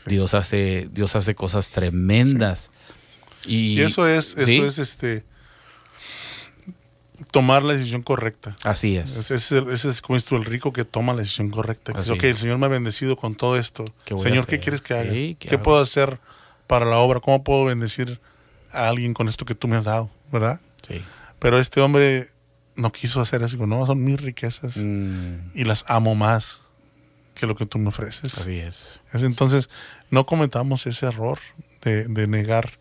Dios 0.06 0.34
hace, 0.34 0.88
Dios 0.92 1.16
hace 1.16 1.34
cosas 1.34 1.70
tremendas. 1.70 2.70
Y, 3.44 3.74
Y 3.74 3.82
eso 3.82 4.06
es, 4.06 4.36
eso 4.36 4.46
¿sí? 4.46 4.58
es 4.60 4.78
este 4.78 5.24
tomar 7.30 7.62
la 7.62 7.74
decisión 7.74 8.02
correcta. 8.02 8.56
Así 8.62 8.96
es. 8.96 9.16
Ese 9.16 9.34
es, 9.34 9.52
el, 9.52 9.70
ese 9.70 9.88
es 9.88 10.02
tú, 10.02 10.36
el 10.36 10.44
rico 10.44 10.72
que 10.72 10.84
toma 10.84 11.12
la 11.12 11.20
decisión 11.20 11.50
correcta. 11.50 11.92
Que 11.92 12.10
ok, 12.10 12.24
el 12.24 12.36
Señor 12.36 12.58
me 12.58 12.66
ha 12.66 12.68
bendecido 12.68 13.16
con 13.16 13.34
todo 13.34 13.56
esto. 13.56 13.84
¿Qué 14.04 14.14
voy 14.14 14.22
a 14.24 14.28
Señor, 14.28 14.46
¿qué 14.46 14.60
quieres 14.60 14.80
que 14.80 14.94
haga? 14.94 15.10
¿qué 15.10 15.36
¿Qué, 15.38 15.58
puedo 15.58 15.80
hacer 15.80 16.18
para 16.66 16.86
la 16.86 16.98
obra? 16.98 17.20
¿Cómo 17.20 17.42
puedo 17.42 17.64
bendecir 17.64 18.20
a 18.72 18.88
alguien 18.88 19.14
con 19.14 19.28
esto 19.28 19.44
que 19.44 19.54
tú 19.54 19.68
me 19.68 19.76
has 19.76 19.84
dado? 19.84 20.10
¿Verdad? 20.32 20.60
Sí. 20.86 21.02
Pero 21.38 21.58
este 21.58 21.80
hombre 21.80 22.28
no 22.78 22.90
quiso 22.92 23.20
hacer 23.20 23.42
eso. 23.42 23.66
No, 23.66 23.84
son 23.86 24.02
mis 24.04 24.20
riquezas 24.20 24.78
Mm, 24.78 25.50
y 25.54 25.64
las 25.64 25.84
amo 25.88 26.14
más 26.14 26.62
que 27.34 27.46
lo 27.46 27.54
que 27.54 27.66
tú 27.66 27.78
me 27.78 27.88
ofreces. 27.88 28.36
así 28.38 28.58
es. 28.58 29.02
Es 29.12 29.22
entonces, 29.22 29.68
no 30.10 30.24
cometamos 30.26 30.86
ese 30.86 31.06
error 31.06 31.38
de, 31.82 32.08
de 32.08 32.26
negar 32.26 32.78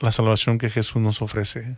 la 0.00 0.12
salvación 0.12 0.58
que 0.58 0.70
Jesús 0.70 1.02
nos 1.02 1.22
ofrece. 1.22 1.76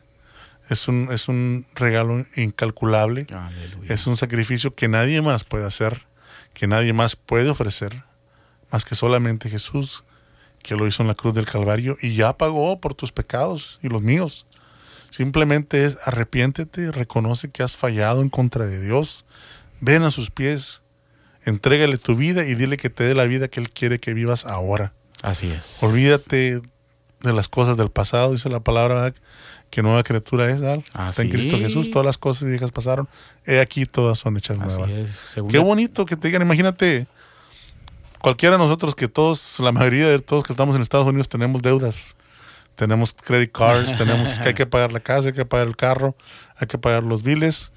Es 0.68 0.88
un, 0.88 1.08
es 1.10 1.28
un 1.28 1.64
regalo 1.74 2.26
incalculable, 2.36 3.26
Aleluya. 3.32 3.92
es 3.94 4.06
un 4.06 4.16
sacrificio 4.16 4.74
que 4.74 4.88
nadie 4.88 5.20
más 5.22 5.42
puede 5.44 5.66
hacer, 5.66 6.06
que 6.54 6.66
nadie 6.66 6.92
más 6.92 7.16
puede 7.16 7.48
ofrecer, 7.48 8.04
más 8.70 8.84
que 8.84 8.94
solamente 8.94 9.48
Jesús, 9.48 10.04
que 10.62 10.76
lo 10.76 10.86
hizo 10.86 11.02
en 11.02 11.08
la 11.08 11.14
cruz 11.14 11.32
del 11.34 11.46
Calvario 11.46 11.96
y 12.02 12.14
ya 12.14 12.36
pagó 12.36 12.78
por 12.80 12.94
tus 12.94 13.10
pecados 13.10 13.78
y 13.82 13.88
los 13.88 14.02
míos. 14.02 14.46
Simplemente 15.10 15.84
es 15.84 15.98
arrepiéntete, 16.04 16.90
reconoce 16.92 17.50
que 17.50 17.62
has 17.62 17.76
fallado 17.76 18.22
en 18.22 18.28
contra 18.30 18.66
de 18.66 18.80
Dios, 18.80 19.24
ven 19.80 20.02
a 20.02 20.10
sus 20.10 20.30
pies, 20.30 20.82
entrégale 21.44 21.98
tu 21.98 22.14
vida 22.16 22.44
y 22.44 22.54
dile 22.54 22.76
que 22.76 22.90
te 22.90 23.04
dé 23.04 23.14
la 23.14 23.24
vida 23.24 23.48
que 23.48 23.60
Él 23.60 23.70
quiere 23.70 23.98
que 24.00 24.14
vivas 24.14 24.46
ahora. 24.46 24.92
Así 25.22 25.50
es. 25.50 25.82
Olvídate 25.82 26.62
de 27.22 27.32
las 27.32 27.48
cosas 27.48 27.76
del 27.76 27.90
pasado, 27.90 28.32
dice 28.32 28.48
la 28.48 28.60
palabra 28.60 29.12
que 29.68 29.82
nueva 29.82 30.02
criatura 30.02 30.48
es. 30.50 30.62
Ah, 30.94 31.10
está 31.10 31.22
en. 31.22 31.28
Cristo 31.30 31.58
Jesús, 31.58 31.90
todas 31.90 32.06
las 32.06 32.16
cosas 32.18 32.48
viejas 32.48 32.70
pasaron, 32.70 33.08
he 33.44 33.60
aquí 33.60 33.84
todas 33.86 34.18
son 34.18 34.36
hechas 34.36 34.58
Así 34.60 34.78
nuevas. 34.78 34.90
es. 34.90 35.10
Segunda- 35.16 35.52
Qué 35.52 35.58
bonito 35.58 36.06
que 36.06 36.16
te 36.16 36.28
digan, 36.28 36.42
imagínate, 36.42 37.06
cualquiera 38.20 38.56
de 38.56 38.62
nosotros 38.62 38.94
que 38.94 39.08
todos, 39.08 39.58
la 39.60 39.72
mayoría 39.72 40.06
de 40.08 40.20
todos 40.20 40.44
que 40.44 40.52
estamos 40.52 40.76
en 40.76 40.82
Estados 40.82 41.06
Unidos 41.06 41.28
tenemos 41.28 41.62
deudas, 41.62 42.14
tenemos 42.80 43.12
credit 43.12 43.52
cards, 43.52 43.94
tenemos 43.94 44.38
que 44.38 44.48
hay 44.48 44.54
que 44.54 44.64
pagar 44.74 44.90
la 44.90 45.00
casa, 45.00 45.28
hay 45.28 45.34
que 45.34 45.44
pagar 45.44 45.68
el 45.68 45.76
carro, 45.76 46.16
hay 46.56 46.66
que 46.66 46.78
pagar 46.78 47.02
los 47.02 47.22
biles. 47.22 47.72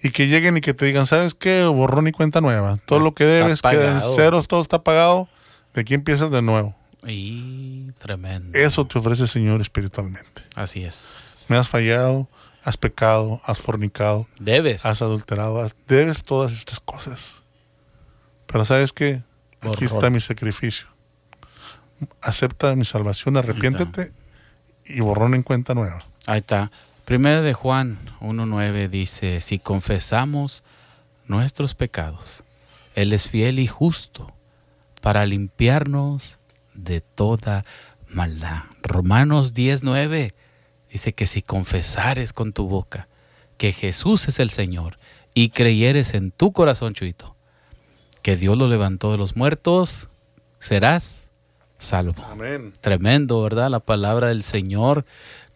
Y 0.00 0.10
que 0.10 0.28
lleguen 0.28 0.56
y 0.56 0.60
que 0.60 0.74
te 0.74 0.86
digan, 0.86 1.06
¿sabes 1.06 1.34
qué? 1.34 1.64
Borrón 1.64 2.06
y 2.06 2.12
cuenta 2.12 2.40
nueva. 2.40 2.78
Todo 2.86 3.00
lo 3.00 3.14
que 3.14 3.24
debes, 3.24 3.62
pagado. 3.62 3.98
ceros, 4.14 4.46
todo 4.46 4.62
está 4.62 4.84
pagado. 4.84 5.28
De 5.74 5.80
aquí 5.80 5.94
empiezas 5.94 6.30
de 6.30 6.40
nuevo. 6.40 6.76
Y 7.04 7.90
tremendo. 7.98 8.56
Eso 8.56 8.86
te 8.86 8.96
ofrece 9.00 9.24
el 9.24 9.28
Señor 9.28 9.60
espiritualmente. 9.60 10.44
Así 10.54 10.84
es. 10.84 11.46
Me 11.48 11.56
has 11.56 11.68
fallado, 11.68 12.28
has 12.62 12.76
pecado, 12.76 13.40
has 13.44 13.58
fornicado, 13.58 14.28
Debes. 14.38 14.86
has 14.86 15.02
adulterado, 15.02 15.60
has- 15.60 15.74
debes 15.88 16.22
todas 16.22 16.52
estas 16.52 16.78
cosas. 16.78 17.42
Pero 18.46 18.64
¿sabes 18.64 18.92
qué? 18.92 19.24
Aquí 19.62 19.84
está 19.84 20.10
mi 20.10 20.20
sacrificio. 20.20 20.86
Acepta 22.22 22.76
mi 22.76 22.84
salvación, 22.84 23.36
arrepiéntete 23.36 24.12
y 24.88 25.00
borrón 25.00 25.34
en 25.34 25.42
cuenta 25.42 25.74
nueva. 25.74 26.02
Ahí 26.26 26.38
está. 26.38 26.70
Primera 27.04 27.40
de 27.40 27.54
Juan 27.54 27.98
1.9 28.20 28.88
dice, 28.88 29.40
si 29.40 29.58
confesamos 29.58 30.62
nuestros 31.26 31.74
pecados, 31.74 32.42
Él 32.94 33.12
es 33.12 33.28
fiel 33.28 33.58
y 33.58 33.66
justo 33.66 34.32
para 35.00 35.24
limpiarnos 35.26 36.38
de 36.74 37.00
toda 37.00 37.64
maldad. 38.08 38.64
Romanos 38.82 39.54
10.9 39.54 40.32
dice 40.90 41.12
que 41.12 41.26
si 41.26 41.42
confesares 41.42 42.32
con 42.32 42.52
tu 42.52 42.68
boca 42.68 43.08
que 43.56 43.72
Jesús 43.72 44.28
es 44.28 44.38
el 44.38 44.50
Señor 44.50 44.98
y 45.34 45.50
creyeres 45.50 46.14
en 46.14 46.30
tu 46.30 46.52
corazón, 46.52 46.94
Chuito, 46.94 47.36
que 48.22 48.36
Dios 48.36 48.56
lo 48.56 48.68
levantó 48.68 49.12
de 49.12 49.18
los 49.18 49.36
muertos, 49.36 50.08
serás 50.58 51.27
salvo 51.78 52.14
Amén. 52.30 52.72
tremendo, 52.80 53.42
¿verdad? 53.42 53.70
La 53.70 53.80
palabra 53.80 54.28
del 54.28 54.42
Señor, 54.42 55.04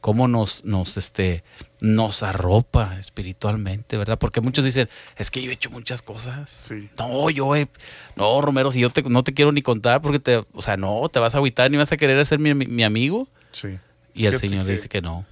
cómo 0.01 0.29
nos, 0.29 0.65
nos, 0.65 0.97
este, 0.97 1.45
nos 1.81 2.23
arropa 2.23 2.99
espiritualmente, 2.99 3.97
¿verdad? 3.97 4.19
Porque 4.19 4.41
muchos 4.41 4.65
dicen, 4.65 4.89
es 5.17 5.31
que 5.31 5.43
yo 5.43 5.51
he 5.51 5.55
hecho 5.55 5.71
muchas 5.71 6.03
cosas. 6.03 6.51
Sí. 6.51 6.91
No, 6.99 7.31
yo 7.31 7.55
he, 7.57 7.69
no, 8.17 8.41
Romero, 8.41 8.71
si 8.73 8.81
yo 8.81 8.91
te, 8.91 9.03
no 9.03 9.23
te 9.25 9.35
quiero 9.35 9.53
ni 9.53 9.63
contar 9.63 10.01
porque 10.03 10.19
te, 10.19 10.45
o 10.53 10.63
sea, 10.63 10.77
no, 10.77 11.09
te 11.09 11.19
vas 11.21 11.35
a 11.35 11.39
agüitar 11.39 11.71
ni 11.71 11.77
vas 11.77 11.93
a 11.93 11.97
querer 11.97 12.25
ser 12.27 12.39
mi, 12.39 12.55
mi- 12.55 12.67
mi 12.67 12.85
amigo. 12.85 13.29
Sí. 13.53 13.79
Y 14.15 14.27
el 14.27 14.33
Fíjate 14.33 14.39
Señor 14.49 14.67
que- 14.67 14.73
dice 14.73 14.89
que 14.89 15.01
no, 15.01 15.25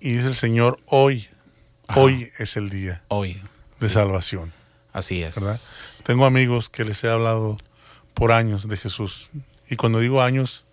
Y 0.00 0.12
dice 0.12 0.28
el 0.28 0.36
Señor, 0.36 0.78
hoy, 0.86 1.28
Ajá. 1.88 2.00
hoy 2.00 2.28
es 2.38 2.56
el 2.56 2.70
día 2.70 3.02
hoy, 3.08 3.42
de 3.80 3.88
salvación. 3.88 4.52
así 4.92 5.22
es. 5.22 5.34
¿verdad? 5.34 5.58
Tengo 6.04 6.24
amigos 6.26 6.68
que 6.68 6.84
les 6.84 7.02
he 7.04 7.10
hablado 7.10 7.58
por 8.14 8.32
años 8.32 8.68
de 8.68 8.76
Jesús. 8.76 9.30
Y 9.68 9.76
cuando 9.76 10.00
digo 10.00 10.22
años, 10.22 10.66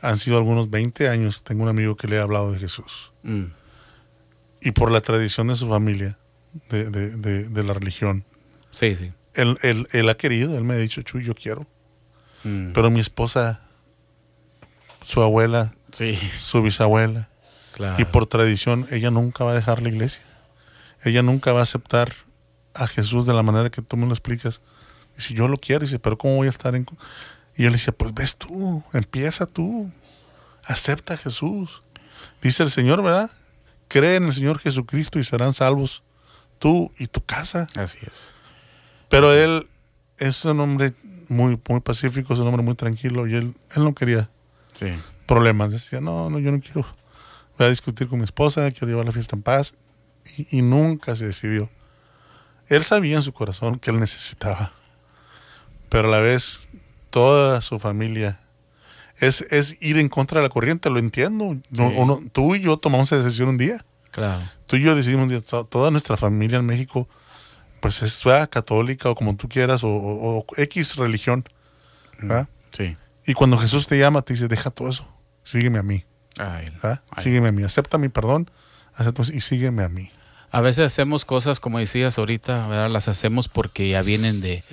han 0.00 0.16
sido 0.16 0.36
algunos 0.38 0.70
20 0.70 1.08
años. 1.08 1.42
Tengo 1.42 1.62
un 1.64 1.68
amigo 1.68 1.96
que 1.96 2.06
le 2.08 2.16
he 2.16 2.20
hablado 2.20 2.52
de 2.52 2.58
Jesús. 2.58 3.12
Mm, 3.22 3.44
Y 4.60 4.70
por 4.72 4.90
la 4.90 5.00
tradición 5.00 5.46
de 5.48 5.54
su 5.56 5.68
familia, 5.68 6.18
de, 6.70 6.90
de- 6.90 7.16
de- 7.16 7.48
de 7.48 7.62
la 7.64 7.74
religión, 7.74 8.24
sí, 8.70 8.96
sí. 8.96 9.12
él, 9.34 9.56
él- 9.62 9.86
él 9.92 10.08
ha 10.08 10.16
querido, 10.16 10.56
él 10.58 10.64
me 10.64 10.74
ha 10.74 10.78
dicho, 10.78 11.02
Chuy, 11.02 11.24
yo 11.24 11.34
quiero. 11.34 11.66
Mm, 12.44 12.72
Pero 12.72 12.90
mi 12.90 12.98
esposa, 13.00 13.60
su 15.04 15.22
abuela, 15.22 15.74
sí, 15.92 16.18
su 16.36 16.60
bisabuela, 16.62 17.28
claro. 17.72 17.96
y 18.00 18.04
por 18.04 18.26
tradición, 18.26 18.86
ella 18.90 19.10
nunca 19.10 19.44
va 19.44 19.52
a 19.52 19.54
dejar 19.54 19.80
la 19.82 19.88
iglesia. 19.88 20.22
Ella 21.04 21.22
nunca 21.22 21.52
va 21.52 21.60
a 21.60 21.62
aceptar 21.62 22.12
a 22.74 22.86
Jesús 22.88 23.24
de 23.26 23.34
la 23.34 23.42
manera 23.44 23.70
que 23.70 23.82
tú 23.82 23.96
me 23.96 24.06
lo 24.06 24.12
explicas. 24.12 24.60
Y 25.16 25.20
si 25.22 25.34
yo 25.34 25.46
lo 25.48 25.56
quiero, 25.56 25.82
dice, 25.84 25.98
pero 26.00 26.18
¿cómo 26.18 26.34
voy 26.36 26.46
a 26.48 26.50
estar 26.50 26.74
en...? 26.74 26.86
Co-?" 27.58 27.62
Y 27.62 27.64
yo 27.64 27.70
le 27.70 27.76
decía, 27.76 27.92
pues 27.92 28.14
ves 28.14 28.36
tú, 28.36 28.82
empieza 28.92 29.46
tú, 29.46 29.90
acepta 30.64 31.14
a 31.14 31.16
Jesús. 31.16 31.82
Dice 32.42 32.62
el 32.62 32.70
Señor, 32.70 33.02
¿verdad? 33.02 33.30
Cree 33.88 34.16
en 34.16 34.24
el 34.24 34.32
Señor 34.34 34.58
Jesucristo 34.58 35.18
y 35.18 35.24
serán 35.24 35.52
salvos 35.54 36.02
tú 36.58 36.92
y 36.98 37.06
tu 37.06 37.20
casa. 37.24 37.66
Así 37.76 37.98
es. 38.06 38.34
Pero 39.08 39.32
él 39.32 39.68
es 40.18 40.44
un 40.44 40.60
hombre 40.60 40.94
muy, 41.28 41.60
muy 41.68 41.80
pacífico, 41.80 42.34
es 42.34 42.40
un 42.40 42.48
hombre 42.48 42.62
muy 42.62 42.74
tranquilo 42.74 43.26
y 43.26 43.34
él, 43.34 43.54
él 43.74 43.84
no 43.84 43.94
quería 43.94 44.28
Sí. 44.74 44.88
problemas. 45.26 45.70
Decía, 45.72 46.00
no, 46.00 46.28
no, 46.30 46.38
yo 46.38 46.52
no 46.52 46.60
quiero 46.60 46.86
voy 47.56 47.66
a 47.66 47.70
discutir 47.70 48.06
con 48.08 48.18
mi 48.18 48.24
esposa, 48.24 48.70
quiero 48.70 48.86
llevar 48.88 49.04
la 49.06 49.12
fiesta 49.12 49.34
en 49.34 49.42
paz. 49.42 49.74
Y, 50.36 50.58
y 50.58 50.62
nunca 50.62 51.16
se 51.16 51.26
decidió. 51.26 51.70
Él 52.68 52.84
sabía 52.84 53.16
en 53.16 53.22
su 53.22 53.32
corazón 53.32 53.78
que 53.78 53.90
él 53.90 53.98
necesitaba, 53.98 54.72
pero 55.88 56.08
a 56.08 56.10
la 56.10 56.20
vez 56.20 56.68
toda 57.18 57.60
su 57.60 57.78
familia 57.80 58.38
es, 59.18 59.40
es 59.50 59.76
ir 59.82 59.98
en 59.98 60.08
contra 60.08 60.40
de 60.40 60.46
la 60.46 60.50
corriente, 60.50 60.90
lo 60.90 60.98
entiendo. 61.00 61.54
No, 61.70 61.88
Sí. 61.88 61.94
uno- 61.96 62.20
tú 62.32 62.54
y 62.54 62.60
yo 62.60 62.76
tomamos 62.76 63.10
esa 63.10 63.22
decisión 63.22 63.48
un 63.48 63.58
día. 63.58 63.84
Claro. 64.12 64.40
Tú 64.66 64.76
y 64.76 64.82
yo 64.82 64.94
decidimos, 64.94 65.24
un 65.24 65.28
día, 65.30 65.40
to- 65.40 65.64
toda 65.64 65.90
nuestra 65.90 66.16
familia 66.16 66.58
en 66.58 66.66
México, 66.66 67.08
pues 67.80 68.02
es 68.02 68.22
¿verdad? 68.24 68.48
católica 68.48 69.10
o 69.10 69.14
como 69.16 69.36
tú 69.36 69.48
quieras, 69.48 69.82
o, 69.84 69.88
o- 69.88 70.38
o 70.38 70.46
X 70.56 70.96
religión. 70.96 71.44
¿verdad? 72.20 72.48
Sí. 72.70 72.96
Y 73.26 73.34
cuando 73.34 73.58
Jesús 73.58 73.86
te 73.88 73.98
llama, 73.98 74.22
te 74.22 74.32
dice, 74.34 74.48
deja 74.48 74.70
todo 74.70 74.88
eso, 74.88 75.06
sígueme 75.42 75.78
a 75.78 75.82
mí. 75.82 76.04
Ay, 76.38 76.70
¿verdad? 76.70 77.02
ay. 77.10 77.22
Sígueme 77.24 77.48
a 77.48 77.52
mí, 77.52 77.62
acepta 77.64 77.98
mi 77.98 78.08
perdón, 78.08 78.50
acepta 78.94 79.22
y 79.32 79.40
sígueme 79.40 79.82
a 79.84 79.88
mí. 79.88 80.10
A 80.50 80.60
veces 80.62 80.86
hacemos 80.86 81.24
cosas, 81.24 81.60
como 81.60 81.78
decías 81.78 82.18
ahorita, 82.18 82.66
¿verdad? 82.68 82.90
las 82.90 83.06
hacemos 83.08 83.48
porque 83.48 83.88
ya 83.90 84.00
vienen 84.02 84.40
de, 84.40 84.64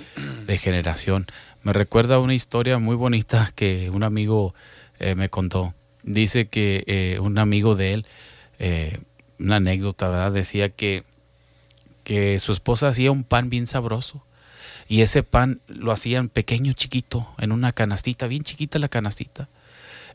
de 0.46 0.56
generación. 0.58 1.26
Me 1.66 1.72
recuerda 1.72 2.20
una 2.20 2.32
historia 2.32 2.78
muy 2.78 2.94
bonita 2.94 3.50
que 3.56 3.90
un 3.90 4.04
amigo 4.04 4.54
eh, 5.00 5.16
me 5.16 5.30
contó. 5.30 5.74
Dice 6.04 6.46
que 6.46 6.84
eh, 6.86 7.18
un 7.18 7.38
amigo 7.38 7.74
de 7.74 7.92
él, 7.92 8.06
eh, 8.60 9.00
una 9.40 9.56
anécdota, 9.56 10.08
¿verdad? 10.08 10.30
Decía 10.30 10.68
que, 10.68 11.02
que 12.04 12.38
su 12.38 12.52
esposa 12.52 12.86
hacía 12.86 13.10
un 13.10 13.24
pan 13.24 13.50
bien 13.50 13.66
sabroso. 13.66 14.24
Y 14.86 15.00
ese 15.00 15.24
pan 15.24 15.60
lo 15.66 15.90
hacían 15.90 16.28
pequeño, 16.28 16.72
chiquito, 16.72 17.34
en 17.36 17.50
una 17.50 17.72
canastita, 17.72 18.28
bien 18.28 18.44
chiquita 18.44 18.78
la 18.78 18.86
canastita. 18.86 19.48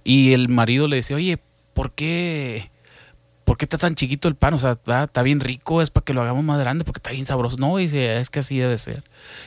Y 0.06 0.32
el 0.32 0.48
marido 0.48 0.88
le 0.88 0.96
decía, 0.96 1.18
oye, 1.18 1.38
¿por 1.74 1.92
qué, 1.92 2.71
¿por 3.44 3.58
qué 3.58 3.66
está 3.66 3.78
tan 3.78 3.96
chiquito 3.96 4.28
el 4.28 4.36
pan? 4.36 4.54
O 4.54 4.60
sea, 4.60 4.78
está 5.04 5.24
bien 5.24 5.40
rico, 5.40 5.82
es 5.82 5.90
para 5.90 6.04
que 6.04 6.14
lo 6.14 6.22
hagamos 6.22 6.44
más 6.44 6.60
grande 6.60 6.84
porque 6.84 7.00
está 7.00 7.12
bien 7.12 7.26
sabroso. 7.26 7.58
No, 7.58 7.78
dice, 7.78 8.20
es 8.20 8.30
que 8.30 8.40
así 8.40 8.58
debe 8.58 8.78
ser. 8.78 9.04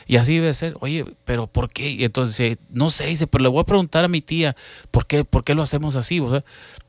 Y 0.07 0.17
así 0.17 0.35
debe 0.35 0.53
ser. 0.55 0.77
Oye, 0.81 1.05
pero 1.25 1.47
¿por 1.47 1.71
qué? 1.71 1.91
Y 1.91 2.05
entonces 2.05 2.59
no 2.71 2.91
sé, 2.91 3.07
dice, 3.07 3.27
pero 3.27 3.43
le 3.43 3.49
voy 3.49 3.61
a 3.61 3.65
preguntar 3.65 4.05
a 4.05 4.09
mi 4.09 4.21
tía, 4.21 4.57
¿por 4.91 5.07
qué, 5.07 5.25
por 5.25 5.45
qué 5.45 5.55
lo 5.55 5.63
hacemos 5.63 5.97
así? 5.97 6.23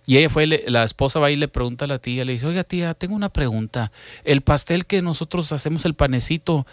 Y 0.06 0.18
ella 0.18 0.30
fue, 0.30 0.46
la 0.46 0.84
esposa 0.84 1.20
va 1.20 1.32
y 1.32 1.36
le 1.36 1.48
pregunta 1.48 1.86
a 1.86 1.88
la 1.88 2.00
tía, 2.00 2.26
le 2.26 2.34
dice, 2.34 2.46
oiga 2.46 2.64
tía, 2.64 2.94
tengo 2.94 3.16
una 3.16 3.30
pregunta. 3.30 3.92
El 4.24 4.42
pastel 4.42 4.86
que 4.86 5.02
nosotros 5.02 5.52
hacemos, 5.52 5.86
el 5.86 5.96
panecito, 5.96 6.68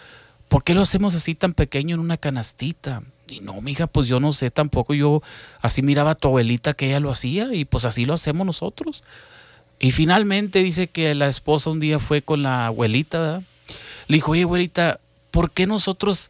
¿por 0.47 0.63
qué 0.63 0.73
lo 0.73 0.81
hacemos 0.81 1.15
así 1.15 1.35
tan 1.35 1.53
pequeño 1.53 1.95
en 1.95 2.01
una 2.01 2.17
canastita? 2.17 3.03
Y 3.27 3.39
no, 3.39 3.59
mija, 3.61 3.87
pues 3.87 4.07
yo 4.07 4.19
no 4.19 4.33
sé 4.33 4.51
tampoco. 4.51 4.93
Yo 4.93 5.23
así 5.61 5.81
miraba 5.81 6.11
a 6.11 6.15
tu 6.15 6.27
abuelita 6.27 6.73
que 6.73 6.87
ella 6.87 6.99
lo 6.99 7.09
hacía 7.09 7.53
y 7.53 7.65
pues 7.65 7.85
así 7.85 8.05
lo 8.05 8.13
hacemos 8.13 8.45
nosotros. 8.45 9.03
Y 9.83 9.91
finalmente 9.91 10.63
dice 10.63 10.87
que 10.87 11.13
la 11.13 11.27
esposa 11.27 11.69
un 11.69 11.81
día 11.81 11.99
fue 11.99 12.21
con 12.21 12.41
la 12.41 12.67
abuelita, 12.67 13.19
¿verdad? 13.19 13.43
Le 14.07 14.15
dijo, 14.15 14.31
oye, 14.31 14.43
abuelita, 14.43 15.01
¿por 15.29 15.51
qué 15.51 15.67
nosotros 15.67 16.29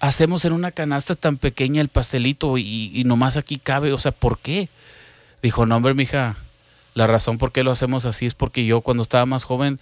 hacemos 0.00 0.44
en 0.44 0.52
una 0.52 0.72
canasta 0.72 1.14
tan 1.14 1.36
pequeña 1.36 1.80
el 1.80 1.90
pastelito 1.90 2.58
y, 2.58 2.90
y 2.92 3.04
nomás 3.04 3.36
aquí 3.36 3.60
cabe? 3.60 3.92
O 3.92 3.98
sea, 3.98 4.10
¿por 4.10 4.40
qué? 4.40 4.68
Dijo, 5.42 5.64
no, 5.64 5.76
hombre, 5.76 5.94
mija, 5.94 6.34
la 6.94 7.06
razón 7.06 7.38
por 7.38 7.52
qué 7.52 7.62
lo 7.62 7.70
hacemos 7.70 8.04
así 8.04 8.26
es 8.26 8.34
porque 8.34 8.66
yo 8.66 8.80
cuando 8.80 9.04
estaba 9.04 9.26
más 9.26 9.44
joven 9.44 9.78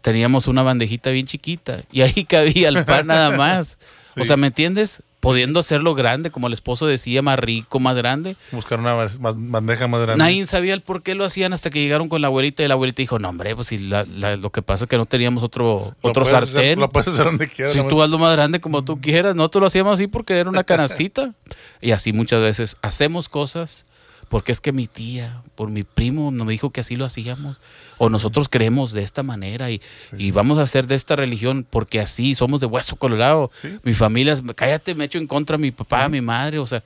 teníamos 0.00 0.46
una 0.46 0.62
bandejita 0.62 1.10
bien 1.10 1.26
chiquita 1.26 1.82
y 1.92 2.00
ahí 2.00 2.24
cabía 2.28 2.70
el 2.70 2.82
pan 2.86 3.08
nada 3.08 3.36
más. 3.36 3.76
O 4.16 4.24
sea, 4.24 4.38
¿me 4.38 4.46
entiendes? 4.46 5.02
Pudiendo 5.20 5.58
hacerlo 5.58 5.96
grande, 5.96 6.30
como 6.30 6.46
el 6.46 6.52
esposo 6.52 6.86
decía, 6.86 7.22
más 7.22 7.38
rico, 7.40 7.80
más 7.80 7.96
grande. 7.96 8.36
Buscar 8.52 8.78
una 8.78 8.94
más- 9.18 9.34
bandeja 9.36 9.88
más 9.88 10.00
grande. 10.02 10.22
Nadie 10.22 10.46
sabía 10.46 10.74
el 10.74 10.80
por 10.82 11.02
qué 11.02 11.16
lo 11.16 11.24
hacían 11.24 11.52
hasta 11.52 11.70
que 11.70 11.80
llegaron 11.80 12.08
con 12.08 12.20
la 12.22 12.28
abuelita 12.28 12.62
y 12.62 12.68
la 12.68 12.74
abuelita 12.74 13.02
dijo, 13.02 13.18
no, 13.18 13.28
hombre, 13.28 13.56
pues 13.56 13.66
si 13.66 13.78
la- 13.78 14.04
la- 14.04 14.36
lo 14.36 14.50
que 14.50 14.62
pasa 14.62 14.84
es 14.84 14.88
que 14.90 14.96
no 14.96 15.06
teníamos 15.06 15.42
otro, 15.42 15.96
Lo 16.04 16.10
otro 16.10 16.22
hacer- 16.22 16.46
sartén. 16.46 16.78
lo 16.78 16.88
puedes 16.90 17.08
hacer 17.08 17.24
donde 17.24 17.48
quieras. 17.48 17.72
Si 17.74 17.82
tú 17.88 18.00
hazlo 18.00 18.18
más 18.18 18.32
grande 18.36 18.60
como 18.60 18.84
tú 18.84 19.00
quieras, 19.00 19.34
nosotros 19.34 19.60
lo 19.62 19.66
hacíamos 19.66 19.94
así 19.94 20.06
porque 20.06 20.38
era 20.38 20.48
una 20.50 20.62
canastita. 20.64 21.34
y 21.80 21.90
así 21.90 22.12
muchas 22.12 22.40
veces 22.40 22.76
hacemos 22.82 23.28
cosas 23.28 23.84
porque 24.28 24.52
es 24.52 24.60
que 24.60 24.72
mi 24.72 24.86
tía, 24.86 25.42
por 25.54 25.70
mi 25.70 25.84
primo, 25.84 26.30
nos 26.30 26.46
dijo 26.48 26.70
que 26.70 26.80
así 26.82 26.96
lo 26.96 27.04
hacíamos. 27.04 27.56
O 27.98 28.08
nosotros 28.10 28.48
creemos 28.48 28.92
de 28.92 29.02
esta 29.02 29.22
manera 29.22 29.70
y, 29.70 29.80
y 30.16 30.30
vamos 30.30 30.58
a 30.58 30.62
hacer 30.62 30.86
de 30.86 30.94
esta 30.94 31.16
religión 31.16 31.66
porque 31.68 32.00
así 32.00 32.34
somos 32.34 32.60
de 32.60 32.66
hueso 32.66 32.96
colorado. 32.96 33.50
Sí. 33.62 33.76
Mi 33.82 33.92
familia, 33.94 34.34
es- 34.34 34.42
cállate, 34.54 34.94
me 34.94 35.04
echo 35.06 35.18
en 35.18 35.26
contra 35.26 35.56
a 35.56 35.58
mi 35.58 35.70
papá, 35.72 36.04
a 36.04 36.08
mi 36.08 36.20
madre. 36.20 36.58
O 36.58 36.66
sea, 36.66 36.82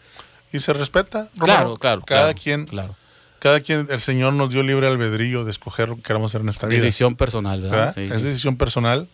Y 0.53 0.59
se 0.61 0.73
respeta. 0.73 1.29
claro, 1.39 1.63
Romano. 1.65 1.77
claro. 1.79 2.03
Cada 2.07 2.21
claro, 2.33 2.41
quien, 2.43 2.67
Claro. 2.67 2.97
cada 3.41 3.61
quien, 3.61 3.87
el 3.91 4.01
Señor 4.01 4.33
nos 4.33 4.51
dio 4.51 4.63
libre 4.63 4.87
albedrío 4.87 5.45
de 5.45 5.51
escoger 5.51 5.89
lo 5.91 5.97
que 5.97 6.03
queramos 6.03 6.31
hacer 6.31 6.41
en 6.43 6.49
esta 6.49 6.67
vida. 6.67 6.81
Decisión 6.81 7.17
personal, 7.17 7.61
¿verdad? 7.61 7.99
es 7.99 8.23
decisión 8.23 8.57
personal, 8.57 9.09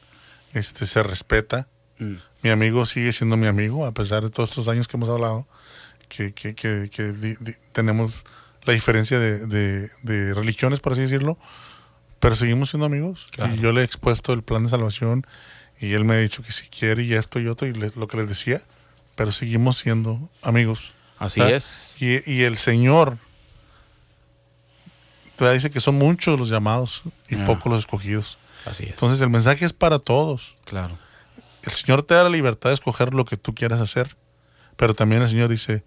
este, 0.52 0.86
se 0.86 1.02
respeta. 1.02 1.66
Mm. 1.98 2.14
Mi 2.42 2.50
amigo 2.50 2.86
sigue 2.86 3.12
siendo 3.12 3.36
mi 3.36 3.46
amigo, 3.48 3.86
a 3.86 3.92
pesar 3.92 4.22
de 4.22 4.30
todos 4.30 4.50
estos 4.50 4.68
años 4.68 4.86
que 4.86 4.96
hemos 4.96 5.08
hablado, 5.08 5.46
que, 6.08 6.32
que, 6.32 6.54
que, 6.54 6.90
que 6.92 7.12
di- 7.12 7.36
di- 7.40 7.54
tenemos 7.72 8.24
la 8.64 8.72
diferencia 8.72 9.18
de, 9.18 9.46
de- 9.46 9.88
de 10.02 10.34
religiones, 10.34 10.80
por 10.80 10.92
así 10.92 11.02
decirlo, 11.02 11.38
pero 12.20 12.34
seguimos 12.36 12.70
siendo 12.70 12.86
amigos. 12.86 13.28
Claro. 13.30 13.54
Y 13.54 13.58
yo 13.58 13.72
le 13.72 13.82
he 13.82 13.84
expuesto 13.84 14.32
el 14.32 14.42
plan 14.42 14.64
de 14.64 14.70
salvación 14.70 15.26
y 15.80 15.92
él 15.92 16.04
me 16.04 16.14
ha 16.14 16.18
dicho 16.18 16.42
que 16.42 16.50
si 16.52 16.68
quiere 16.68 17.02
y 17.04 17.14
esto 17.14 17.38
y 17.38 17.46
otro, 17.48 17.66
y 17.68 17.72
le- 17.72 17.92
lo 17.94 18.08
que 18.08 18.16
les 18.16 18.28
decía, 18.28 18.62
pero 19.14 19.30
seguimos 19.32 19.78
siendo 19.78 20.28
amigos. 20.42 20.92
Así 21.18 21.40
¿verdad? 21.40 21.56
es. 21.56 21.96
Y, 22.00 22.20
y 22.30 22.42
el 22.44 22.58
Señor 22.58 23.18
te 25.36 25.52
dice 25.52 25.70
que 25.70 25.80
son 25.80 25.94
muchos 25.96 26.38
los 26.38 26.48
llamados 26.48 27.02
y 27.28 27.36
Ah. 27.36 27.44
pocos 27.44 27.70
los 27.70 27.78
escogidos. 27.80 28.38
Así 28.64 28.84
es. 28.84 28.90
Entonces 28.90 29.20
el 29.20 29.30
mensaje 29.30 29.64
es 29.64 29.72
para 29.72 29.98
todos. 29.98 30.56
claro. 30.64 30.98
El 31.64 31.72
Señor 31.72 32.02
te 32.02 32.14
da 32.14 32.22
la 32.24 32.30
libertad 32.30 32.70
de 32.70 32.74
escoger 32.74 33.12
lo 33.12 33.24
que 33.26 33.36
tú 33.36 33.54
quieras 33.54 33.80
hacer, 33.80 34.16
pero 34.76 34.94
también 34.94 35.20
el 35.22 35.28
Señor 35.28 35.50
dice, 35.50 35.84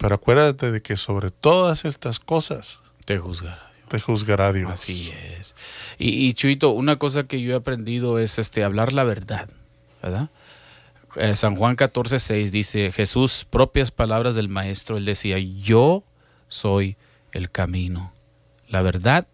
pero 0.00 0.14
acuérdate 0.14 0.70
de 0.72 0.80
que 0.80 0.96
sobre 0.96 1.30
todas 1.30 1.84
estas 1.84 2.18
cosas 2.18 2.80
Te 3.04 3.18
juzgará. 3.18 3.70
te 3.88 4.00
juzgará 4.00 4.52
Dios. 4.52 4.70
Así 4.70 5.12
es. 5.38 5.54
Y, 5.98 6.26
y 6.26 6.32
Chuito, 6.34 6.70
una 6.70 6.96
cosa 6.96 7.24
que 7.24 7.40
yo 7.42 7.52
he 7.52 7.56
aprendido 7.56 8.18
es 8.18 8.38
este 8.38 8.64
hablar 8.64 8.92
la 8.94 9.04
verdad, 9.04 9.50
¿verdad? 10.02 10.30
Eh, 11.16 11.36
San 11.36 11.54
Juan 11.56 11.76
14, 11.76 12.18
6 12.18 12.52
dice, 12.52 12.92
Jesús, 12.92 13.46
propias 13.50 13.90
palabras 13.90 14.34
del 14.34 14.48
maestro, 14.48 14.96
él 14.96 15.04
decía, 15.04 15.38
yo 15.38 16.04
soy 16.48 16.96
el 17.32 17.50
camino, 17.50 18.12
la 18.68 18.80
verdad 18.82 19.26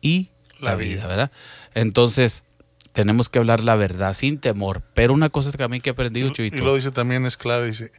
y 0.00 0.30
la, 0.60 0.70
La 0.70 0.76
vida, 0.76 0.94
vida. 0.94 1.06
¿verdad? 1.08 1.32
Entonces, 1.74 2.44
tenemos 2.92 3.28
que 3.28 3.40
hablar 3.40 3.62
la 3.64 3.74
verdad 3.74 4.14
sin 4.14 4.38
temor. 4.38 4.82
Pero 4.94 5.12
una 5.12 5.28
cosa 5.28 5.50
también 5.50 5.82
que 5.82 5.90
he 5.90 5.92
aprendido, 5.92 6.30
Chuito, 6.32 6.56
y 6.56 6.60
lo 6.60 6.76
dice 6.76 6.92
también 6.92 7.26
es 7.26 7.36
clave, 7.36 7.66
dice, 7.66 7.90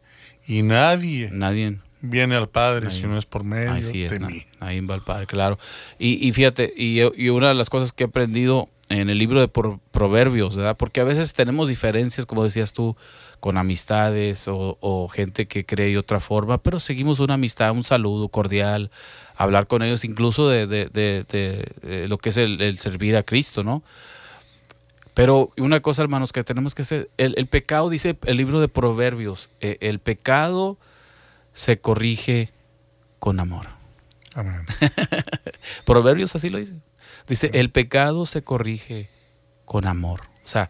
y 0.47 0.61
nadie 0.63 1.29
nadie 1.33 1.79
viene 2.09 2.35
al 2.35 2.49
Padre 2.49 2.91
si 2.91 3.03
no 3.03 3.17
es 3.17 3.25
por 3.25 3.43
medio 3.43 3.71
Así 3.71 4.03
es, 4.03 4.11
de 4.11 4.19
na- 4.19 4.27
mí. 4.27 4.45
ahí 4.59 4.79
va 4.81 4.95
el 4.95 5.01
Padre, 5.01 5.27
claro. 5.27 5.57
Y, 5.99 6.25
y 6.27 6.31
fíjate, 6.33 6.73
y, 6.75 7.01
y 7.21 7.29
una 7.29 7.49
de 7.49 7.53
las 7.55 7.69
cosas 7.69 7.91
que 7.91 8.03
he 8.03 8.07
aprendido 8.07 8.69
en 8.89 9.09
el 9.09 9.17
libro 9.17 9.39
de 9.39 9.47
Pro- 9.47 9.79
Proverbios, 9.91 10.55
¿verdad? 10.55 10.77
Porque 10.77 11.01
a 11.01 11.03
veces 11.03 11.33
tenemos 11.33 11.67
diferencias, 11.67 12.25
como 12.25 12.43
decías 12.43 12.71
tú, 12.73 12.95
con 13.39 13.57
amistades 13.57 14.47
o, 14.47 14.77
o 14.79 15.07
gente 15.07 15.47
que 15.47 15.65
cree 15.65 15.89
de 15.89 15.97
otra 15.97 16.19
forma, 16.19 16.57
pero 16.59 16.79
seguimos 16.79 17.19
una 17.19 17.33
amistad, 17.33 17.71
un 17.71 17.83
saludo 17.83 18.29
cordial, 18.29 18.91
hablar 19.35 19.67
con 19.67 19.81
ellos 19.83 20.05
incluso 20.05 20.47
de, 20.49 20.67
de- 20.67 20.85
de- 20.89 21.25
de- 21.29 21.71
de 21.87 22.07
lo 22.07 22.17
que 22.19 22.29
es 22.29 22.37
el, 22.37 22.61
el 22.61 22.77
servir 22.79 23.17
a 23.17 23.23
Cristo, 23.23 23.63
¿no? 23.63 23.83
Pero 25.13 25.51
una 25.57 25.79
cosa, 25.79 26.01
hermanos, 26.01 26.33
que 26.33 26.43
tenemos 26.43 26.75
que 26.75 26.81
hacer, 26.81 27.09
el, 27.17 27.35
el 27.37 27.47
pecado, 27.47 27.89
dice 27.89 28.17
el 28.25 28.35
libro 28.37 28.59
de 28.59 28.67
Proverbios, 28.67 29.49
eh, 29.61 29.77
el 29.79 29.99
pecado 29.99 30.77
se 31.55 31.79
corrige 31.79 32.51
con 33.17 33.39
amor. 33.39 33.69
Amén. 34.35 34.65
Proverbios 35.85 36.35
así 36.35 36.51
lo 36.51 36.59
dice. 36.59 36.73
Dice, 37.27 37.49
el 37.53 37.71
pecado 37.71 38.27
se 38.27 38.43
corrige 38.43 39.09
con 39.63 39.87
amor. 39.87 40.21
O 40.43 40.47
sea, 40.47 40.69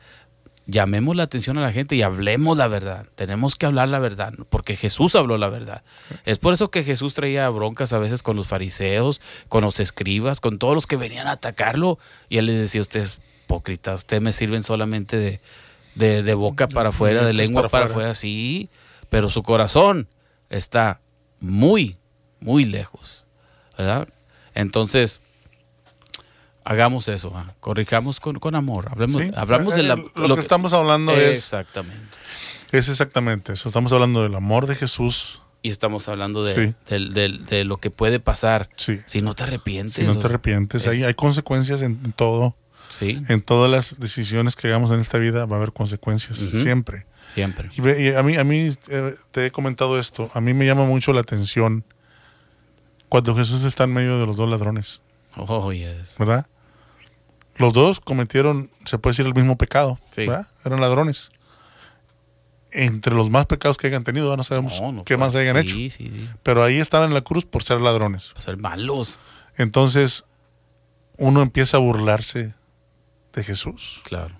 llamemos 0.67 1.15
la 1.15 1.23
atención 1.23 1.57
a 1.57 1.61
la 1.61 1.73
gente 1.73 1.95
y 1.95 2.03
hablemos 2.03 2.55
la 2.57 2.67
verdad. 2.67 3.07
Tenemos 3.15 3.55
que 3.55 3.65
hablar 3.65 3.89
la 3.89 3.99
verdad, 3.99 4.33
porque 4.49 4.75
Jesús 4.75 5.15
habló 5.15 5.37
la 5.37 5.49
verdad. 5.49 5.83
Es 6.23 6.37
por 6.37 6.53
eso 6.53 6.69
que 6.69 6.83
Jesús 6.83 7.15
traía 7.15 7.49
broncas 7.49 7.91
a 7.91 7.97
veces 7.97 8.21
con 8.21 8.35
los 8.37 8.47
fariseos, 8.47 9.19
con 9.49 9.63
los 9.63 9.79
escribas, 9.79 10.39
con 10.39 10.59
todos 10.59 10.75
los 10.75 10.87
que 10.87 10.97
venían 10.97 11.27
a 11.27 11.31
atacarlo. 11.31 11.97
Y 12.29 12.37
él 12.37 12.45
les 12.45 12.59
decía, 12.59 12.81
ustedes 12.81 13.19
hipócritas, 13.43 14.01
ustedes 14.01 14.21
me 14.21 14.33
sirven 14.33 14.61
solamente 14.61 15.17
de, 15.17 15.41
de, 15.95 16.21
de 16.21 16.33
boca 16.35 16.67
para 16.67 16.89
afuera, 16.89 17.25
de 17.25 17.33
lengua 17.33 17.67
para 17.69 17.85
afuera, 17.85 18.13
sí, 18.13 18.69
pero 19.09 19.31
su 19.31 19.41
corazón 19.41 20.07
está 20.49 21.01
muy, 21.39 21.97
muy 22.39 22.65
lejos. 22.65 23.25
¿Verdad? 23.77 24.07
Entonces, 24.53 25.19
hagamos 26.63 27.07
eso, 27.07 27.33
corrijamos 27.59 28.19
con, 28.19 28.39
con 28.39 28.55
amor. 28.55 28.87
Hablemos, 28.91 29.21
Sí, 29.21 29.31
hablamos 29.35 29.75
de 29.75 29.83
la, 29.83 29.93
eh, 29.95 30.05
lo, 30.15 30.35
que, 30.35 30.41
estamos 30.41 30.73
hablando 30.73 31.11
es, 31.13 31.37
Exactamente. 31.37 32.17
es 32.71 32.89
exactamente 32.89 33.53
eso. 33.53 33.69
Estamos 33.69 33.91
hablando 33.91 34.23
del 34.23 34.35
amor 34.35 34.65
de 34.67 34.75
Jesús 34.75 35.41
Y 35.61 35.69
estamos 35.71 36.07
hablando 36.07 36.43
de, 36.43 36.75
Sí. 36.87 36.97
de 37.49 37.63
lo 37.65 37.77
que 37.77 37.89
puede 37.91 38.19
pasar 38.19 38.69
Sí. 38.75 38.99
si 39.07 39.21
no 39.21 39.33
te 39.35 39.43
arrepientes. 39.43 39.95
Si 39.95 40.03
no 40.03 40.17
te 40.17 40.27
arrepientes, 40.27 40.83
es- 40.85 40.93
hay, 40.93 41.03
hay 41.03 41.13
consecuencias 41.15 41.81
en, 41.81 41.99
en 42.05 42.13
todo. 42.13 42.55
Sí, 42.87 43.19
En 43.29 43.41
todas 43.41 43.69
las 43.69 43.99
decisiones 43.99 44.55
que 44.55 44.67
hagamos 44.67 44.91
en 44.91 44.99
esta 44.99 45.17
vida 45.17 45.45
va 45.47 45.55
a 45.55 45.57
haber 45.57 45.73
consecuencias, 45.73 46.37
siempre. 46.37 47.07
Siempre. 47.27 47.69
Y, 47.75 48.13
a 48.13 48.23
mí, 48.23 48.35
a 48.37 48.43
mí 48.43 48.69
eh, 48.89 49.15
te 49.31 49.45
he 49.47 49.51
comentado 49.51 49.99
esto, 49.99 50.29
a 50.33 50.41
mí 50.41 50.53
me 50.53 50.65
llama 50.65 50.85
mucho 50.85 51.13
la 51.13 51.21
atención 51.21 51.83
cuando 53.09 53.35
Jesús 53.35 53.63
está 53.65 53.83
en 53.85 53.93
medio 53.93 54.19
de 54.19 54.25
los 54.25 54.35
dos 54.35 54.49
ladrones, 54.49 55.01
Oh, 55.37 55.71
yes. 55.73 56.15
¿verdad? 56.17 56.47
Los 57.57 57.73
dos 57.73 57.99
cometieron, 57.99 58.69
se 58.85 58.97
puede 58.97 59.11
decir, 59.13 59.25
el 59.25 59.33
mismo 59.33 59.57
pecado, 59.57 59.99
Sí. 60.11 60.25
¿verdad? 60.25 60.47
Eran 60.65 60.81
ladrones. 60.81 61.29
Entre 62.71 63.13
los 63.15 63.29
más 63.29 63.45
pecados 63.45 63.77
que 63.77 63.87
hayan 63.87 64.03
tenido, 64.03 64.35
no 64.35 64.43
sabemos 64.43 64.81
No, 64.81 64.91
no 64.91 65.03
qué 65.05 65.15
más 65.15 65.33
hayan 65.35 65.55
sí, 65.55 65.61
hecho. 65.61 65.75
Sí, 65.75 65.89
sí. 65.89 66.29
Pero 66.43 66.63
ahí 66.63 66.79
estaban 66.79 67.07
en 67.09 67.13
la 67.13 67.21
cruz 67.21 67.45
por 67.45 67.63
ser 67.63 67.79
ladrones. 67.79 68.33
Ser 68.37 68.57
malos, 68.57 69.17
Entonces, 69.55 70.25
uno 71.17 71.41
empieza 71.41 71.77
a 71.77 71.79
burlarse 71.79 72.53
de 73.33 73.43
Jesús. 73.43 74.01
claro. 74.03 74.35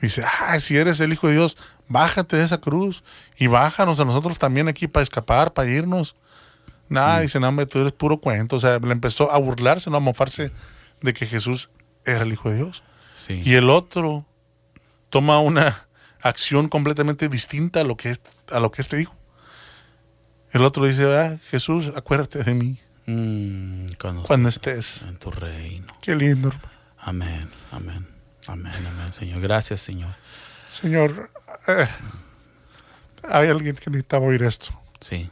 Dice, 0.00 0.22
ah, 0.40 0.58
si 0.60 0.76
eres 0.76 1.00
el 1.00 1.12
Hijo 1.12 1.28
de 1.28 1.34
Dios, 1.34 1.56
bájate 1.88 2.36
de 2.36 2.44
esa 2.44 2.58
cruz 2.58 3.04
y 3.36 3.46
bájanos 3.46 4.00
a 4.00 4.04
nosotros 4.04 4.38
también 4.38 4.68
aquí 4.68 4.88
para 4.88 5.02
escapar, 5.02 5.52
para 5.52 5.68
irnos. 5.70 6.16
Nada, 6.88 7.20
dice, 7.20 7.40
no, 7.40 7.48
hombre, 7.48 7.66
tú 7.66 7.80
eres 7.80 7.92
puro 7.92 8.18
cuento. 8.18 8.56
O 8.56 8.60
sea, 8.60 8.78
le 8.78 8.92
empezó 8.92 9.30
a 9.32 9.38
burlarse, 9.38 9.90
no 9.90 9.96
a 9.96 10.00
mofarse 10.00 10.50
de 11.00 11.14
que 11.14 11.26
Jesús 11.26 11.70
era 12.04 12.22
el 12.24 12.32
Hijo 12.32 12.50
de 12.50 12.56
Dios. 12.56 12.82
Sí. 13.14 13.42
Y 13.44 13.54
el 13.54 13.70
otro 13.70 14.26
toma 15.08 15.40
una 15.40 15.86
acción 16.20 16.68
completamente 16.68 17.28
distinta 17.28 17.80
a 17.80 17.84
lo 17.84 17.96
que, 17.96 18.10
es, 18.10 18.20
a 18.50 18.60
lo 18.60 18.70
que 18.70 18.82
este 18.82 18.96
dijo. 18.96 19.14
El 20.52 20.64
otro 20.64 20.84
dice, 20.86 21.04
ah, 21.16 21.38
Jesús, 21.50 21.92
acuérdate 21.96 22.42
de 22.44 22.54
mí 22.54 22.78
Mm, 23.06 23.88
cuando, 24.00 24.22
cuando 24.22 24.48
estés 24.48 24.96
estés. 24.96 25.08
en 25.08 25.16
tu 25.18 25.30
reino. 25.30 25.94
Qué 26.00 26.16
lindo, 26.16 26.48
hermano. 26.48 26.68
Amén, 26.98 27.50
amén, 27.70 28.06
amén, 28.46 28.72
amén, 28.74 29.12
Señor. 29.12 29.40
Gracias, 29.42 29.80
Señor. 29.80 30.14
Señor, 30.68 31.30
eh, 31.68 31.88
hay 33.28 33.48
alguien 33.48 33.76
que 33.76 33.90
necesitaba 33.90 34.26
oír 34.26 34.42
esto. 34.42 34.78
Sí. 35.00 35.30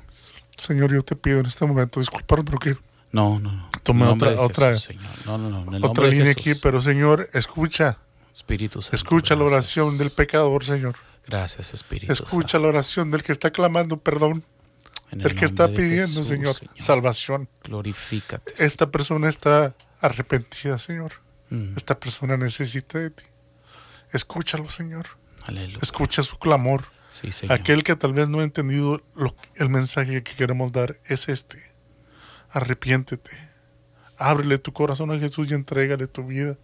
Señor, 0.57 0.93
yo 0.93 1.03
te 1.03 1.17
pido 1.17 1.41
en 1.41 1.47
este 1.47 1.65
momento, 1.67 2.01
disculparme 2.01 2.45
porque 2.45 2.77
No, 3.11 3.39
no, 3.39 3.51
no. 3.51 3.69
Otra- 4.43 4.79
Señor. 4.79 5.05
No, 5.27 5.37
no, 5.39 5.49
no. 5.51 5.63
En 5.69 5.75
el 5.75 5.85
otra 5.85 6.07
línea 6.07 6.31
aquí, 6.33 6.55
pero 6.55 6.81
Señor, 6.81 7.29
escucha, 7.33 7.99
Espíritu 8.35 8.81
Santo. 8.81 8.97
escucha 8.97 9.37
la 9.37 9.45
oración 9.45 9.99
del 9.99 10.11
pecador, 10.11 10.65
Señor. 10.65 10.97
Gracias, 11.27 11.75
Espíritu 11.75 12.13
Escucha 12.13 12.53
Santo. 12.53 12.59
la 12.67 12.69
oración 12.69 13.11
del 13.11 13.23
que 13.23 13.33
está 13.33 13.51
clamando 13.51 13.97
perdón, 13.97 14.45
En 15.11 15.19
del 15.21 15.35
que 15.35 15.45
está 15.45 15.69
pidiendo, 15.69 16.07
Jesús, 16.23 16.27
Señor, 16.29 16.57
salvación. 16.77 17.49
Glorifícate. 17.65 18.55
Esta 18.65 18.91
persona 18.91 19.29
está 19.29 19.75
arrepentida, 20.01 20.79
Señor. 20.79 21.13
Mm, 21.51 21.77
Esta 21.77 21.99
persona 22.01 22.37
necesita 22.37 22.99
de 22.99 23.11
ti. 23.11 23.25
Escúchalo, 24.13 24.69
Señor. 24.71 25.07
Aleluya. 25.47 25.79
Escucha 25.83 26.23
su 26.23 26.39
clamor. 26.39 26.85
Sí. 27.11 27.29
Aquel 27.51 27.83
que 27.85 27.95
tal 27.95 28.13
vez 28.15 28.29
no 28.29 28.41
ha 28.41 28.43
entendido 28.43 29.03
lo- 29.15 29.37
el 29.57 29.69
mensaje 29.69 30.23
que 30.23 30.35
queremos 30.35 30.73
dar 30.73 30.97
es 31.07 31.29
este. 31.29 31.63
Arrepiéntete. 32.51 33.31
Ábrele 34.17 34.59
tu 34.59 34.73
corazón 34.73 35.11
a 35.11 35.19
Jesús 35.19 35.51
y 35.51 35.55
entrégale 35.55 36.07
tu 36.07 36.25
vida. 36.27 36.57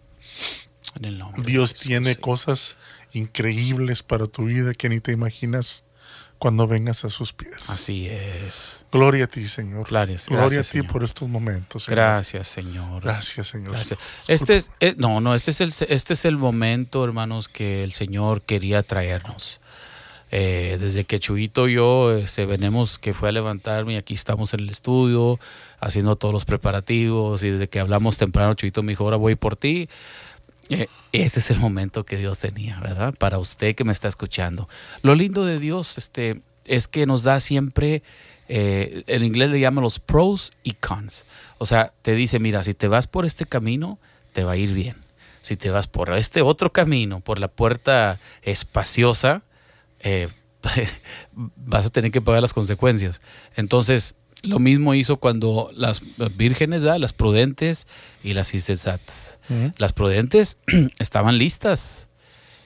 En 0.95 1.05
el 1.05 1.17
nombre 1.19 1.41
de 1.43 1.51
Dios 1.51 1.71
Jesús, 1.71 1.87
tiene 1.87 2.15
cosas 2.15 2.77
increíbles 3.13 4.01
para 4.03 4.27
tu 4.27 4.45
vida 4.45 4.73
que 4.73 4.89
ni 4.89 4.99
te 4.99 5.11
imaginas 5.11 5.83
cuando 6.39 6.67
vengas 6.67 7.03
a 7.05 7.09
sus 7.09 7.33
pies. 7.33 7.57
Así 7.67 8.07
es. 8.07 8.85
Gloria 8.91 9.25
a 9.25 9.27
ti, 9.27 9.47
Señor. 9.47 9.87
Gracias, 9.89 10.27
Gloria 10.27 10.45
gracias, 10.45 10.67
a 10.67 10.71
ti 10.71 10.77
Señor. 10.79 10.91
por 10.91 11.03
estos 11.03 11.29
momentos. 11.29 11.83
Señor. 11.83 11.97
Gracias, 11.97 12.47
Señor. 12.47 13.03
Gracias, 13.03 13.47
Señor. 13.49 13.73
Gracias. 13.73 13.99
Este 14.27 14.55
es, 14.55 14.71
eh, 14.79 14.95
no, 14.97 15.19
no, 15.21 15.35
este 15.35 15.51
es 15.51 15.61
el, 15.61 15.73
este 15.89 16.13
es 16.13 16.25
el 16.25 16.37
momento, 16.37 17.03
hermanos, 17.03 17.49
que 17.49 17.83
el 17.83 17.91
Señor 17.91 18.41
quería 18.41 18.81
traernos. 18.81 19.59
Eh, 20.31 20.77
desde 20.79 21.05
que 21.05 21.19
Chuito 21.19 21.67
y 21.67 21.73
yo 21.73 22.13
este, 22.13 22.45
venimos, 22.45 22.99
que 22.99 23.13
fue 23.13 23.29
a 23.29 23.31
levantarme 23.31 23.93
y 23.93 23.97
aquí 23.97 24.13
estamos 24.13 24.53
en 24.53 24.59
el 24.59 24.69
estudio 24.69 25.39
haciendo 25.79 26.15
todos 26.15 26.31
los 26.33 26.45
preparativos 26.45 27.41
y 27.41 27.49
desde 27.49 27.67
que 27.67 27.79
hablamos 27.79 28.17
temprano, 28.17 28.53
Chuito 28.53 28.83
me 28.83 28.91
dijo, 28.91 29.03
ahora 29.03 29.17
voy 29.17 29.35
por 29.35 29.55
ti. 29.55 29.89
Este 30.69 31.39
es 31.39 31.49
el 31.49 31.57
momento 31.57 32.05
que 32.05 32.17
Dios 32.17 32.37
tenía, 32.37 32.79
¿verdad? 32.79 33.15
Para 33.17 33.39
usted 33.39 33.75
que 33.75 33.83
me 33.83 33.91
está 33.91 34.07
escuchando. 34.07 34.69
Lo 35.01 35.15
lindo 35.15 35.43
de 35.45 35.59
Dios 35.59 35.97
este, 35.97 36.41
es 36.65 36.87
que 36.87 37.07
nos 37.07 37.23
da 37.23 37.39
siempre, 37.39 38.03
eh, 38.47 39.03
en 39.07 39.23
inglés 39.23 39.49
le 39.49 39.59
llaman 39.59 39.83
los 39.83 39.99
pros 39.99 40.53
y 40.63 40.73
cons. 40.73 41.25
O 41.57 41.65
sea, 41.65 41.93
te 42.03 42.13
dice, 42.13 42.39
mira, 42.39 42.61
si 42.61 42.73
te 42.73 42.87
vas 42.87 43.07
por 43.07 43.25
este 43.25 43.45
camino, 43.45 43.97
te 44.33 44.43
va 44.43 44.51
a 44.51 44.57
ir 44.57 44.73
bien. 44.73 44.95
Si 45.41 45.55
te 45.55 45.71
vas 45.71 45.87
por 45.87 46.13
este 46.13 46.41
otro 46.43 46.71
camino, 46.71 47.21
por 47.21 47.39
la 47.39 47.47
puerta 47.47 48.19
espaciosa, 48.43 49.41
eh, 50.01 50.29
vas 51.31 51.87
a 51.87 51.89
tener 51.89 52.11
que 52.11 52.21
pagar 52.21 52.41
las 52.41 52.53
consecuencias. 52.53 53.21
Entonces, 53.55 54.15
lo 54.43 54.59
mismo 54.59 54.93
hizo 54.93 55.17
cuando 55.17 55.71
las 55.75 56.01
vírgenes, 56.35 56.81
¿verdad? 56.81 56.99
las 56.99 57.13
prudentes 57.13 57.87
y 58.23 58.33
las 58.33 58.53
insensatas. 58.53 59.39
Las 59.77 59.93
prudentes 59.93 60.57
estaban 60.99 61.37
listas, 61.37 62.07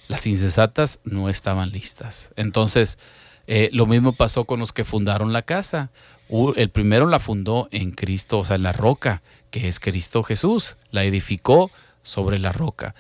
las 0.08 0.28
insensatas 0.28 1.00
no 1.04 1.30
estaban 1.30 1.72
listas. 1.72 2.32
Entonces, 2.36 3.00
eh, 3.48 3.70
lo 3.72 3.86
mismo 3.86 4.14
pasó 4.14 4.46
con 4.46 4.60
los 4.60 4.74
que 4.74 4.84
fundaron 4.84 5.34
la 5.34 5.42
casa. 5.42 5.92
El 6.56 6.70
primero 6.70 7.08
la 7.08 7.20
fundó 7.20 7.68
en 7.72 7.92
Cristo, 7.92 8.40
o 8.40 8.46
sea, 8.46 8.56
en 8.56 8.64
la 8.64 8.72
roca, 8.72 9.22
que 9.50 9.68
es 9.68 9.80
Cristo 9.80 10.24
Jesús. 10.24 10.78
La 10.92 11.04
edificó 11.04 11.72
sobre 12.02 12.40
la 12.40 12.52
roca. 12.52 12.96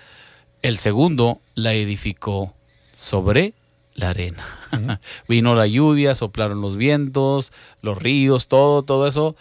El 0.61 0.77
segundo 0.77 1.41
la 1.55 1.73
edificó 1.73 2.53
sobre 2.95 3.53
la 3.95 4.09
arena. 4.09 4.43
Vino 5.27 5.55
la 5.55 5.67
lluvia, 5.67 6.15
soplaron 6.15 6.61
los 6.61 6.77
vientos, 6.77 7.51
los 7.81 7.97
ríos, 7.97 8.47
todo, 8.47 8.83
todo 8.83 9.07
eso. 9.07 9.35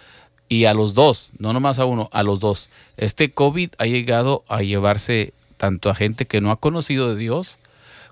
Y 0.49 0.67
a 0.67 0.75
los 0.75 0.95
dos, 0.95 1.31
no 1.39 1.53
nomás 1.53 1.79
a 1.79 1.87
uno, 1.87 2.11
a 2.13 2.23
los 2.23 2.41
dos. 2.41 2.69
Este 2.97 3.33
COVID 3.33 3.71
ha 3.79 3.87
llegado 3.87 4.45
a 4.49 4.63
llevarse 4.63 5.33
tanto 5.57 5.89
a 5.91 5.95
gente 5.95 6.27
que 6.27 6.41
no 6.41 6.51
ha 6.51 6.57
conocido 6.57 7.09
de 7.09 7.17
Dios, 7.17 7.59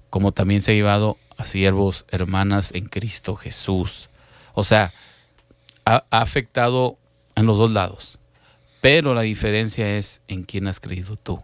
como 0.09 0.33
también 0.33 0.63
se 0.63 0.73
ha 0.73 0.75
llevado 0.75 1.19
a 1.37 1.47
siervos, 1.47 2.07
hermanas 2.11 2.73
en 2.75 2.87
Cristo 2.87 3.37
Jesús. 3.37 4.09
O 4.55 4.65
sea, 4.65 4.93
ha, 5.85 6.05
afectado 6.11 6.97
en 7.35 7.47
los 7.47 7.59
dos 7.59 7.71
lados. 7.71 8.19
Pero 8.81 9.15
la 9.15 9.23
diferencia 9.23 9.97
es 9.97 10.23
en 10.29 10.45
quién 10.45 10.67
has 10.67 10.81
creído 10.81 11.17
tú, 11.17 11.43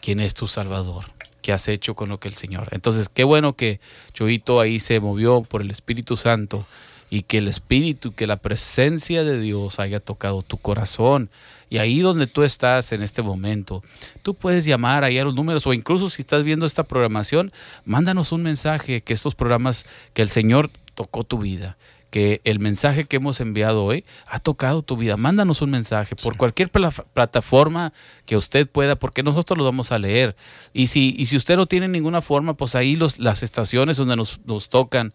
quién 0.00 0.20
es 0.20 0.34
tu 0.34 0.48
Salvador, 0.48 1.04
qué 1.46 1.52
has 1.52 1.68
hecho 1.68 1.94
con 1.94 2.08
lo 2.08 2.18
que 2.18 2.26
el 2.26 2.34
Señor. 2.34 2.66
Entonces, 2.72 3.08
qué 3.08 3.22
bueno 3.22 3.52
que 3.52 3.78
Choito 4.12 4.58
ahí 4.58 4.80
se 4.80 4.98
movió 4.98 5.42
por 5.42 5.62
el 5.62 5.70
Espíritu 5.70 6.16
Santo 6.16 6.66
y 7.08 7.22
que 7.22 7.38
el 7.38 7.46
Espíritu, 7.46 8.12
que 8.12 8.26
la 8.26 8.38
presencia 8.38 9.22
de 9.22 9.38
Dios 9.38 9.78
haya 9.78 10.00
tocado 10.00 10.42
tu 10.42 10.56
corazón. 10.56 11.30
Y 11.70 11.78
ahí 11.78 12.00
donde 12.00 12.26
tú 12.26 12.42
estás 12.42 12.90
en 12.90 13.00
este 13.00 13.22
momento, 13.22 13.84
tú 14.24 14.34
puedes 14.34 14.64
llamar 14.64 15.04
ahí 15.04 15.20
a 15.20 15.24
los 15.24 15.36
números 15.36 15.64
o 15.68 15.72
incluso 15.72 16.10
si 16.10 16.22
estás 16.22 16.42
viendo 16.42 16.66
esta 16.66 16.82
programación, 16.82 17.52
mándanos 17.84 18.32
un 18.32 18.42
mensaje 18.42 19.02
que 19.02 19.14
estos 19.14 19.36
programas, 19.36 19.86
que 20.14 20.22
el 20.22 20.30
Señor 20.30 20.68
tocó 20.96 21.22
tu 21.22 21.38
vida, 21.38 21.76
que 22.16 22.40
el 22.44 22.60
mensaje 22.60 23.04
que 23.04 23.16
hemos 23.16 23.40
enviado 23.40 23.84
hoy 23.84 24.06
ha 24.26 24.38
tocado 24.38 24.80
tu 24.80 24.96
vida. 24.96 25.18
Mándanos 25.18 25.60
un 25.60 25.70
mensaje 25.70 26.16
por 26.16 26.38
cualquier 26.38 26.70
pla- 26.70 26.90
plataforma 26.90 27.92
que 28.24 28.38
usted 28.38 28.66
pueda, 28.66 28.96
porque 28.96 29.22
nosotros 29.22 29.58
lo 29.58 29.64
vamos 29.64 29.92
a 29.92 29.98
leer. 29.98 30.34
Y 30.72 30.86
si, 30.86 31.14
y 31.18 31.26
si 31.26 31.36
usted 31.36 31.56
no 31.56 31.66
tiene 31.66 31.88
ninguna 31.88 32.22
forma, 32.22 32.54
pues 32.54 32.74
ahí 32.74 32.96
los, 32.96 33.18
las 33.18 33.42
estaciones 33.42 33.98
donde 33.98 34.16
nos, 34.16 34.40
nos 34.46 34.70
tocan, 34.70 35.12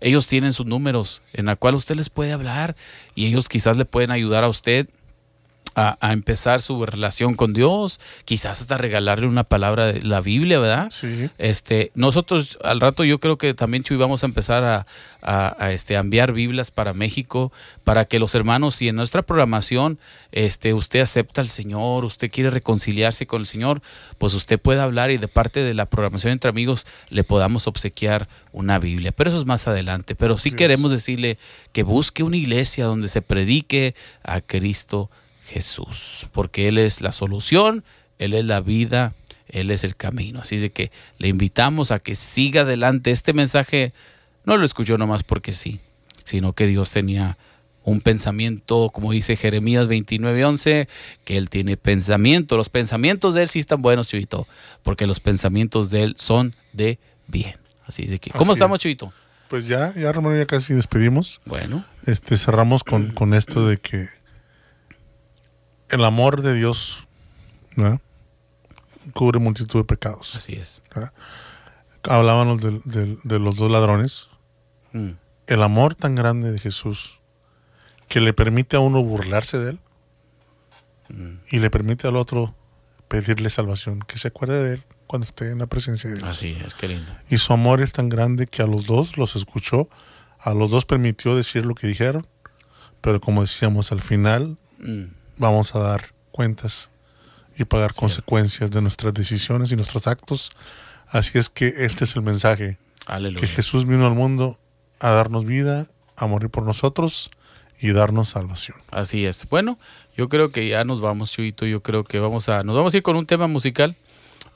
ellos 0.00 0.28
tienen 0.28 0.52
sus 0.52 0.64
números 0.64 1.22
en 1.32 1.46
la 1.46 1.56
cual 1.56 1.74
usted 1.74 1.96
les 1.96 2.08
puede 2.08 2.30
hablar 2.30 2.76
y 3.16 3.26
ellos 3.26 3.48
quizás 3.48 3.76
le 3.76 3.84
pueden 3.84 4.12
ayudar 4.12 4.44
a 4.44 4.48
usted 4.48 4.88
a, 5.76 5.96
a 6.00 6.12
empezar 6.12 6.62
su 6.62 6.86
relación 6.86 7.34
con 7.34 7.52
Dios, 7.52 7.98
quizás 8.24 8.60
hasta 8.60 8.78
regalarle 8.78 9.26
una 9.26 9.42
palabra 9.42 9.86
de 9.92 10.02
la 10.02 10.20
Biblia, 10.20 10.60
¿verdad? 10.60 10.88
Sí. 10.92 11.28
Este, 11.38 11.90
nosotros 11.96 12.58
al 12.62 12.78
rato 12.80 13.02
yo 13.02 13.18
creo 13.18 13.38
que 13.38 13.54
también 13.54 13.82
Chuy 13.82 13.96
vamos 13.96 14.22
a 14.22 14.26
empezar 14.26 14.62
a, 14.62 14.86
a- 15.20 15.56
a, 15.58 15.72
este, 15.72 15.96
a 15.96 16.00
enviar 16.00 16.32
Biblias 16.32 16.70
para 16.70 16.94
México, 16.94 17.52
para 17.82 18.04
que 18.04 18.20
los 18.20 18.36
hermanos, 18.36 18.76
si 18.76 18.86
en 18.86 18.94
nuestra 18.94 19.22
programación 19.22 19.98
este, 20.30 20.74
usted 20.74 21.00
acepta 21.00 21.40
al 21.40 21.48
Señor, 21.48 22.04
usted 22.04 22.30
quiere 22.30 22.50
reconciliarse 22.50 23.26
con 23.26 23.40
el 23.40 23.46
Señor, 23.48 23.82
pues 24.18 24.34
usted 24.34 24.60
puede 24.60 24.80
hablar 24.80 25.10
y 25.10 25.18
de 25.18 25.26
parte 25.28 25.64
de 25.64 25.74
la 25.74 25.86
programación 25.86 26.32
entre 26.32 26.50
amigos 26.50 26.86
le 27.10 27.24
podamos 27.24 27.66
obsequiar 27.66 28.28
una 28.52 28.78
Biblia. 28.78 29.10
Pero 29.10 29.30
eso 29.30 29.40
es 29.40 29.46
más 29.46 29.66
adelante. 29.66 30.14
Pero 30.14 30.38
sí 30.38 30.52
queremos 30.52 30.92
decirle 30.92 31.36
que 31.72 31.82
busque 31.82 32.22
una 32.22 32.36
iglesia 32.36 32.84
donde 32.84 33.08
se 33.08 33.22
predique 33.22 33.96
a 34.22 34.40
Cristo 34.40 35.10
Jesús, 35.46 36.26
porque 36.32 36.68
Él 36.68 36.78
es 36.78 37.00
la 37.00 37.12
solución, 37.12 37.84
Él 38.18 38.34
es 38.34 38.44
la 38.44 38.60
vida, 38.60 39.14
Él 39.48 39.70
es 39.70 39.84
el 39.84 39.96
camino. 39.96 40.40
Así 40.40 40.56
de 40.58 40.70
que 40.70 40.90
le 41.18 41.28
invitamos 41.28 41.90
a 41.90 41.98
que 41.98 42.14
siga 42.14 42.62
adelante. 42.62 43.10
Este 43.10 43.32
mensaje 43.32 43.92
no 44.44 44.56
lo 44.56 44.64
escuchó 44.64 44.96
nomás 44.98 45.22
porque 45.22 45.52
sí. 45.52 45.80
sino 46.24 46.52
que 46.54 46.66
Dios 46.66 46.90
tenía 46.90 47.36
un 47.84 48.00
pensamiento, 48.00 48.88
como 48.90 49.12
dice 49.12 49.36
Jeremías 49.36 49.88
29:11, 49.88 50.88
que 51.24 51.36
Él 51.36 51.50
tiene 51.50 51.76
pensamiento. 51.76 52.56
Los 52.56 52.70
pensamientos 52.70 53.34
de 53.34 53.42
Él 53.42 53.50
sí 53.50 53.58
están 53.58 53.82
buenos, 53.82 54.08
Chuito, 54.08 54.46
porque 54.82 55.06
los 55.06 55.20
pensamientos 55.20 55.90
de 55.90 56.02
Él 56.04 56.14
son 56.16 56.54
de 56.72 56.98
bien. 57.26 57.56
Así 57.86 58.06
de 58.06 58.18
que, 58.18 58.30
¿cómo 58.30 58.52
Así 58.52 58.58
estamos, 58.58 58.76
es. 58.78 58.82
Chuito? 58.82 59.12
Pues 59.48 59.68
ya, 59.68 59.92
ya 59.94 60.10
Romero, 60.12 60.38
ya 60.38 60.46
casi 60.46 60.72
despedimos. 60.72 61.42
Bueno, 61.44 61.84
Este, 62.06 62.38
cerramos 62.38 62.82
con, 62.82 63.10
con 63.12 63.34
esto 63.34 63.68
de 63.68 63.76
que 63.76 64.06
el 65.90 66.04
amor 66.04 66.42
de 66.42 66.54
Dios 66.54 67.06
¿verdad? 67.76 68.00
cubre 69.12 69.38
multitud 69.38 69.80
de 69.80 69.84
pecados. 69.84 70.36
así 70.36 70.54
es. 70.54 70.82
Hablábamos 72.02 72.60
de 72.62 73.38
los 73.38 73.56
dos 73.56 73.70
ladrones. 73.70 74.28
Mm, 74.92 75.10
El 75.46 75.62
amor 75.62 75.94
tan 75.94 76.14
grande 76.14 76.52
de 76.52 76.58
Jesús 76.58 77.20
que 78.08 78.20
le 78.20 78.32
permite 78.32 78.76
a 78.76 78.80
uno 78.80 79.02
burlarse 79.02 79.58
de 79.58 79.70
él 79.70 79.80
y 81.50 81.58
le 81.58 81.70
permite 81.70 82.08
al 82.08 82.16
otro 82.16 82.54
pedirle 83.08 83.50
salvación, 83.50 84.00
que 84.00 84.18
se 84.18 84.28
acuerde 84.28 84.62
de 84.62 84.74
él 84.74 84.84
cuando 85.06 85.26
esté 85.26 85.50
en 85.50 85.58
la 85.58 85.66
presencia 85.66 86.08
de 86.10 86.16
Dios. 86.16 86.28
Así 86.28 86.56
es, 86.64 86.74
qué 86.74 86.88
lindo. 86.88 87.12
Y 87.28 87.38
su 87.38 87.52
amor 87.52 87.80
es 87.82 87.92
tan 87.92 88.08
grande 88.08 88.46
que 88.46 88.62
a 88.62 88.66
los 88.66 88.86
dos 88.86 89.16
los 89.18 89.36
escuchó, 89.36 89.88
a 90.40 90.54
los 90.54 90.70
dos 90.70 90.86
permitió 90.86 91.36
decir 91.36 91.66
lo 91.66 91.74
que 91.74 91.86
dijeron, 91.86 92.26
pero 93.00 93.20
como 93.20 93.42
decíamos, 93.42 93.92
al 93.92 94.00
final 94.00 94.56
Mm, 94.78 95.04
vamos 95.36 95.74
a 95.74 95.80
dar 95.80 96.12
cuentas 96.30 96.90
y 97.56 97.64
pagar 97.64 97.94
consecuencias 97.94 98.70
de 98.70 98.82
nuestras 98.82 99.14
decisiones 99.14 99.72
y 99.72 99.76
nuestros 99.76 100.06
actos. 100.06 100.50
Así 101.08 101.38
es 101.38 101.48
que 101.48 101.66
este 101.66 102.04
es 102.04 102.16
el 102.16 102.22
mensaje, 102.22 102.78
que. 103.38 103.46
Jesús 103.46 103.86
vino 103.86 104.06
al 104.06 104.14
mundo 104.14 104.58
a 105.00 105.10
darnos 105.10 105.44
vida, 105.44 105.86
a 106.16 106.26
morir 106.26 106.50
por 106.50 106.64
nosotros 106.64 107.30
y 107.80 107.92
darnos 107.92 108.30
salvación. 108.30 108.78
Así 108.90 109.26
es. 109.26 109.48
Bueno, 109.48 109.78
yo 110.16 110.28
creo 110.28 110.50
que 110.50 110.68
ya 110.68 110.84
nos 110.84 111.00
vamos, 111.00 111.30
Chuito. 111.30 111.66
Yo 111.66 111.82
creo 111.82 112.04
que 112.04 112.18
vamos 112.18 112.48
a, 112.48 112.62
nos 112.62 112.76
vamos 112.76 112.94
a 112.94 112.96
ir 112.96 113.02
con 113.02 113.16
un 113.16 113.26
tema 113.26 113.46
musical 113.46 113.94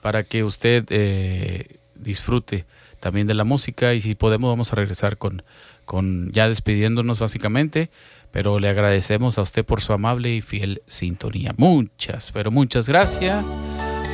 para 0.00 0.24
que 0.24 0.44
usted 0.44 0.86
eh, 0.88 1.78
disfrute 1.94 2.64
también 3.00 3.26
de 3.26 3.34
la 3.34 3.44
música 3.44 3.94
y 3.94 4.00
si 4.00 4.14
podemos 4.14 4.50
vamos 4.50 4.72
a 4.72 4.76
regresar 4.76 5.18
con, 5.18 5.42
con 5.84 6.30
ya 6.32 6.48
despidiéndonos 6.48 7.18
básicamente. 7.18 7.90
Pero 8.30 8.58
le 8.58 8.68
agradecemos 8.68 9.38
a 9.38 9.42
usted 9.42 9.64
por 9.64 9.80
su 9.80 9.92
amable 9.92 10.34
y 10.34 10.40
fiel 10.40 10.82
sintonía. 10.86 11.54
Muchas, 11.56 12.30
pero 12.32 12.50
muchas 12.50 12.88
gracias 12.88 13.56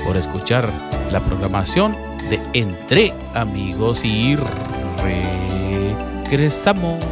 por 0.06 0.16
escuchar 0.16 0.68
la 1.10 1.20
programación 1.20 1.96
de 2.30 2.40
Entre 2.52 3.12
Amigos 3.34 4.04
y 4.04 4.36
regresamos. 6.24 7.02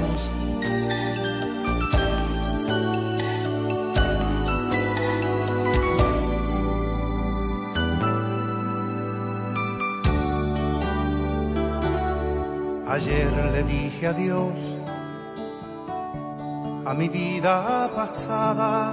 Ayer 12.87 13.33
le 13.53 13.63
dije 13.65 14.07
adiós 14.07 14.72
a 16.85 16.95
mi 16.95 17.09
vida 17.09 17.91
pasada. 17.95 18.93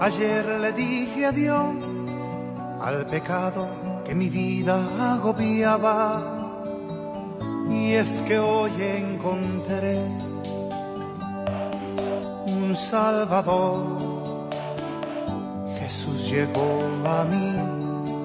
Ayer 0.00 0.46
le 0.60 0.72
dije 0.72 1.26
adiós 1.26 1.82
al 2.80 3.06
pecado 3.06 3.68
que 4.04 4.14
mi 4.14 4.28
vida 4.28 4.76
agobiaba. 5.12 6.22
Y 7.70 7.92
es 7.92 8.22
que 8.22 8.38
hoy 8.38 8.72
encontré 8.80 9.98
un 12.46 12.74
Salvador. 12.74 13.80
Jesús 15.78 16.30
llegó 16.30 16.70
a 17.04 17.24
mí 17.24 17.54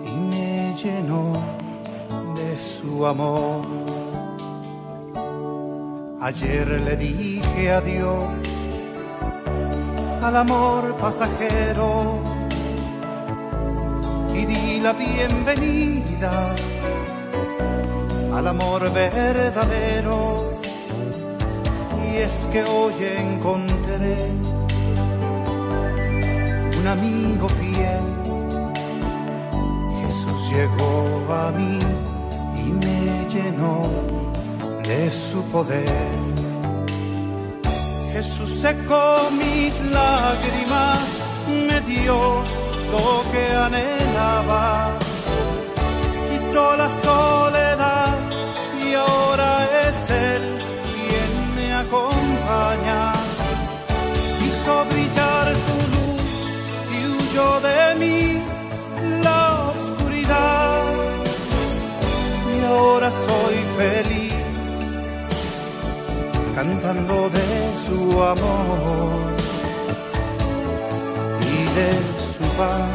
y 0.07 0.16
me 0.32 0.76
llenó 0.76 1.34
de 2.36 2.59
su 2.59 3.05
amor. 3.05 3.85
Ayer 6.26 6.68
le 6.82 6.96
dije 6.96 7.72
adiós 7.72 8.30
al 10.24 10.36
amor 10.38 10.96
pasajero 10.98 12.18
y 14.34 14.44
di 14.48 14.80
la 14.82 14.94
bienvenida 14.94 16.56
al 18.34 18.48
amor 18.48 18.92
verdadero. 18.92 20.20
Y 22.08 22.18
es 22.18 22.50
que 22.52 22.64
hoy 22.64 22.96
encontré 23.20 24.18
un 26.80 26.88
amigo 26.88 27.48
fiel. 27.50 28.06
Jesús 30.02 30.50
llegó 30.50 31.34
a 31.44 31.52
mí 31.52 31.78
y 32.64 32.72
me 32.72 33.30
llenó 33.30 34.25
de 34.88 35.12
su 35.12 35.42
poder. 35.52 35.90
Jesús 38.14 38.52
secó 38.62 39.30
mis 39.32 39.74
lágrimas, 39.92 41.00
me 41.68 41.82
dio 41.82 42.44
lo 42.92 43.32
que 43.32 43.46
anhelaba, 43.66 44.92
quitó 46.30 46.78
la 46.78 46.90
soledad 46.90 48.16
y 48.86 48.94
ahora 48.94 49.68
es 49.88 50.10
Él 50.12 50.44
quien 50.94 51.56
me 51.58 51.74
acompaña. 51.74 53.14
Hizo 54.46 54.86
brillar 54.92 55.46
su 55.66 55.78
luz 55.96 56.32
y 56.96 57.00
huyó 57.12 57.60
de 57.60 57.96
mí 58.02 58.44
la 59.24 59.72
oscuridad 59.72 60.84
y 62.56 62.66
ahora 62.66 63.12
soy 63.12 63.56
feliz 63.78 64.25
cantando 66.66 67.30
de 67.30 67.47
su 67.86 68.24
amor 68.24 69.36
y 71.41 71.63
de 71.76 71.91
su 72.20 72.57
paz. 72.57 72.95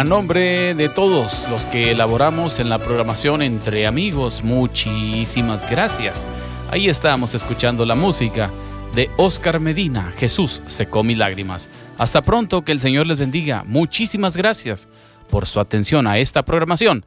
A 0.00 0.04
nombre 0.04 0.72
de 0.74 0.88
todos 0.88 1.46
los 1.50 1.66
que 1.66 1.90
elaboramos 1.90 2.58
en 2.58 2.70
la 2.70 2.78
programación 2.78 3.42
Entre 3.42 3.86
Amigos, 3.86 4.42
muchísimas 4.42 5.70
gracias. 5.70 6.26
Ahí 6.70 6.88
estábamos 6.88 7.34
escuchando 7.34 7.84
la 7.84 7.94
música 7.94 8.48
de 8.94 9.10
Oscar 9.18 9.60
Medina, 9.60 10.14
Jesús 10.16 10.62
secó 10.64 11.04
mis 11.04 11.18
lágrimas. 11.18 11.68
Hasta 11.98 12.22
pronto, 12.22 12.62
que 12.62 12.72
el 12.72 12.80
Señor 12.80 13.08
les 13.08 13.18
bendiga. 13.18 13.62
Muchísimas 13.66 14.38
gracias 14.38 14.88
por 15.28 15.44
su 15.44 15.60
atención 15.60 16.06
a 16.06 16.16
esta 16.16 16.46
programación 16.46 17.04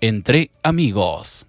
Entre 0.00 0.52
Amigos. 0.62 1.48